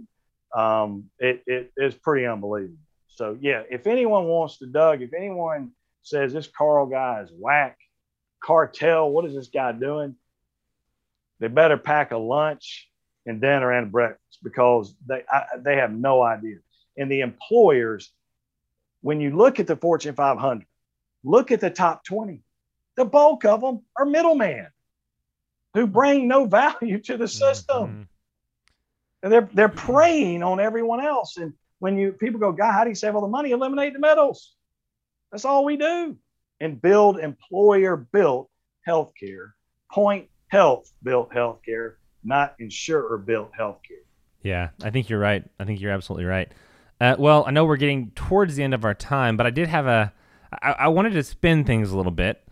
Um, 0.57 1.05
it, 1.19 1.43
it 1.47 1.73
it's 1.77 1.97
pretty 1.97 2.27
unbelievable. 2.27 2.79
So 3.09 3.37
yeah, 3.41 3.63
if 3.71 3.87
anyone 3.87 4.25
wants 4.25 4.59
to, 4.59 4.67
Doug, 4.67 5.03
if 5.03 5.13
anyone 5.15 5.73
says 6.03 6.33
this 6.33 6.49
Carl 6.49 6.87
guy 6.87 7.21
is 7.23 7.31
whack, 7.37 7.77
cartel, 8.43 9.11
what 9.11 9.25
is 9.27 9.35
this 9.35 9.49
guy 9.49 9.73
doing? 9.73 10.17
They 11.39 11.49
better 11.49 11.77
pack 11.77 12.13
a 12.13 12.19
lunch 12.19 12.89
and 13.27 13.41
dinner 13.41 13.73
and 13.73 13.93
breakfast 13.93 14.39
because 14.43 14.95
they 15.07 15.23
I, 15.31 15.45
they 15.59 15.77
have 15.77 15.93
no 15.93 16.23
idea. 16.23 16.57
And 16.97 17.11
the 17.11 17.21
employers, 17.21 18.13
when 19.01 19.21
you 19.21 19.37
look 19.37 19.61
at 19.61 19.67
the 19.67 19.77
Fortune 19.77 20.15
500, 20.15 20.67
look 21.25 21.51
at 21.51 21.61
the 21.61 21.71
top 21.71 22.05
20 22.05 22.43
the 23.01 23.05
bulk 23.07 23.47
of 23.47 23.63
them 23.63 23.81
are 23.97 24.05
middlemen 24.05 24.67
who 25.75 25.87
bring 25.87 26.29
no 26.29 26.45
value 26.45 26.99
to 27.01 27.17
the 27.17 27.27
system. 27.27 27.89
Mm-hmm. 27.89 28.03
And 29.23 29.33
they're 29.33 29.49
they're 29.53 29.69
preying 29.69 30.43
on 30.43 30.61
everyone 30.61 31.05
else. 31.05 31.37
And 31.37 31.55
when 31.79 31.97
you 31.97 32.13
people 32.13 32.41
go, 32.41 32.53
God, 32.53 32.73
how 32.73 32.85
do 32.85 32.91
you 32.91 32.95
save 32.95 33.15
all 33.15 33.23
the 33.23 33.29
money? 33.29 33.53
Eliminate 33.53 33.95
the 33.95 33.99
middles. 33.99 34.55
That's 35.31 35.45
all 35.45 35.65
we 35.65 35.77
do. 35.77 36.17
And 36.61 36.81
build 36.81 37.19
employer 37.19 37.97
built 37.97 38.51
healthcare. 38.87 39.53
Point 39.91 40.29
Health 40.49 40.93
built 41.03 41.31
healthcare, 41.31 41.95
not 42.25 42.57
insurer 42.59 43.17
built 43.19 43.53
healthcare. 43.57 44.03
Yeah, 44.43 44.71
I 44.83 44.91
think 44.91 45.09
you're 45.09 45.21
right. 45.21 45.45
I 45.61 45.65
think 45.65 45.81
you're 45.81 45.93
absolutely 45.93 46.25
right. 46.25 46.51
Uh, 47.01 47.17
well, 47.19 47.45
I 47.47 47.51
know 47.51 47.65
we're 47.65 47.77
getting 47.77 48.11
towards 48.11 48.57
the 48.57 48.63
end 48.63 48.75
of 48.75 48.85
our 48.85 48.95
time, 48.95 49.37
but 49.37 49.47
I 49.47 49.51
did 49.51 49.69
have 49.69 49.87
a. 49.87 50.13
I, 50.63 50.73
I 50.73 50.89
wanted 50.89 51.13
to 51.15 51.23
spin 51.23 51.65
things 51.65 51.91
a 51.91 51.97
little 51.97 52.13
bit. 52.13 52.47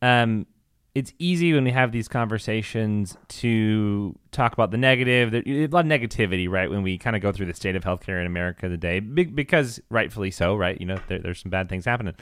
Um, 0.00 0.46
it's 0.94 1.12
easy 1.18 1.52
when 1.52 1.64
we 1.64 1.70
have 1.70 1.92
these 1.92 2.08
conversations 2.08 3.16
to 3.28 4.18
talk 4.32 4.52
about 4.52 4.70
the 4.70 4.76
negative. 4.76 5.30
There's 5.30 5.44
a 5.46 5.66
lot 5.68 5.84
of 5.84 5.90
negativity, 5.90 6.48
right? 6.48 6.70
When 6.70 6.82
we 6.82 6.98
kind 6.98 7.14
of 7.14 7.22
go 7.22 7.30
through 7.30 7.46
the 7.46 7.54
state 7.54 7.76
of 7.76 7.84
healthcare 7.84 8.20
in 8.20 8.26
America 8.26 8.68
today, 8.68 9.00
because 9.00 9.80
rightfully 9.88 10.30
so, 10.30 10.56
right? 10.56 10.80
You 10.80 10.86
know, 10.86 10.98
there, 11.08 11.20
there's 11.20 11.40
some 11.42 11.50
bad 11.50 11.68
things 11.68 11.84
happening. 11.84 12.14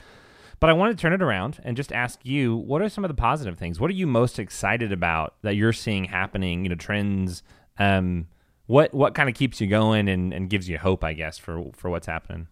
But 0.59 0.69
I 0.69 0.73
want 0.73 0.95
to 0.95 1.01
turn 1.01 1.13
it 1.13 1.21
around 1.21 1.59
and 1.63 1.77
just 1.77 1.91
ask 1.93 2.19
you, 2.23 2.55
what 2.55 2.81
are 2.81 2.89
some 2.89 3.05
of 3.05 3.07
the 3.07 3.15
positive 3.15 3.57
things? 3.57 3.79
What 3.79 3.89
are 3.89 3.93
you 3.93 4.05
most 4.05 4.37
excited 4.37 4.91
about 4.91 5.35
that 5.41 5.55
you're 5.55 5.73
seeing 5.73 6.05
happening? 6.05 6.63
You 6.63 6.69
know, 6.69 6.75
trends. 6.75 7.43
Um, 7.77 8.27
what 8.69 8.93
what 8.93 9.15
kind 9.15 9.27
of 9.27 9.33
keeps 9.33 9.59
you 9.59 9.65
going 9.65 10.07
and, 10.07 10.31
and 10.31 10.47
gives 10.47 10.69
you 10.69 10.77
hope, 10.77 11.03
I 11.03 11.13
guess, 11.13 11.39
for 11.39 11.71
for 11.73 11.89
what's 11.89 12.05
happening? 12.05 12.47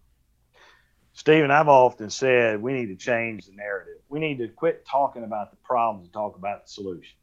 Stephen, 1.12 1.52
I've 1.52 1.68
often 1.68 2.10
said 2.10 2.60
we 2.60 2.72
need 2.72 2.86
to 2.86 2.96
change 2.96 3.46
the 3.46 3.52
narrative. 3.52 4.00
We 4.08 4.18
need 4.18 4.38
to 4.38 4.48
quit 4.48 4.84
talking 4.84 5.22
about 5.22 5.52
the 5.52 5.56
problems 5.58 6.06
and 6.06 6.12
talk 6.12 6.36
about 6.36 6.66
the 6.66 6.72
solutions. 6.72 7.14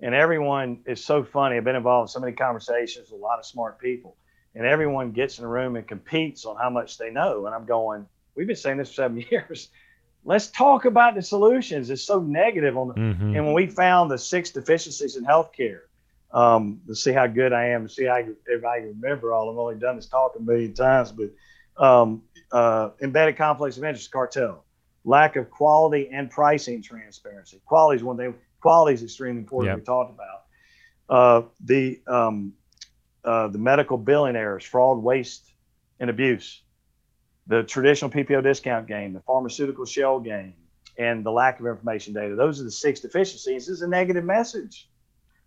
And 0.00 0.14
everyone 0.14 0.82
is 0.86 1.04
so 1.04 1.24
funny. 1.24 1.56
I've 1.56 1.64
been 1.64 1.74
involved 1.74 2.10
in 2.10 2.12
so 2.12 2.20
many 2.20 2.32
conversations 2.32 3.10
with 3.10 3.20
a 3.20 3.22
lot 3.24 3.40
of 3.40 3.44
smart 3.44 3.80
people, 3.80 4.16
and 4.54 4.64
everyone 4.64 5.10
gets 5.10 5.40
in 5.40 5.44
a 5.44 5.48
room 5.48 5.74
and 5.74 5.86
competes 5.86 6.44
on 6.44 6.56
how 6.56 6.70
much 6.70 6.98
they 6.98 7.10
know. 7.10 7.46
And 7.46 7.54
I'm 7.56 7.66
going, 7.66 8.06
we've 8.36 8.46
been 8.46 8.54
saying 8.54 8.78
this 8.78 8.90
for 8.90 8.94
seven 8.94 9.24
years. 9.30 9.68
Let's 10.24 10.46
talk 10.46 10.84
about 10.84 11.16
the 11.16 11.22
solutions. 11.22 11.90
It's 11.90 12.04
so 12.04 12.20
negative 12.20 12.78
on 12.78 12.86
the, 12.86 12.94
mm-hmm. 12.94 13.34
and 13.34 13.46
when 13.46 13.54
we 13.54 13.66
found 13.66 14.12
the 14.12 14.18
six 14.18 14.50
deficiencies 14.50 15.16
in 15.16 15.24
healthcare, 15.24 15.80
um, 16.32 16.80
to 16.86 16.94
see 16.94 17.12
how 17.12 17.26
good 17.26 17.52
I 17.52 17.68
am, 17.68 17.86
to 17.86 17.92
see 17.92 18.04
how 18.04 18.16
if 18.16 18.64
I 18.64 18.76
remember 18.76 19.32
all. 19.32 19.50
I've 19.50 19.58
only 19.58 19.74
done 19.76 19.96
this 19.96 20.06
talk 20.06 20.34
a 20.38 20.42
million 20.42 20.74
times, 20.74 21.12
but 21.12 21.30
um, 21.82 22.22
uh, 22.50 22.90
embedded 23.02 23.36
conflicts 23.36 23.76
of 23.76 23.84
interest 23.84 24.10
cartel, 24.10 24.64
lack 25.04 25.36
of 25.36 25.50
quality 25.50 26.08
and 26.12 26.30
pricing 26.30 26.82
transparency. 26.82 27.60
Quality 27.66 27.98
is 27.98 28.04
one 28.04 28.16
thing. 28.16 28.34
Quality 28.60 28.94
is 28.94 29.02
extremely 29.02 29.40
important. 29.40 29.72
Yep. 29.72 29.78
We 29.78 29.84
talked 29.84 30.12
about 30.14 30.42
uh, 31.08 31.48
the 31.64 32.00
um, 32.06 32.54
uh, 33.24 33.48
the 33.48 33.58
medical 33.58 33.98
billing 33.98 34.36
errors, 34.36 34.64
fraud, 34.64 34.98
waste, 34.98 35.52
and 36.00 36.10
abuse, 36.10 36.62
the 37.46 37.62
traditional 37.62 38.10
PPO 38.10 38.42
discount 38.42 38.88
game, 38.88 39.12
the 39.12 39.20
pharmaceutical 39.20 39.84
shell 39.84 40.18
game, 40.18 40.54
and 40.98 41.24
the 41.24 41.30
lack 41.30 41.60
of 41.60 41.66
information 41.66 42.14
data. 42.14 42.34
Those 42.34 42.60
are 42.60 42.64
the 42.64 42.70
six 42.70 43.00
deficiencies. 43.00 43.66
This 43.66 43.76
is 43.76 43.82
a 43.82 43.88
negative 43.88 44.24
message. 44.24 44.88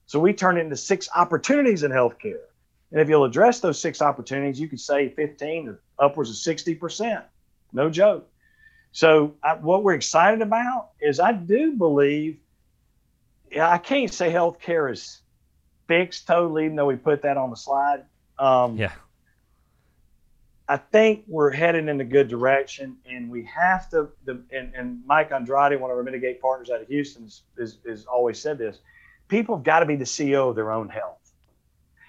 So 0.05 0.19
we 0.19 0.33
turn 0.33 0.57
it 0.57 0.61
into 0.61 0.77
six 0.77 1.09
opportunities 1.15 1.83
in 1.83 1.91
healthcare. 1.91 2.41
And 2.91 3.01
if 3.01 3.09
you'll 3.09 3.25
address 3.25 3.59
those 3.59 3.79
six 3.79 4.01
opportunities, 4.01 4.59
you 4.59 4.67
could 4.67 4.79
save 4.79 5.15
15 5.15 5.67
or 5.67 5.79
upwards 5.99 6.29
of 6.29 6.35
60%. 6.35 7.23
No 7.73 7.89
joke. 7.89 8.29
So 8.91 9.35
I, 9.43 9.55
what 9.55 9.83
we're 9.83 9.95
excited 9.95 10.41
about 10.41 10.91
is 11.01 11.19
I 11.19 11.33
do 11.33 11.73
believe, 11.73 12.37
I 13.59 13.77
can't 13.77 14.13
say 14.13 14.31
healthcare 14.31 14.91
is 14.91 15.21
fixed 15.87 16.27
totally, 16.27 16.65
even 16.65 16.75
though 16.75 16.85
we 16.85 16.95
put 16.95 17.21
that 17.23 17.37
on 17.37 17.49
the 17.49 17.57
slide. 17.57 18.05
Um, 18.39 18.77
yeah. 18.77 18.93
I 20.67 20.77
think 20.77 21.25
we're 21.27 21.51
headed 21.51 21.87
in 21.87 22.01
a 22.01 22.05
good 22.05 22.27
direction, 22.27 22.97
and 23.05 23.29
we 23.29 23.43
have 23.45 23.89
to. 23.91 24.09
The, 24.25 24.41
and, 24.51 24.73
and 24.73 25.05
Mike 25.05 25.31
Andrade, 25.31 25.79
one 25.79 25.91
of 25.91 25.97
our 25.97 26.01
mitigate 26.01 26.41
partners 26.41 26.71
out 26.71 26.81
of 26.81 26.87
Houston, 26.87 27.25
is, 27.57 27.77
is 27.85 28.05
always 28.05 28.39
said 28.39 28.57
this: 28.57 28.79
people 29.27 29.55
have 29.55 29.63
got 29.63 29.79
to 29.79 29.85
be 29.85 29.95
the 29.95 30.05
CEO 30.05 30.49
of 30.49 30.55
their 30.55 30.71
own 30.71 30.89
health. 30.89 31.19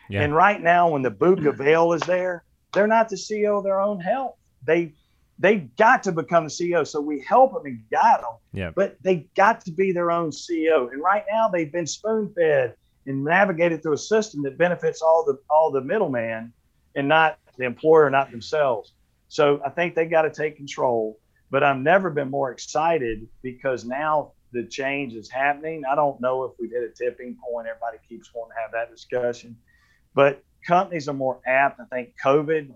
Yeah. 0.08 0.22
And 0.22 0.34
right 0.34 0.60
now, 0.60 0.90
when 0.90 1.02
the 1.02 1.10
BUCA 1.10 1.56
veil 1.56 1.92
is 1.92 2.02
there, 2.02 2.44
they're 2.72 2.86
not 2.86 3.08
the 3.08 3.16
CEO 3.16 3.58
of 3.58 3.64
their 3.64 3.80
own 3.80 4.00
health. 4.00 4.36
They 4.64 4.92
they 5.38 5.56
got 5.76 6.02
to 6.04 6.12
become 6.12 6.44
the 6.44 6.50
CEO. 6.50 6.86
So 6.86 7.00
we 7.00 7.20
help 7.20 7.52
them 7.52 7.66
and 7.66 7.82
guide 7.90 8.20
them. 8.20 8.36
Yeah. 8.52 8.70
But 8.74 8.96
they 9.02 9.26
got 9.36 9.62
to 9.66 9.72
be 9.72 9.92
their 9.92 10.10
own 10.10 10.30
CEO. 10.30 10.90
And 10.92 11.02
right 11.02 11.24
now, 11.30 11.48
they've 11.48 11.70
been 11.70 11.86
spoon 11.86 12.32
fed 12.34 12.74
and 13.06 13.24
navigated 13.24 13.82
through 13.82 13.94
a 13.94 13.98
system 13.98 14.42
that 14.44 14.56
benefits 14.56 15.02
all 15.02 15.24
the 15.26 15.38
all 15.50 15.70
the 15.70 15.80
middleman 15.80 16.52
and 16.94 17.08
not 17.08 17.38
the 17.58 17.64
employer, 17.64 18.08
not 18.10 18.30
themselves. 18.30 18.92
So 19.28 19.60
I 19.64 19.70
think 19.70 19.94
they 19.94 20.06
got 20.06 20.22
to 20.22 20.30
take 20.30 20.56
control. 20.56 21.18
But 21.50 21.62
I've 21.62 21.78
never 21.78 22.10
been 22.10 22.30
more 22.30 22.50
excited 22.50 23.28
because 23.42 23.84
now 23.84 24.32
the 24.52 24.64
change 24.64 25.14
is 25.14 25.30
happening. 25.30 25.82
I 25.90 25.94
don't 25.94 26.20
know 26.20 26.44
if 26.44 26.52
we've 26.58 26.70
hit 26.70 26.82
a 26.82 26.88
tipping 26.88 27.36
point. 27.36 27.66
Everybody 27.66 27.98
keeps 28.08 28.30
wanting 28.34 28.54
to 28.56 28.62
have 28.62 28.72
that 28.72 28.94
discussion. 28.94 29.56
But 30.14 30.42
companies 30.66 31.08
are 31.08 31.14
more 31.14 31.40
apt. 31.46 31.80
I 31.80 31.84
think 31.84 32.14
COVID 32.24 32.72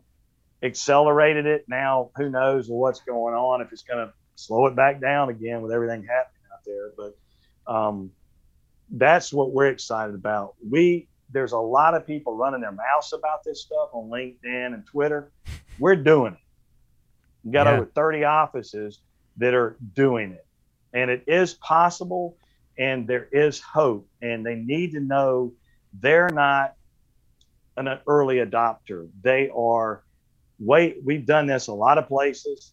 accelerated 0.62 1.46
it. 1.46 1.64
Now, 1.68 2.10
who 2.16 2.30
knows 2.30 2.68
what's 2.68 3.00
going 3.00 3.34
on 3.34 3.60
if 3.62 3.72
it's 3.72 3.82
going 3.82 4.06
to 4.06 4.12
slow 4.34 4.66
it 4.66 4.76
back 4.76 5.00
down 5.00 5.28
again 5.28 5.62
with 5.62 5.72
everything 5.72 6.02
happening 6.02 6.42
out 6.52 6.64
there. 6.64 6.92
But 6.96 7.72
um, 7.72 8.10
that's 8.90 9.32
what 9.32 9.52
we're 9.52 9.68
excited 9.68 10.14
about. 10.14 10.54
We 10.68 11.08
there's 11.32 11.52
a 11.52 11.58
lot 11.58 11.94
of 11.94 12.06
people 12.06 12.34
running 12.36 12.60
their 12.60 12.72
mouths 12.72 13.12
about 13.12 13.44
this 13.44 13.62
stuff 13.62 13.90
on 13.92 14.10
LinkedIn 14.10 14.74
and 14.74 14.84
Twitter. 14.84 15.30
We're 15.78 15.96
doing 15.96 16.32
it. 16.32 16.40
We 17.44 17.52
got 17.52 17.66
yeah. 17.66 17.74
over 17.74 17.86
30 17.86 18.24
offices 18.24 19.00
that 19.36 19.54
are 19.54 19.76
doing 19.94 20.32
it, 20.32 20.44
and 20.92 21.10
it 21.10 21.24
is 21.26 21.54
possible, 21.54 22.36
and 22.78 23.06
there 23.06 23.28
is 23.32 23.60
hope. 23.60 24.08
And 24.22 24.44
they 24.44 24.54
need 24.54 24.92
to 24.92 25.00
know 25.00 25.52
they're 25.92 26.30
not 26.30 26.74
an 27.76 27.98
early 28.06 28.36
adopter. 28.36 29.08
They 29.22 29.50
are 29.54 30.02
wait. 30.58 30.98
We've 31.04 31.24
done 31.24 31.46
this 31.46 31.68
a 31.68 31.72
lot 31.72 31.98
of 31.98 32.06
places. 32.06 32.72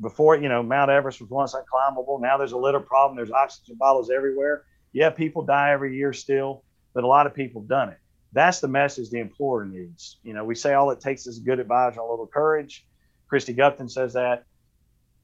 Before 0.00 0.36
you 0.36 0.48
know, 0.48 0.62
Mount 0.62 0.90
Everest 0.90 1.20
was 1.20 1.30
once 1.30 1.54
unclimbable. 1.54 2.20
Now 2.20 2.36
there's 2.36 2.52
a 2.52 2.56
litter 2.56 2.80
problem. 2.80 3.16
There's 3.16 3.30
oxygen 3.30 3.76
bottles 3.76 4.10
everywhere. 4.10 4.64
Yeah, 4.92 5.10
people 5.10 5.42
die 5.42 5.72
every 5.72 5.96
year 5.96 6.12
still, 6.12 6.62
but 6.94 7.04
a 7.04 7.06
lot 7.08 7.26
of 7.26 7.34
people 7.34 7.62
have 7.62 7.68
done 7.68 7.88
it. 7.88 7.98
That's 8.32 8.60
the 8.60 8.68
message 8.68 9.10
the 9.10 9.18
employer 9.18 9.64
needs. 9.64 10.18
You 10.22 10.34
know, 10.34 10.44
we 10.44 10.54
say 10.54 10.74
all 10.74 10.90
it 10.90 11.00
takes 11.00 11.26
is 11.26 11.38
good 11.38 11.60
advisor 11.60 12.00
and 12.00 12.08
a 12.08 12.10
little 12.10 12.26
courage. 12.26 12.86
Christy 13.28 13.54
Gupton 13.54 13.90
says 13.90 14.12
that. 14.14 14.44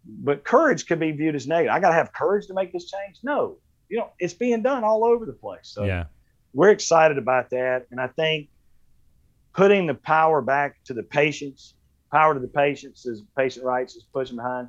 But 0.04 0.44
courage 0.44 0.86
could 0.86 1.00
be 1.00 1.12
viewed 1.12 1.34
as 1.34 1.46
negative. 1.46 1.74
I 1.74 1.80
got 1.80 1.90
to 1.90 1.94
have 1.94 2.12
courage 2.12 2.46
to 2.46 2.54
make 2.54 2.72
this 2.72 2.90
change. 2.90 3.18
No, 3.22 3.58
you 3.88 3.98
know, 3.98 4.10
it's 4.18 4.34
being 4.34 4.62
done 4.62 4.84
all 4.84 5.04
over 5.04 5.26
the 5.26 5.32
place. 5.32 5.62
So 5.64 5.84
yeah. 5.84 6.04
we're 6.54 6.70
excited 6.70 7.18
about 7.18 7.50
that. 7.50 7.86
And 7.90 8.00
I 8.00 8.06
think 8.06 8.48
putting 9.52 9.86
the 9.86 9.94
power 9.94 10.40
back 10.40 10.82
to 10.84 10.94
the 10.94 11.02
patients, 11.02 11.74
power 12.10 12.34
to 12.34 12.40
the 12.40 12.48
patients 12.48 13.06
as 13.06 13.22
patient 13.36 13.64
rights 13.64 13.96
is 13.96 14.04
pushing 14.04 14.36
behind, 14.36 14.68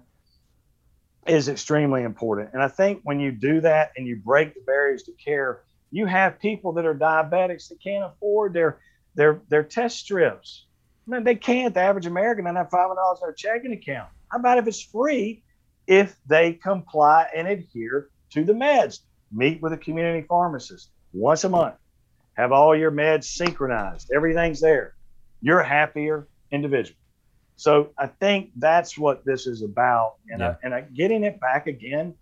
is 1.27 1.49
extremely 1.49 2.03
important. 2.03 2.49
And 2.53 2.61
I 2.61 2.67
think 2.67 3.01
when 3.03 3.19
you 3.19 3.31
do 3.31 3.61
that 3.61 3.91
and 3.95 4.07
you 4.07 4.17
break 4.17 4.55
the 4.55 4.61
barriers 4.61 5.03
to 5.03 5.11
care, 5.13 5.61
you 5.91 6.05
have 6.07 6.39
people 6.39 6.73
that 6.73 6.85
are 6.85 6.95
diabetics 6.95 7.69
that 7.69 7.81
can't 7.81 8.03
afford 8.05 8.53
their 8.53 8.79
their 9.13 9.41
their 9.49 9.63
test 9.63 9.99
strips. 9.99 10.65
I 11.05 11.11
mean, 11.11 11.23
they 11.23 11.35
can't. 11.35 11.73
The 11.73 11.81
average 11.81 12.05
American 12.05 12.45
doesn't 12.45 12.55
have 12.55 12.69
five 12.69 12.87
hundred 12.87 12.95
dollars 12.95 13.19
in 13.21 13.27
their 13.27 13.33
checking 13.33 13.73
account. 13.73 14.09
How 14.31 14.39
about 14.39 14.57
if 14.57 14.67
it's 14.67 14.81
free? 14.81 15.43
If 15.87 16.15
they 16.25 16.53
comply 16.53 17.27
and 17.35 17.47
adhere 17.47 18.09
to 18.31 18.43
the 18.43 18.53
meds, 18.53 18.99
meet 19.31 19.61
with 19.61 19.73
a 19.73 19.77
community 19.77 20.25
pharmacist 20.27 20.91
once 21.13 21.43
a 21.43 21.49
month 21.49 21.75
have 22.33 22.51
all 22.51 22.75
your 22.75 22.91
meds 22.91 23.25
synchronized, 23.25 24.11
everything's 24.15 24.61
there. 24.61 24.95
You're 25.41 25.59
a 25.59 25.67
happier 25.67 26.27
individual. 26.51 26.97
So 27.55 27.91
I 27.97 28.07
think 28.07 28.51
that's 28.55 28.97
what 28.97 29.23
this 29.25 29.45
is 29.45 29.61
about, 29.61 30.15
and 30.29 30.39
yeah. 30.39 30.49
I, 30.49 30.55
and 30.63 30.73
I, 30.73 30.81
getting 30.81 31.23
it 31.23 31.39
back 31.39 31.67
again 31.67 32.15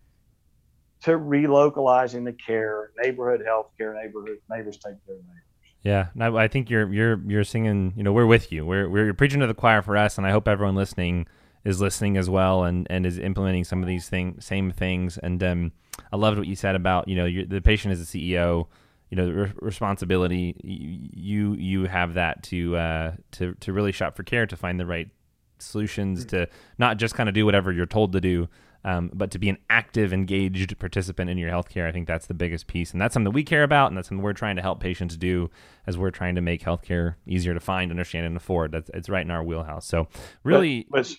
to 1.03 1.11
relocalizing 1.11 2.25
the 2.25 2.33
care, 2.33 2.91
neighborhood 3.01 3.43
health 3.45 3.67
care, 3.77 3.93
neighborhood 3.93 4.39
neighbors 4.49 4.75
take 4.75 5.05
care 5.05 5.15
of 5.15 5.21
neighbors. 5.21 5.43
Yeah, 5.81 6.07
no, 6.13 6.35
I 6.35 6.49
think 6.49 6.69
you're 6.69 6.91
you're 6.91 7.21
you're 7.25 7.45
singing. 7.45 7.93
You 7.95 8.03
know, 8.03 8.11
we're 8.11 8.25
with 8.25 8.51
you. 8.51 8.65
We're 8.65 8.89
we're 8.89 9.13
preaching 9.13 9.39
to 9.39 9.47
the 9.47 9.53
choir 9.53 9.81
for 9.81 9.95
us, 9.95 10.17
and 10.17 10.27
I 10.27 10.31
hope 10.31 10.45
everyone 10.45 10.75
listening 10.75 11.25
is 11.65 11.81
listening 11.81 12.17
as 12.17 12.29
well 12.29 12.63
and 12.63 12.87
and 12.89 13.05
is 13.05 13.19
implementing 13.19 13.63
some 13.63 13.81
of 13.81 13.87
these 13.87 14.09
thing 14.09 14.37
same 14.39 14.71
things. 14.71 15.17
And 15.17 15.43
um, 15.43 15.71
I 16.11 16.17
loved 16.17 16.37
what 16.37 16.47
you 16.47 16.55
said 16.55 16.75
about 16.75 17.07
you 17.07 17.15
know 17.15 17.45
the 17.45 17.61
patient 17.61 17.93
is 17.93 18.01
a 18.01 18.17
CEO 18.17 18.67
you 19.09 19.15
know 19.17 19.29
re- 19.29 19.53
responsibility 19.61 20.55
you 20.63 21.53
you 21.53 21.85
have 21.85 22.13
that 22.13 22.43
to 22.43 22.75
uh, 22.75 23.13
to 23.31 23.53
to 23.55 23.73
really 23.73 23.91
shop 23.91 24.15
for 24.15 24.23
care 24.23 24.45
to 24.45 24.55
find 24.55 24.79
the 24.79 24.85
right 24.85 25.09
solutions 25.57 26.25
mm-hmm. 26.25 26.37
to 26.37 26.47
not 26.77 26.97
just 26.97 27.15
kind 27.15 27.27
of 27.27 27.35
do 27.35 27.45
whatever 27.45 27.71
you're 27.71 27.85
told 27.85 28.13
to 28.13 28.21
do 28.21 28.47
um, 28.85 29.11
but 29.13 29.29
to 29.31 29.39
be 29.39 29.49
an 29.49 29.57
active 29.69 30.13
engaged 30.13 30.77
participant 30.79 31.29
in 31.29 31.37
your 31.37 31.51
healthcare 31.51 31.85
i 31.85 31.91
think 31.91 32.07
that's 32.07 32.27
the 32.27 32.33
biggest 32.33 32.67
piece 32.67 32.91
and 32.91 33.01
that's 33.01 33.13
something 33.13 33.33
we 33.33 33.43
care 33.43 33.63
about 33.63 33.87
and 33.87 33.97
that's 33.97 34.07
something 34.07 34.23
we're 34.23 34.31
trying 34.31 34.55
to 34.55 34.61
help 34.61 34.79
patients 34.79 35.17
do 35.17 35.49
as 35.85 35.97
we're 35.97 36.11
trying 36.11 36.35
to 36.35 36.41
make 36.41 36.63
healthcare 36.63 37.15
easier 37.27 37.53
to 37.53 37.59
find 37.59 37.91
understand 37.91 38.25
and 38.25 38.37
afford 38.37 38.71
that's 38.71 38.89
it's 38.93 39.09
right 39.09 39.25
in 39.25 39.31
our 39.31 39.43
wheelhouse 39.43 39.85
so 39.85 40.07
really 40.43 40.87
but, 40.89 40.99
but 40.99 41.15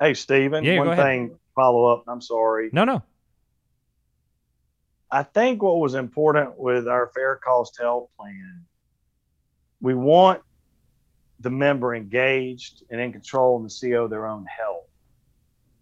hey 0.00 0.14
stephen 0.14 0.64
yeah, 0.64 0.78
one 0.78 0.96
thing 0.96 1.38
follow 1.54 1.86
up 1.86 2.04
i'm 2.08 2.20
sorry 2.20 2.70
no 2.72 2.84
no 2.84 3.02
I 5.10 5.22
think 5.22 5.62
what 5.62 5.78
was 5.78 5.94
important 5.94 6.58
with 6.58 6.86
our 6.86 7.10
fair 7.14 7.36
cost 7.36 7.78
health 7.80 8.10
plan, 8.18 8.64
we 9.80 9.94
want 9.94 10.42
the 11.40 11.50
member 11.50 11.94
engaged 11.94 12.82
and 12.90 13.00
in 13.00 13.12
control 13.12 13.56
and 13.56 13.70
the 13.70 13.92
of 13.94 14.10
their 14.10 14.26
own 14.26 14.44
health. 14.44 14.84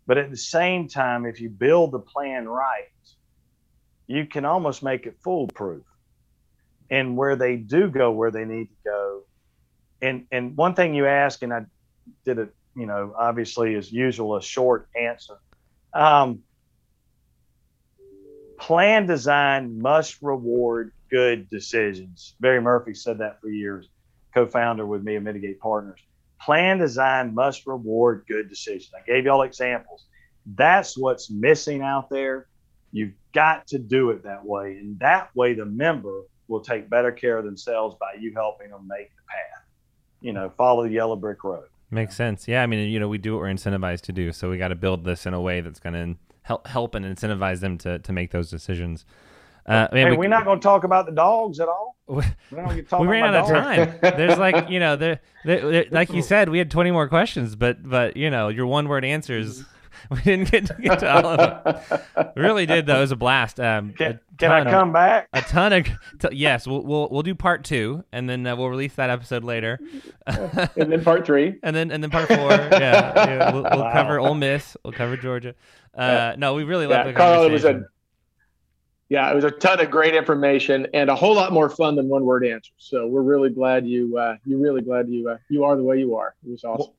But 0.06 0.18
at 0.18 0.30
the 0.30 0.36
same 0.36 0.86
time, 0.86 1.26
if 1.26 1.40
you 1.40 1.48
build 1.48 1.92
the 1.92 1.98
plan 1.98 2.46
right, 2.48 2.84
you 4.06 4.26
can 4.26 4.44
almost 4.44 4.82
make 4.82 5.06
it 5.06 5.16
foolproof. 5.24 5.82
And 6.88 7.16
where 7.16 7.34
they 7.34 7.56
do 7.56 7.88
go 7.88 8.12
where 8.12 8.30
they 8.30 8.44
need 8.44 8.66
to 8.66 8.76
go. 8.84 9.22
And 10.00 10.26
and 10.30 10.56
one 10.56 10.74
thing 10.74 10.94
you 10.94 11.06
ask, 11.06 11.42
and 11.42 11.52
I 11.52 11.64
did 12.24 12.38
it, 12.38 12.54
you 12.76 12.86
know, 12.86 13.14
obviously 13.18 13.74
as 13.74 13.90
usual, 13.90 14.36
a 14.36 14.42
short 14.42 14.88
answer. 14.94 15.38
Um, 15.94 16.40
plan 18.58 19.06
design 19.06 19.80
must 19.80 20.20
reward 20.20 20.92
good 21.10 21.48
decisions. 21.48 22.34
Barry 22.38 22.60
Murphy 22.60 22.94
said 22.94 23.18
that 23.18 23.40
for 23.40 23.48
years, 23.48 23.88
co-founder 24.34 24.86
with 24.86 25.02
me 25.02 25.16
at 25.16 25.22
Mitigate 25.22 25.58
Partners. 25.58 26.00
Plan 26.40 26.78
design 26.78 27.34
must 27.34 27.66
reward 27.66 28.24
good 28.28 28.50
decisions. 28.50 28.92
I 28.94 29.04
gave 29.06 29.24
y'all 29.24 29.42
examples. 29.42 30.04
That's 30.54 30.96
what's 30.98 31.30
missing 31.30 31.80
out 31.80 32.10
there. 32.10 32.46
You've 32.92 33.14
got 33.32 33.66
to 33.68 33.78
do 33.78 34.10
it 34.10 34.22
that 34.24 34.44
way. 34.44 34.76
And 34.78 34.98
that 34.98 35.34
way 35.34 35.54
the 35.54 35.64
member 35.64 36.22
will 36.48 36.60
take 36.60 36.90
better 36.90 37.10
care 37.10 37.38
of 37.38 37.44
themselves 37.44 37.96
by 37.98 38.14
you 38.20 38.32
helping 38.34 38.70
them 38.70 38.86
make 38.86 39.10
the 39.16 39.22
path. 39.28 39.64
You 40.20 40.34
know, 40.34 40.52
follow 40.56 40.84
the 40.84 40.90
yellow 40.90 41.16
brick 41.16 41.42
road. 41.42 41.66
Makes 41.90 42.16
sense. 42.16 42.48
Yeah, 42.48 42.62
I 42.62 42.66
mean, 42.66 42.88
you 42.88 42.98
know, 42.98 43.08
we 43.08 43.18
do 43.18 43.34
what 43.34 43.42
we're 43.42 43.52
incentivized 43.52 44.02
to 44.02 44.12
do, 44.12 44.32
so 44.32 44.50
we 44.50 44.58
got 44.58 44.68
to 44.68 44.74
build 44.74 45.04
this 45.04 45.24
in 45.24 45.34
a 45.34 45.40
way 45.40 45.60
that's 45.60 45.78
going 45.78 45.92
to 45.94 46.18
help 46.42 46.66
help 46.66 46.94
and 46.94 47.04
incentivize 47.04 47.60
them 47.60 47.78
to 47.78 47.98
to 48.00 48.12
make 48.12 48.30
those 48.32 48.50
decisions. 48.50 49.04
Uh, 49.66 49.88
man, 49.92 50.12
hey, 50.12 50.16
we, 50.16 50.26
are 50.26 50.28
not 50.28 50.44
going 50.44 50.60
to 50.60 50.62
talk 50.62 50.84
about 50.84 51.06
the 51.06 51.12
dogs 51.12 51.60
at 51.60 51.68
all. 51.68 51.96
We, 52.08 52.22
we 53.00 53.06
ran 53.08 53.34
out 53.34 53.34
of 53.34 53.48
time. 53.48 53.98
There's 54.00 54.38
like 54.38 54.70
you 54.70 54.78
know, 54.78 54.94
there, 54.94 55.20
like 55.90 56.12
you 56.12 56.22
said, 56.32 56.48
we 56.48 56.58
had 56.58 56.70
20 56.70 56.92
more 56.92 57.08
questions, 57.08 57.56
but 57.56 57.88
but 57.88 58.16
you 58.16 58.30
know, 58.30 58.46
your 58.48 58.66
one 58.66 58.86
word 58.86 59.04
answers. 59.04 59.64
We 60.10 60.20
didn't 60.22 60.50
get 60.50 60.66
to 60.66 60.74
get 60.74 61.00
to 61.00 61.12
all 61.12 61.26
of 61.26 61.84
them. 62.16 62.30
really 62.36 62.66
did 62.66 62.86
though. 62.86 62.98
It 62.98 63.00
was 63.00 63.12
a 63.12 63.16
blast. 63.16 63.58
Um, 63.58 63.92
can, 63.92 64.12
a 64.12 64.20
can 64.38 64.52
I 64.52 64.64
come 64.64 64.88
of, 64.88 64.94
back? 64.94 65.28
A 65.32 65.42
ton 65.42 65.72
of 65.72 65.86
t- 66.18 66.28
yes. 66.32 66.66
We'll 66.66 66.82
we'll 66.82 67.08
we'll 67.10 67.22
do 67.22 67.34
part 67.34 67.64
two, 67.64 68.04
and 68.12 68.28
then 68.28 68.46
uh, 68.46 68.56
we'll 68.56 68.70
release 68.70 68.94
that 68.94 69.10
episode 69.10 69.44
later. 69.44 69.80
and 70.26 70.92
then 70.92 71.02
part 71.02 71.26
three, 71.26 71.58
and 71.62 71.74
then 71.74 71.90
and 71.90 72.02
then 72.02 72.10
part 72.10 72.28
four. 72.28 72.50
Yeah, 72.50 73.12
yeah 73.14 73.52
we'll, 73.52 73.62
we'll 73.62 73.80
wow. 73.80 73.92
cover 73.92 74.20
Ole 74.20 74.34
Miss. 74.34 74.76
We'll 74.84 74.92
cover 74.92 75.16
Georgia. 75.16 75.54
Uh, 75.94 76.34
no, 76.36 76.54
we 76.54 76.64
really 76.64 76.86
yeah, 76.86 76.98
loved 76.98 77.08
the 77.08 77.12
Carl, 77.14 77.42
conversation. 77.42 77.70
It 77.70 77.74
was 77.78 77.82
a, 77.82 77.88
yeah, 79.08 79.30
it 79.30 79.34
was 79.34 79.44
a 79.44 79.50
ton 79.50 79.80
of 79.80 79.90
great 79.90 80.14
information 80.14 80.86
and 80.92 81.10
a 81.10 81.14
whole 81.14 81.34
lot 81.34 81.52
more 81.52 81.70
fun 81.70 81.94
than 81.94 82.08
one 82.08 82.24
word 82.24 82.44
answers. 82.44 82.72
So 82.78 83.06
we're 83.06 83.22
really 83.22 83.50
glad 83.50 83.86
you 83.86 84.18
uh, 84.18 84.36
you 84.44 84.58
really 84.58 84.82
glad 84.82 85.08
you 85.08 85.28
uh, 85.28 85.38
you 85.48 85.64
are 85.64 85.76
the 85.76 85.82
way 85.82 85.98
you 85.98 86.16
are. 86.16 86.34
It 86.44 86.50
was 86.50 86.64
awesome. 86.64 86.86
Well, 86.86 86.94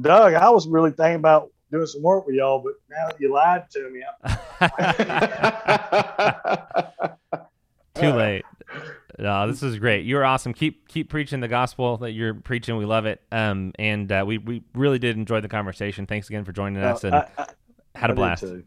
Doug, 0.00 0.34
I 0.34 0.50
was 0.50 0.66
really 0.66 0.90
thinking 0.90 1.16
about 1.16 1.50
doing 1.72 1.86
some 1.86 2.02
work 2.02 2.26
with 2.26 2.36
y'all, 2.36 2.60
but 2.60 2.74
now 2.90 3.08
that 3.08 3.20
you 3.20 3.32
lied 3.32 3.70
to 3.70 3.90
me, 3.90 4.02
too 7.94 8.16
late. 8.16 8.44
No, 9.18 9.46
this 9.46 9.62
is 9.62 9.78
great. 9.78 10.06
You're 10.06 10.24
awesome. 10.24 10.54
Keep 10.54 10.88
keep 10.88 11.10
preaching 11.10 11.40
the 11.40 11.48
gospel 11.48 11.96
that 11.98 12.12
you're 12.12 12.34
preaching. 12.34 12.76
We 12.76 12.84
love 12.84 13.06
it. 13.06 13.20
Um, 13.30 13.72
and 13.78 14.10
uh, 14.10 14.24
we 14.26 14.38
we 14.38 14.62
really 14.74 14.98
did 14.98 15.16
enjoy 15.16 15.40
the 15.40 15.48
conversation. 15.48 16.06
Thanks 16.06 16.28
again 16.28 16.44
for 16.44 16.52
joining 16.52 16.82
us, 16.82 17.04
and 17.04 17.14
I, 17.14 17.28
I, 17.36 17.46
had 17.94 18.10
a 18.10 18.14
blast. 18.14 18.44
All 18.44 18.62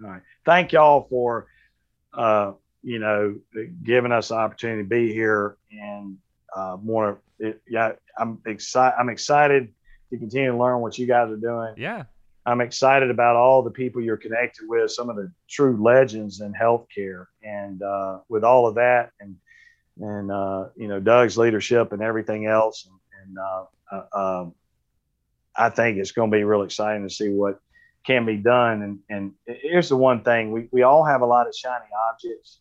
right, 0.00 0.22
thank 0.44 0.72
y'all 0.72 1.06
for 1.10 1.46
uh, 2.14 2.52
you 2.82 2.98
know, 2.98 3.36
giving 3.82 4.12
us 4.12 4.28
the 4.28 4.34
opportunity 4.34 4.82
to 4.82 4.88
be 4.88 5.12
here 5.12 5.56
and 5.70 6.16
uh, 6.54 6.76
more. 6.82 7.20
It, 7.38 7.60
yeah, 7.68 7.92
I'm 8.18 8.40
excited. 8.46 8.96
I'm 8.98 9.08
excited 9.08 9.72
to 10.10 10.18
continue 10.18 10.52
to 10.52 10.58
learn 10.58 10.80
what 10.80 10.98
you 10.98 11.06
guys 11.06 11.30
are 11.30 11.36
doing. 11.36 11.74
Yeah, 11.76 12.04
I'm 12.46 12.60
excited 12.60 13.10
about 13.10 13.36
all 13.36 13.62
the 13.62 13.70
people 13.70 14.02
you're 14.02 14.16
connected 14.16 14.66
with, 14.68 14.90
some 14.90 15.10
of 15.10 15.16
the 15.16 15.30
true 15.48 15.82
legends 15.82 16.40
in 16.40 16.52
healthcare, 16.52 17.26
and 17.42 17.82
uh, 17.82 18.20
with 18.28 18.44
all 18.44 18.66
of 18.66 18.76
that, 18.76 19.10
and 19.20 19.36
and 20.00 20.30
uh, 20.30 20.68
you 20.76 20.88
know 20.88 21.00
Doug's 21.00 21.36
leadership 21.36 21.92
and 21.92 22.02
everything 22.02 22.46
else, 22.46 22.86
and, 22.86 22.98
and 23.22 23.38
uh, 23.38 23.64
uh 23.92 24.40
um, 24.40 24.54
I 25.56 25.68
think 25.68 25.98
it's 25.98 26.12
going 26.12 26.30
to 26.30 26.36
be 26.36 26.44
real 26.44 26.62
exciting 26.62 27.06
to 27.06 27.14
see 27.14 27.28
what 27.28 27.60
can 28.04 28.24
be 28.24 28.36
done. 28.36 28.82
And, 28.82 28.98
and 29.08 29.32
here's 29.46 29.88
the 29.88 29.96
one 29.96 30.22
thing 30.22 30.52
we, 30.52 30.68
we 30.72 30.82
all 30.82 31.04
have 31.04 31.20
a 31.20 31.26
lot 31.26 31.46
of 31.46 31.54
shiny 31.54 31.86
objects. 32.10 32.60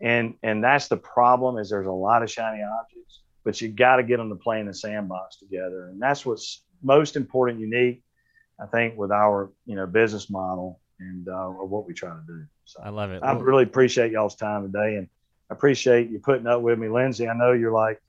And, 0.00 0.34
and 0.42 0.62
that's 0.62 0.88
the 0.88 0.96
problem 0.96 1.56
is 1.58 1.70
there's 1.70 1.86
a 1.86 1.92
lot 1.92 2.22
of 2.22 2.30
shiny 2.30 2.62
objects, 2.62 3.20
but 3.44 3.60
you 3.60 3.68
got 3.68 3.96
to 3.96 4.02
get 4.02 4.18
them 4.18 4.28
to 4.28 4.34
play 4.34 4.60
in 4.60 4.66
the 4.66 4.74
sandbox 4.74 5.36
together. 5.36 5.88
And 5.88 6.00
that's 6.00 6.26
what's 6.26 6.62
most 6.82 7.16
important, 7.16 7.60
unique, 7.60 8.02
I 8.60 8.66
think, 8.66 8.96
with 8.96 9.10
our, 9.10 9.50
you 9.66 9.76
know, 9.76 9.86
business 9.86 10.30
model 10.30 10.80
and 10.98 11.28
uh, 11.28 11.46
what 11.46 11.86
we 11.86 11.94
try 11.94 12.10
to 12.10 12.22
do. 12.26 12.44
So 12.64 12.80
I 12.82 12.90
love 12.90 13.10
it. 13.10 13.22
I 13.22 13.32
really 13.32 13.64
appreciate 13.64 14.12
y'all's 14.12 14.34
time 14.34 14.70
today. 14.72 14.96
And 14.96 15.08
I 15.50 15.54
appreciate 15.54 16.10
you 16.10 16.18
putting 16.18 16.46
up 16.46 16.62
with 16.62 16.78
me, 16.78 16.88
Lindsay. 16.88 17.28
I 17.28 17.34
know 17.34 17.52
you're 17.52 17.72
like, 17.72 18.00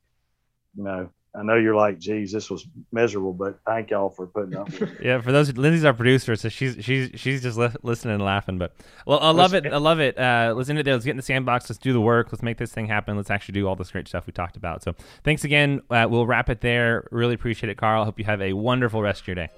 you 0.75 0.83
know, 0.83 1.09
I 1.37 1.43
know 1.43 1.55
you're 1.55 1.75
like, 1.75 1.99
geez, 1.99 2.31
this 2.31 2.49
was 2.49 2.65
miserable, 2.91 3.33
but 3.33 3.59
thank 3.65 3.91
y'all 3.91 4.09
for 4.09 4.25
putting 4.25 4.55
up. 4.55 4.69
yeah, 5.01 5.21
for 5.21 5.31
those, 5.31 5.55
Lindsay's 5.55 5.85
our 5.85 5.93
producer, 5.93 6.35
so 6.35 6.49
she's 6.49 6.77
she's 6.79 7.11
she's 7.13 7.43
just 7.43 7.59
li- 7.59 7.69
listening 7.83 8.15
and 8.15 8.23
laughing. 8.23 8.57
But 8.57 8.73
well, 9.05 9.19
I 9.19 9.29
love 9.29 9.53
it. 9.53 9.67
I 9.67 9.77
love 9.77 9.99
it. 9.99 10.17
Uh, 10.17 10.53
let's 10.57 10.67
end 10.69 10.79
it 10.79 10.83
there. 10.83 10.95
Let's 10.95 11.05
get 11.05 11.11
in 11.11 11.17
the 11.17 11.23
sandbox. 11.23 11.69
Let's 11.69 11.77
do 11.77 11.93
the 11.93 12.01
work. 12.01 12.31
Let's 12.31 12.41
make 12.41 12.57
this 12.57 12.71
thing 12.71 12.87
happen. 12.87 13.17
Let's 13.17 13.29
actually 13.29 13.53
do 13.53 13.67
all 13.67 13.75
this 13.75 13.91
great 13.91 14.07
stuff 14.07 14.25
we 14.25 14.33
talked 14.33 14.57
about. 14.57 14.81
So 14.81 14.95
thanks 15.23 15.43
again. 15.43 15.81
Uh, 15.91 16.07
we'll 16.09 16.25
wrap 16.25 16.49
it 16.49 16.61
there. 16.61 17.07
Really 17.11 17.35
appreciate 17.35 17.69
it, 17.69 17.77
Carl. 17.77 18.03
Hope 18.03 18.17
you 18.17 18.25
have 18.25 18.41
a 18.41 18.53
wonderful 18.53 19.03
rest 19.03 19.21
of 19.21 19.27
your 19.27 19.35
day. 19.35 19.49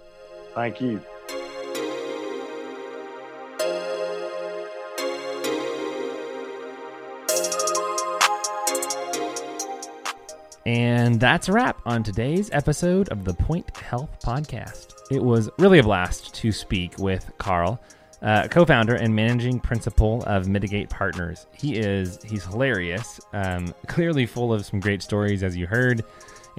Thank 0.56 0.82
you. 0.82 1.02
And 10.66 11.20
that's 11.20 11.50
a 11.50 11.52
wrap 11.52 11.82
on 11.86 12.04
today's 12.04 12.52
episode 12.52 13.10
of 13.10 13.26
the 13.26 13.34
Point 13.34 13.76
Health 13.78 14.10
Podcast. 14.24 14.94
It 15.10 15.24
was 15.24 15.50
really 15.58 15.80
a 15.80 15.84
blast 15.84 16.36
to 16.36 16.52
speak 16.52 17.00
with 17.00 17.32
Carl, 17.40 17.82
uh, 18.22 18.48
co-founder 18.50 18.94
and 18.94 19.16
managing 19.16 19.60
principal 19.60 20.24
of 20.28 20.48
Mitigate 20.48 20.88
Partners. 20.88 21.48
He 21.58 21.78
is 21.78 22.22
he's 22.24 22.46
hilarious, 22.46 23.20
um, 23.34 23.74
clearly 23.88 24.28
full 24.28 24.54
of 24.54 24.64
some 24.64 24.80
great 24.80 25.02
stories 25.02 25.42
as 25.42 25.58
you 25.58 25.66
heard, 25.66 26.04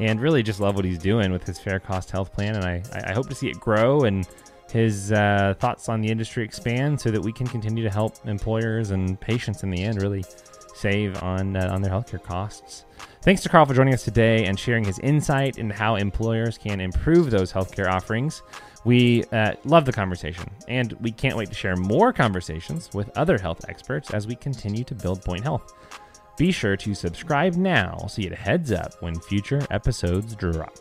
and 0.01 0.19
really 0.21 0.43
just 0.43 0.59
love 0.59 0.75
what 0.75 0.85
he's 0.85 0.99
doing 0.99 1.31
with 1.31 1.47
his 1.47 1.59
fair 1.59 1.79
cost 1.79 2.11
health 2.11 2.33
plan. 2.33 2.57
And 2.57 2.65
I, 2.65 2.83
I 3.09 3.13
hope 3.13 3.29
to 3.29 3.35
see 3.35 3.49
it 3.49 3.61
grow 3.61 4.01
and 4.03 4.27
his 4.73 5.13
uh, 5.13 5.55
thoughts 5.59 5.89
on 5.89 6.01
the 6.01 6.09
industry 6.09 6.43
expand 6.45 7.01
so 7.01 7.11
that 7.11 7.21
we 7.21 7.33
can 7.33 7.47
continue 7.47 7.85
to 7.85 7.91
help 7.91 8.15
employers 8.27 8.91
and 8.91 9.21
patients 9.21 9.63
in 9.63 9.71
the 9.71 9.83
end 9.83 10.01
really 10.01 10.25
save 10.75 11.23
on 11.23 11.57
uh, 11.57 11.69
on 11.73 11.83
their 11.83 11.93
healthcare 11.93 12.23
costs. 12.23 12.87
Thanks 13.23 13.43
to 13.43 13.51
Carl 13.51 13.67
for 13.67 13.75
joining 13.75 13.93
us 13.93 14.03
today 14.03 14.47
and 14.47 14.59
sharing 14.59 14.83
his 14.83 14.99
insight 15.01 15.59
into 15.59 15.75
how 15.75 15.97
employers 15.97 16.57
can 16.57 16.81
improve 16.81 17.31
those 17.31 17.53
healthcare 17.53 17.93
offerings. 17.93 18.43
We 18.85 19.25
uh, 19.25 19.53
love 19.65 19.85
the 19.85 19.93
conversation, 19.93 20.49
and 20.69 20.93
we 21.01 21.13
can't 21.13 21.37
wait 21.37 21.51
to 21.51 21.55
share 21.55 21.77
more 21.77 22.15
conversations 22.15 22.89
with 22.95 23.11
other 23.19 23.37
health 23.37 23.69
experts 23.69 24.11
as 24.13 24.27
we 24.27 24.37
continue 24.37 24.85
to 24.85 24.95
build 24.95 25.23
Point 25.23 25.43
Health. 25.43 25.75
Be 26.41 26.53
sure 26.53 26.75
to 26.75 26.95
subscribe 26.95 27.57
now 27.57 28.07
so 28.09 28.23
you 28.23 28.31
get 28.31 28.39
a 28.39 28.41
heads 28.41 28.73
up 28.73 28.95
when 29.01 29.15
future 29.21 29.61
episodes 29.71 30.35
drop. 30.35 30.73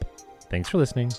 Thanks 0.49 0.69
for 0.69 0.77
listening. 0.77 1.11